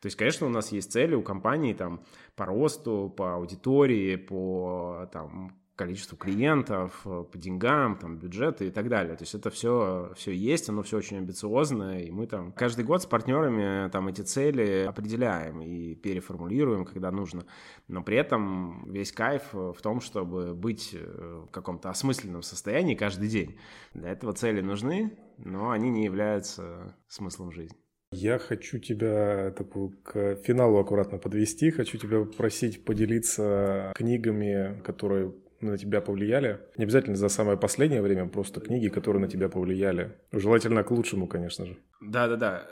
То 0.00 0.06
есть, 0.06 0.16
конечно, 0.16 0.46
у 0.46 0.50
нас 0.50 0.72
есть 0.72 0.92
цели 0.92 1.14
у 1.14 1.22
компании 1.22 1.72
там 1.72 2.02
по 2.34 2.46
росту, 2.46 3.12
по 3.16 3.34
аудитории, 3.34 4.16
по 4.16 5.08
там, 5.12 5.56
количеству 5.76 6.16
клиентов, 6.16 7.02
по 7.04 7.38
деньгам, 7.38 7.96
там, 7.96 8.18
бюджеты 8.18 8.68
и 8.68 8.70
так 8.70 8.88
далее. 8.88 9.14
То 9.16 9.22
есть 9.22 9.34
это 9.34 9.50
все, 9.50 10.12
все 10.16 10.32
есть, 10.32 10.68
оно 10.68 10.82
все 10.82 10.96
очень 10.96 11.18
амбициозно, 11.18 12.00
и 12.02 12.10
мы 12.10 12.26
там 12.26 12.52
каждый 12.52 12.84
год 12.84 13.02
с 13.02 13.06
партнерами 13.06 13.88
там 13.90 14.08
эти 14.08 14.22
цели 14.22 14.86
определяем 14.86 15.60
и 15.60 15.94
переформулируем, 15.94 16.84
когда 16.86 17.10
нужно. 17.10 17.44
Но 17.88 18.02
при 18.02 18.16
этом 18.16 18.90
весь 18.90 19.12
кайф 19.12 19.52
в 19.52 19.76
том, 19.82 20.00
чтобы 20.00 20.54
быть 20.54 20.94
в 20.94 21.48
каком-то 21.50 21.90
осмысленном 21.90 22.42
состоянии 22.42 22.94
каждый 22.94 23.28
день. 23.28 23.58
Для 23.92 24.10
этого 24.10 24.32
цели 24.32 24.62
нужны, 24.62 25.18
но 25.36 25.70
они 25.70 25.90
не 25.90 26.04
являются 26.04 26.96
смыслом 27.06 27.52
жизни. 27.52 27.76
Я 28.16 28.38
хочу 28.38 28.78
тебя 28.78 29.50
такую 29.50 29.90
к 30.02 30.36
финалу 30.36 30.78
аккуратно 30.78 31.18
подвести. 31.18 31.70
Хочу 31.70 31.98
тебя 31.98 32.20
попросить 32.20 32.82
поделиться 32.82 33.92
книгами, 33.94 34.80
которые 34.84 35.34
на 35.60 35.76
тебя 35.76 36.00
повлияли. 36.00 36.58
Не 36.78 36.84
обязательно 36.84 37.16
за 37.16 37.28
самое 37.28 37.58
последнее 37.58 38.00
время, 38.00 38.26
просто 38.26 38.60
книги, 38.60 38.88
которые 38.88 39.20
на 39.20 39.28
тебя 39.28 39.50
повлияли. 39.50 40.16
Желательно 40.32 40.82
к 40.82 40.90
лучшему, 40.90 41.26
конечно 41.26 41.66
же. 41.66 41.76
Да-да-да. 42.00 42.66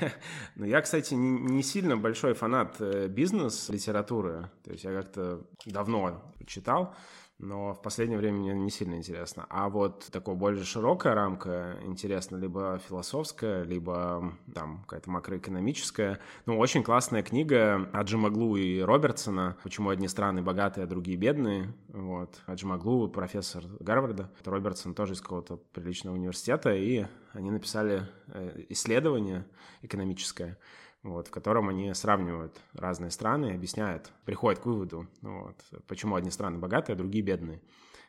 Но 0.56 0.66
я, 0.66 0.82
кстати, 0.82 1.14
не 1.14 1.62
сильно 1.62 1.96
большой 1.96 2.34
фанат 2.34 2.76
э, 2.80 3.08
бизнес-литературы. 3.08 4.50
То 4.64 4.72
есть 4.72 4.84
я 4.84 4.92
как-то 4.92 5.46
давно 5.64 6.34
читал 6.46 6.94
но 7.38 7.74
в 7.74 7.82
последнее 7.82 8.18
время 8.18 8.38
мне 8.38 8.54
не 8.54 8.70
сильно 8.70 8.94
интересно. 8.94 9.46
А 9.50 9.68
вот 9.68 10.06
такая 10.10 10.34
более 10.34 10.64
широкая 10.64 11.14
рамка 11.14 11.78
интересна, 11.82 12.36
либо 12.36 12.80
философская, 12.88 13.64
либо 13.64 14.32
там 14.54 14.82
какая-то 14.82 15.10
макроэкономическая. 15.10 16.20
Ну, 16.46 16.58
очень 16.58 16.82
классная 16.82 17.22
книга 17.22 17.88
Аджимаглу 17.92 18.56
и 18.56 18.80
Робертсона 18.80 19.56
«Почему 19.62 19.90
одни 19.90 20.08
страны 20.08 20.42
богатые, 20.42 20.84
а 20.84 20.86
другие 20.86 21.16
бедные». 21.16 21.72
Вот. 21.88 22.40
Аджимаглу 22.46 23.08
профессор 23.08 23.64
Гарварда, 23.80 24.30
Робертсон 24.44 24.94
тоже 24.94 25.14
из 25.14 25.20
какого-то 25.20 25.56
приличного 25.56 26.14
университета, 26.14 26.74
и 26.74 27.06
они 27.32 27.50
написали 27.50 28.08
э, 28.28 28.64
исследование 28.68 29.44
экономическое, 29.82 30.56
вот, 31.04 31.28
в 31.28 31.30
котором 31.30 31.68
они 31.68 31.94
сравнивают 31.94 32.60
разные 32.72 33.12
страны 33.12 33.50
и 33.50 33.54
объясняют, 33.54 34.10
приходят 34.24 34.60
к 34.60 34.66
выводу, 34.66 35.06
вот, 35.22 35.56
почему 35.86 36.16
одни 36.16 36.30
страны 36.30 36.58
богатые, 36.58 36.94
а 36.94 36.96
другие 36.96 37.22
бедные. 37.22 37.60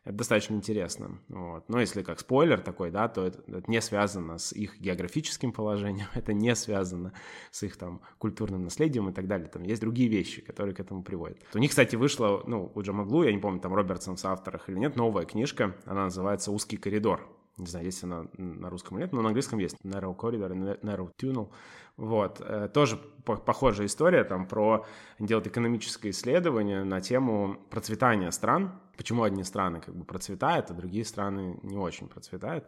Это 0.06 0.18
достаточно 0.18 0.54
интересно. 0.54 1.18
Вот. 1.30 1.68
Но 1.68 1.80
если 1.80 2.04
как 2.04 2.20
спойлер 2.20 2.62
такой, 2.62 2.92
да, 2.92 3.08
то 3.08 3.26
это, 3.26 3.40
это 3.48 3.70
не 3.70 3.82
связано 3.82 4.38
с 4.38 4.54
их 4.54 4.80
географическим 4.80 5.52
положением, 5.52 6.08
это 6.14 6.32
не 6.32 6.56
связано 6.56 7.12
с 7.52 7.64
их 7.64 7.76
там 7.76 8.02
культурным 8.20 8.64
наследием 8.64 9.10
и 9.10 9.14
так 9.14 9.28
далее. 9.28 9.48
Там 9.48 9.64
есть 9.64 9.82
другие 9.82 10.08
вещи, 10.08 10.42
которые 10.42 10.76
к 10.76 10.80
этому 10.80 11.02
приводят. 11.02 11.40
У 11.56 11.58
них, 11.58 11.72
кстати, 11.72 11.96
вышла, 11.96 12.44
ну, 12.46 12.72
у 12.76 12.82
Джамаглу, 12.82 13.24
я 13.24 13.34
не 13.34 13.40
помню, 13.40 13.60
там 13.60 13.74
Робертсон 13.74 14.16
в 14.16 14.26
авторах 14.26 14.70
или 14.70 14.78
нет, 14.78 14.96
новая 14.96 15.26
книжка, 15.26 15.76
она 15.86 16.06
называется 16.06 16.52
«Узкий 16.52 16.78
коридор». 16.78 17.28
Не 17.58 17.68
знаю, 17.68 17.86
есть 17.86 18.04
она 18.04 18.26
на 18.38 18.70
русском 18.70 18.98
или 18.98 19.04
нет, 19.04 19.14
но 19.14 19.22
на 19.22 19.30
английском 19.30 19.60
есть. 19.60 19.78
Narrow 19.84 20.16
Corridor, 20.16 20.80
Narrow 20.82 21.10
Tunnel. 21.18 21.50
Вот. 21.96 22.42
Э, 22.42 22.68
тоже 22.68 22.98
похожая 23.24 23.88
история 23.88 24.24
там 24.26 24.46
про 24.46 24.86
делать 25.20 25.48
экономическое 25.48 26.10
исследование 26.10 26.84
на 26.84 27.00
тему 27.00 27.58
процветания 27.70 28.32
стран. 28.32 28.80
Почему 28.98 29.24
одни 29.24 29.44
страны 29.44 29.80
как 29.80 29.96
бы 29.96 30.04
процветают, 30.04 30.70
а 30.70 30.74
другие 30.74 31.06
страны 31.06 31.58
не 31.64 31.78
очень 31.78 32.10
процветают. 32.10 32.66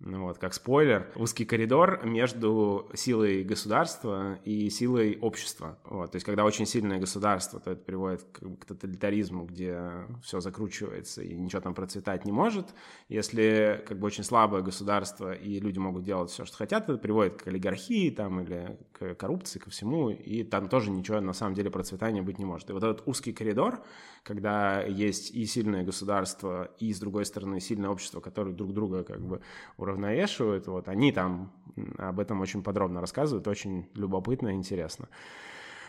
Вот, 0.00 0.38
как 0.38 0.54
спойлер, 0.54 1.10
узкий 1.16 1.44
коридор 1.44 2.04
между 2.04 2.88
силой 2.94 3.42
государства 3.42 4.38
и 4.44 4.70
силой 4.70 5.18
общества. 5.20 5.76
Вот, 5.82 6.12
то 6.12 6.16
есть, 6.16 6.24
когда 6.24 6.44
очень 6.44 6.66
сильное 6.66 7.00
государство, 7.00 7.58
то 7.58 7.72
это 7.72 7.82
приводит 7.82 8.22
к, 8.22 8.38
к 8.60 8.64
тоталитаризму, 8.64 9.44
где 9.44 10.06
все 10.22 10.38
закручивается 10.38 11.22
и 11.22 11.34
ничего 11.34 11.62
там 11.62 11.74
процветать 11.74 12.24
не 12.24 12.30
может. 12.30 12.66
Если 13.08 13.82
как 13.88 13.98
бы 13.98 14.06
очень 14.06 14.22
слабое 14.22 14.62
государство 14.62 15.32
и 15.32 15.58
люди 15.58 15.80
могут 15.80 16.04
делать 16.04 16.30
все, 16.30 16.44
что 16.44 16.56
хотят, 16.56 16.88
это 16.88 16.96
приводит 16.96 17.42
к 17.42 17.48
олигархии 17.48 18.10
там, 18.10 18.40
или 18.40 18.78
к 18.92 19.16
коррупции, 19.16 19.58
ко 19.58 19.70
всему, 19.70 20.10
и 20.10 20.44
там 20.44 20.68
тоже 20.68 20.92
ничего 20.92 21.20
на 21.20 21.32
самом 21.32 21.54
деле 21.54 21.70
процветания 21.70 22.22
быть 22.22 22.38
не 22.38 22.44
может. 22.44 22.70
И 22.70 22.72
вот 22.72 22.84
этот 22.84 23.02
узкий 23.06 23.32
коридор, 23.32 23.82
когда 24.22 24.80
есть 24.80 25.32
и 25.32 25.44
сильное 25.44 25.82
государство, 25.82 26.70
и 26.78 26.92
с 26.92 27.00
другой 27.00 27.24
стороны 27.24 27.58
сильное 27.58 27.90
общество, 27.90 28.20
которые 28.20 28.54
друг 28.54 28.72
друга 28.72 29.02
как 29.02 29.20
бы 29.20 29.40
уравновешивают, 29.88 30.66
вот 30.66 30.88
они 30.88 31.12
там 31.12 31.52
об 31.98 32.20
этом 32.20 32.40
очень 32.40 32.62
подробно 32.62 33.00
рассказывают, 33.00 33.48
очень 33.48 33.88
любопытно 33.94 34.48
и 34.48 34.54
интересно. 34.54 35.08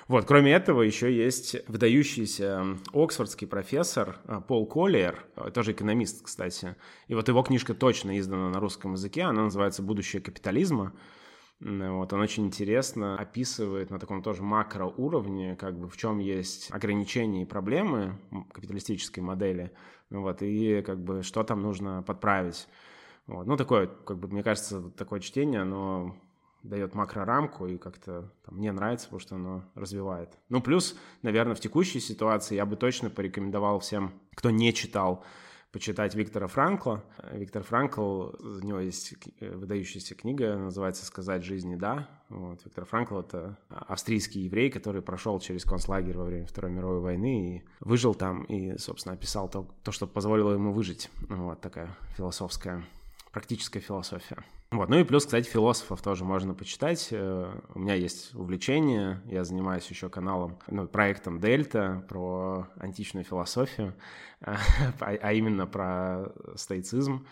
Вот, 0.09 0.25
кроме 0.25 0.51
этого, 0.53 0.81
еще 0.81 1.15
есть 1.15 1.55
выдающийся 1.67 2.65
оксфордский 2.93 3.45
профессор 3.45 4.17
э, 4.25 4.41
Пол 4.47 4.65
Коллиер, 4.65 5.23
э, 5.35 5.51
тоже 5.51 5.73
экономист, 5.73 6.23
кстати. 6.23 6.75
И 7.07 7.13
вот 7.13 7.27
его 7.27 7.43
книжка 7.43 7.75
точно 7.75 8.17
издана 8.17 8.49
на 8.49 8.59
русском 8.59 8.93
языке, 8.93 9.21
она 9.21 9.43
называется 9.43 9.83
«Будущее 9.83 10.19
капитализма». 10.19 10.93
Вот, 11.59 12.11
он 12.11 12.21
очень 12.21 12.47
интересно 12.47 13.19
описывает 13.19 13.91
на 13.91 13.99
таком 13.99 14.23
тоже 14.23 14.41
макроуровне, 14.41 15.55
как 15.57 15.77
бы 15.77 15.89
в 15.89 15.97
чем 15.97 16.17
есть 16.17 16.71
ограничения 16.71 17.43
и 17.43 17.45
проблемы 17.45 18.17
капиталистической 18.51 19.19
модели, 19.19 19.73
вот, 20.09 20.41
и 20.41 20.81
как 20.81 21.03
бы 21.03 21.21
что 21.21 21.43
там 21.43 21.61
нужно 21.61 22.01
подправить. 22.01 22.67
Вот. 23.29 23.45
Ну, 23.45 23.57
такое, 23.57 23.87
как 23.87 24.17
бы, 24.17 24.27
мне 24.27 24.43
кажется, 24.43 24.89
такое 24.89 25.19
чтение, 25.19 25.61
оно 25.61 26.15
дает 26.63 26.95
макрорамку 26.95 27.67
и 27.67 27.77
как-то 27.77 28.33
там, 28.43 28.57
мне 28.57 28.71
нравится, 28.71 29.05
потому 29.05 29.19
что 29.19 29.35
оно 29.35 29.63
развивает. 29.75 30.37
Ну, 30.49 30.61
плюс, 30.61 30.97
наверное, 31.21 31.55
в 31.55 31.59
текущей 31.59 31.99
ситуации 31.99 32.55
я 32.55 32.65
бы 32.65 32.75
точно 32.75 33.09
порекомендовал 33.09 33.79
всем, 33.79 34.13
кто 34.35 34.49
не 34.49 34.73
читал 34.73 35.23
почитать 35.71 36.15
Виктора 36.15 36.47
Франкла. 36.47 37.03
Виктор 37.31 37.61
Франкл, 37.61 38.31
у 38.39 38.59
него 38.65 38.79
есть 38.79 39.13
э, 39.39 39.55
выдающаяся 39.55 40.15
книга, 40.15 40.57
называется 40.57 41.05
«Сказать 41.05 41.43
жизни 41.43 41.75
да». 41.75 42.09
Вот. 42.29 42.65
Виктор 42.65 42.85
Франкл— 42.85 43.19
это 43.19 43.59
австрийский 43.69 44.41
еврей, 44.41 44.71
который 44.71 45.03
прошел 45.03 45.39
через 45.39 45.63
концлагерь 45.65 46.17
во 46.17 46.25
время 46.25 46.47
Второй 46.47 46.71
мировой 46.71 46.99
войны 46.99 47.57
и 47.57 47.63
выжил 47.79 48.15
там, 48.15 48.45
и, 48.45 48.79
собственно, 48.79 49.13
описал 49.13 49.47
то, 49.47 49.67
то 49.83 49.91
что 49.91 50.07
позволило 50.07 50.53
ему 50.53 50.73
выжить. 50.73 51.11
Вот 51.29 51.61
такая 51.61 51.95
философская, 52.17 52.83
практическая 53.31 53.79
философия. 53.79 54.43
Вот. 54.71 54.89
Ну 54.89 54.99
и 54.99 55.03
плюс, 55.03 55.25
кстати, 55.25 55.49
философов 55.49 56.01
тоже 56.01 56.23
можно 56.23 56.53
почитать. 56.53 57.09
Э, 57.11 57.51
у 57.73 57.79
меня 57.79 57.95
есть 57.95 58.35
увлечение, 58.35 59.19
я 59.25 59.43
занимаюсь 59.43 59.87
еще 59.89 60.09
каналом, 60.09 60.59
ну, 60.67 60.87
проектом 60.87 61.39
Дельта 61.39 62.05
про 62.07 62.67
античную 62.77 63.23
философию, 63.23 63.95
а, 64.41 64.57
а 64.99 65.33
именно 65.33 65.65
про 65.65 66.31
стоицизм. 66.55 67.25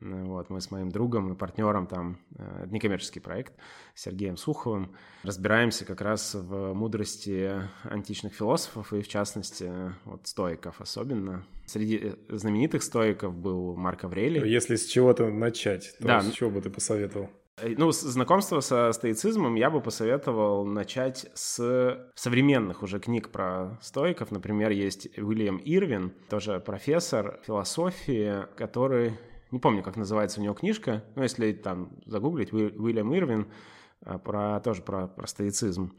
Вот, 0.00 0.50
мы 0.50 0.60
с 0.60 0.70
моим 0.70 0.88
другом 0.88 1.32
и 1.32 1.36
партнером 1.36 1.86
там, 1.86 2.18
э, 2.36 2.66
некоммерческий 2.68 3.20
проект, 3.20 3.52
Сергеем 3.94 4.36
Суховым, 4.36 4.94
разбираемся 5.24 5.84
как 5.84 6.00
раз 6.00 6.34
в 6.34 6.72
мудрости 6.74 7.68
античных 7.82 8.32
философов 8.32 8.92
и, 8.92 9.02
в 9.02 9.08
частности, 9.08 9.70
вот 10.04 10.26
стоиков 10.26 10.80
особенно. 10.80 11.44
Среди 11.70 12.00
э, 12.02 12.36
знаменитых 12.36 12.82
стоиков 12.82 13.32
был 13.32 13.76
Марк 13.76 14.02
Аврелий. 14.02 14.44
Если 14.50 14.74
с 14.74 14.86
чего-то 14.86 15.30
начать, 15.30 15.94
то 16.00 16.06
да. 16.08 16.20
с 16.20 16.32
чего 16.32 16.50
бы 16.50 16.60
ты 16.60 16.68
посоветовал? 16.68 17.30
Э, 17.58 17.72
ну, 17.78 17.92
знакомство 17.92 18.58
со 18.58 18.90
стоицизмом 18.90 19.54
я 19.54 19.70
бы 19.70 19.80
посоветовал 19.80 20.64
начать 20.64 21.30
с 21.34 22.10
современных 22.16 22.82
уже 22.82 22.98
книг 22.98 23.28
про 23.28 23.78
стоиков. 23.82 24.32
Например, 24.32 24.72
есть 24.72 25.16
Уильям 25.16 25.60
Ирвин, 25.64 26.12
тоже 26.28 26.58
профессор 26.58 27.38
философии, 27.46 28.46
который 28.56 29.12
не 29.52 29.60
помню, 29.60 29.84
как 29.84 29.96
называется 29.96 30.40
у 30.40 30.42
него 30.42 30.54
книжка, 30.54 31.04
но 31.14 31.22
если 31.22 31.52
там 31.52 32.00
загуглить, 32.04 32.52
Уильям 32.52 33.14
Ирвин, 33.14 33.46
а, 34.00 34.18
про, 34.18 34.58
тоже 34.60 34.82
про, 34.82 35.06
про 35.06 35.26
стоицизм. 35.28 35.92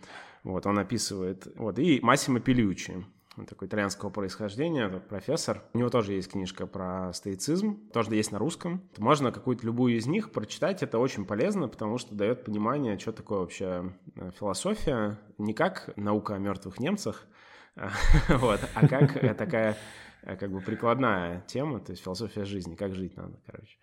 Вот, 0.43 0.65
он 0.65 0.79
описывает. 0.79 1.47
Вот, 1.55 1.79
и 1.79 1.99
Массимо 2.01 2.41
Пелючи, 2.41 3.05
такой 3.45 3.67
итальянского 3.67 4.09
происхождения, 4.09 4.87
профессор. 4.87 5.63
У 5.73 5.77
него 5.77 5.89
тоже 5.89 6.13
есть 6.13 6.31
книжка 6.31 6.67
про 6.67 7.11
стоицизм, 7.13 7.89
тоже 7.91 8.13
есть 8.15 8.31
на 8.31 8.39
русском. 8.39 8.81
Можно 8.97 9.31
какую-то 9.31 9.65
любую 9.65 9.95
из 9.95 10.07
них 10.07 10.31
прочитать, 10.31 10.83
это 10.83 10.99
очень 10.99 11.25
полезно, 11.25 11.67
потому 11.67 11.97
что 11.97 12.15
дает 12.15 12.43
понимание, 12.43 12.97
что 12.97 13.11
такое 13.11 13.39
вообще 13.39 13.93
э, 14.15 14.31
философия, 14.37 15.19
не 15.37 15.53
как 15.53 15.93
наука 15.95 16.35
о 16.35 16.37
мертвых 16.39 16.79
немцах, 16.79 17.25
вот, 18.27 18.59
а 18.75 18.87
как 18.87 19.37
такая 19.37 19.77
Э, 20.23 20.35
как 20.35 20.51
бы 20.51 20.61
прикладная 20.61 21.43
тема, 21.47 21.79
то 21.79 21.91
есть 21.91 22.03
философия 22.03 22.45
жизни, 22.45 22.75
как 22.75 22.93
жить 22.95 23.17
надо, 23.17 23.39
короче. 23.45 23.77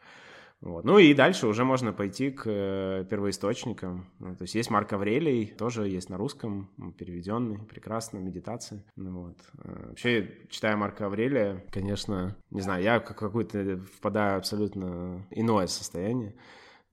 Вот. 0.61 0.85
Ну 0.85 0.99
и 0.99 1.15
дальше 1.15 1.47
уже 1.47 1.65
можно 1.65 1.93
пойти 1.93 2.31
к 2.31 2.43
э, 2.47 3.05
первоисточникам. 3.09 4.11
Ну, 4.19 4.35
то 4.35 4.43
есть 4.43 4.55
есть 4.57 4.71
Марк 4.71 4.93
Аврелий, 4.93 5.47
тоже 5.47 5.89
есть 5.89 6.11
на 6.11 6.17
русском, 6.17 6.69
переведенный, 6.99 7.59
прекрасно, 7.59 8.19
медитация. 8.19 8.85
Ну, 8.97 9.27
вот. 9.27 9.39
Э, 9.63 9.89
вообще, 9.91 10.47
читая 10.51 10.77
Марка 10.77 11.07
Аврелия, 11.07 11.65
конечно, 11.71 12.37
не 12.51 12.61
знаю, 12.61 12.83
я 12.83 12.99
как 12.99 13.19
какой-то 13.19 13.79
впадаю 13.97 14.39
абсолютно 14.39 15.27
иное 15.31 15.69
состояние. 15.69 16.35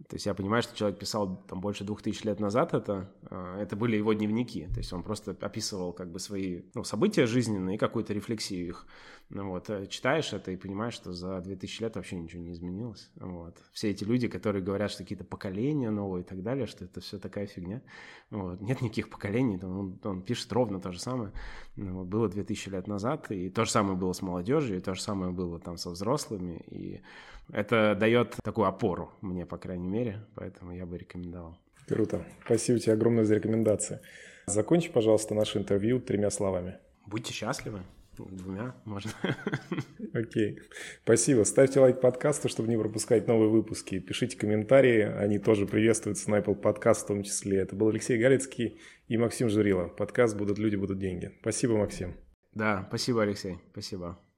То 0.09 0.17
есть 0.17 0.25
я 0.25 0.33
понимаю, 0.33 0.61
что 0.61 0.75
человек 0.75 0.99
писал 0.99 1.43
там 1.47 1.61
больше 1.61 1.85
двух 1.85 2.01
тысяч 2.01 2.23
лет 2.25 2.39
назад 2.39 2.73
это, 2.73 3.09
а, 3.29 3.57
это 3.57 3.77
были 3.77 3.95
его 3.95 4.11
дневники, 4.11 4.67
то 4.67 4.77
есть 4.77 4.91
он 4.91 5.03
просто 5.03 5.35
описывал 5.39 5.93
как 5.93 6.11
бы 6.11 6.19
свои 6.19 6.63
ну, 6.73 6.83
события 6.83 7.25
жизненные 7.25 7.75
и 7.75 7.79
какую-то 7.79 8.13
рефлексию 8.13 8.67
их. 8.67 8.87
Ну, 9.29 9.49
вот, 9.49 9.69
э, 9.71 9.87
читаешь 9.87 10.33
это 10.33 10.51
и 10.51 10.57
понимаешь, 10.57 10.93
что 10.93 11.11
за 11.11 11.41
2000 11.41 11.81
лет 11.81 11.95
вообще 11.95 12.17
ничего 12.17 12.43
не 12.43 12.51
изменилось. 12.51 13.09
Вот. 13.15 13.57
Все 13.71 13.89
эти 13.89 14.03
люди, 14.03 14.27
которые 14.27 14.61
говорят, 14.61 14.91
что 14.91 15.01
какие-то 15.01 15.23
поколения 15.23 15.89
новые 15.89 16.23
и 16.23 16.27
так 16.27 16.43
далее, 16.43 16.67
что 16.67 16.85
это 16.85 17.01
все 17.01 17.17
такая 17.17 17.47
фигня. 17.47 17.81
Вот. 18.29 18.61
Нет 18.61 18.81
никаких 18.81 19.09
поколений, 19.09 19.59
он, 19.63 19.99
он 20.03 20.21
пишет 20.21 20.51
ровно 20.53 20.79
то 20.79 20.91
же 20.91 20.99
самое. 20.99 21.31
Ну, 21.75 21.99
вот, 21.99 22.07
было 22.07 22.29
2000 22.29 22.69
лет 22.69 22.87
назад, 22.87 23.31
и 23.31 23.49
то 23.49 23.65
же 23.65 23.71
самое 23.71 23.97
было 23.97 24.13
с 24.13 24.21
молодежью, 24.21 24.77
и 24.77 24.81
то 24.81 24.93
же 24.93 25.01
самое 25.01 25.31
было 25.31 25.59
там 25.59 25.77
со 25.77 25.89
взрослыми, 25.89 26.63
и 26.67 27.01
это 27.51 27.95
дает 27.95 28.35
такую 28.43 28.67
опору 28.67 29.11
мне, 29.21 29.45
по 29.45 29.57
крайней 29.57 29.87
мере, 29.87 30.25
поэтому 30.35 30.73
я 30.73 30.85
бы 30.85 30.97
рекомендовал. 30.97 31.57
Круто. 31.87 32.25
Спасибо 32.45 32.79
тебе 32.79 32.93
огромное 32.93 33.25
за 33.25 33.35
рекомендации. 33.35 33.99
Закончи, 34.47 34.91
пожалуйста, 34.91 35.35
наше 35.35 35.59
интервью 35.59 35.99
тремя 35.99 36.29
словами. 36.29 36.77
Будьте 37.05 37.33
счастливы. 37.33 37.81
Двумя 38.17 38.75
можно. 38.85 39.11
Окей. 40.13 40.59
Спасибо. 41.03 41.43
Ставьте 41.43 41.79
лайк 41.79 41.99
подкасту, 41.99 42.47
чтобы 42.47 42.69
не 42.69 42.77
пропускать 42.77 43.27
новые 43.27 43.49
выпуски. 43.49 43.99
Пишите 43.99 44.37
комментарии. 44.37 45.01
Они 45.01 45.37
тоже 45.37 45.65
приветствуются 45.65 46.31
на 46.31 46.39
Apple 46.39 46.59
Podcast 46.59 47.03
в 47.03 47.07
том 47.07 47.23
числе. 47.23 47.59
Это 47.59 47.75
был 47.75 47.89
Алексей 47.89 48.17
Галицкий 48.17 48.79
и 49.07 49.17
Максим 49.17 49.49
Журила. 49.49 49.87
Подкаст 49.87 50.37
«Будут 50.37 50.57
люди, 50.57 50.77
будут 50.77 50.97
деньги». 50.97 51.33
Спасибо, 51.41 51.77
Максим. 51.77 52.15
Да, 52.53 52.85
спасибо, 52.87 53.23
Алексей. 53.23 53.59
Спасибо. 53.71 54.17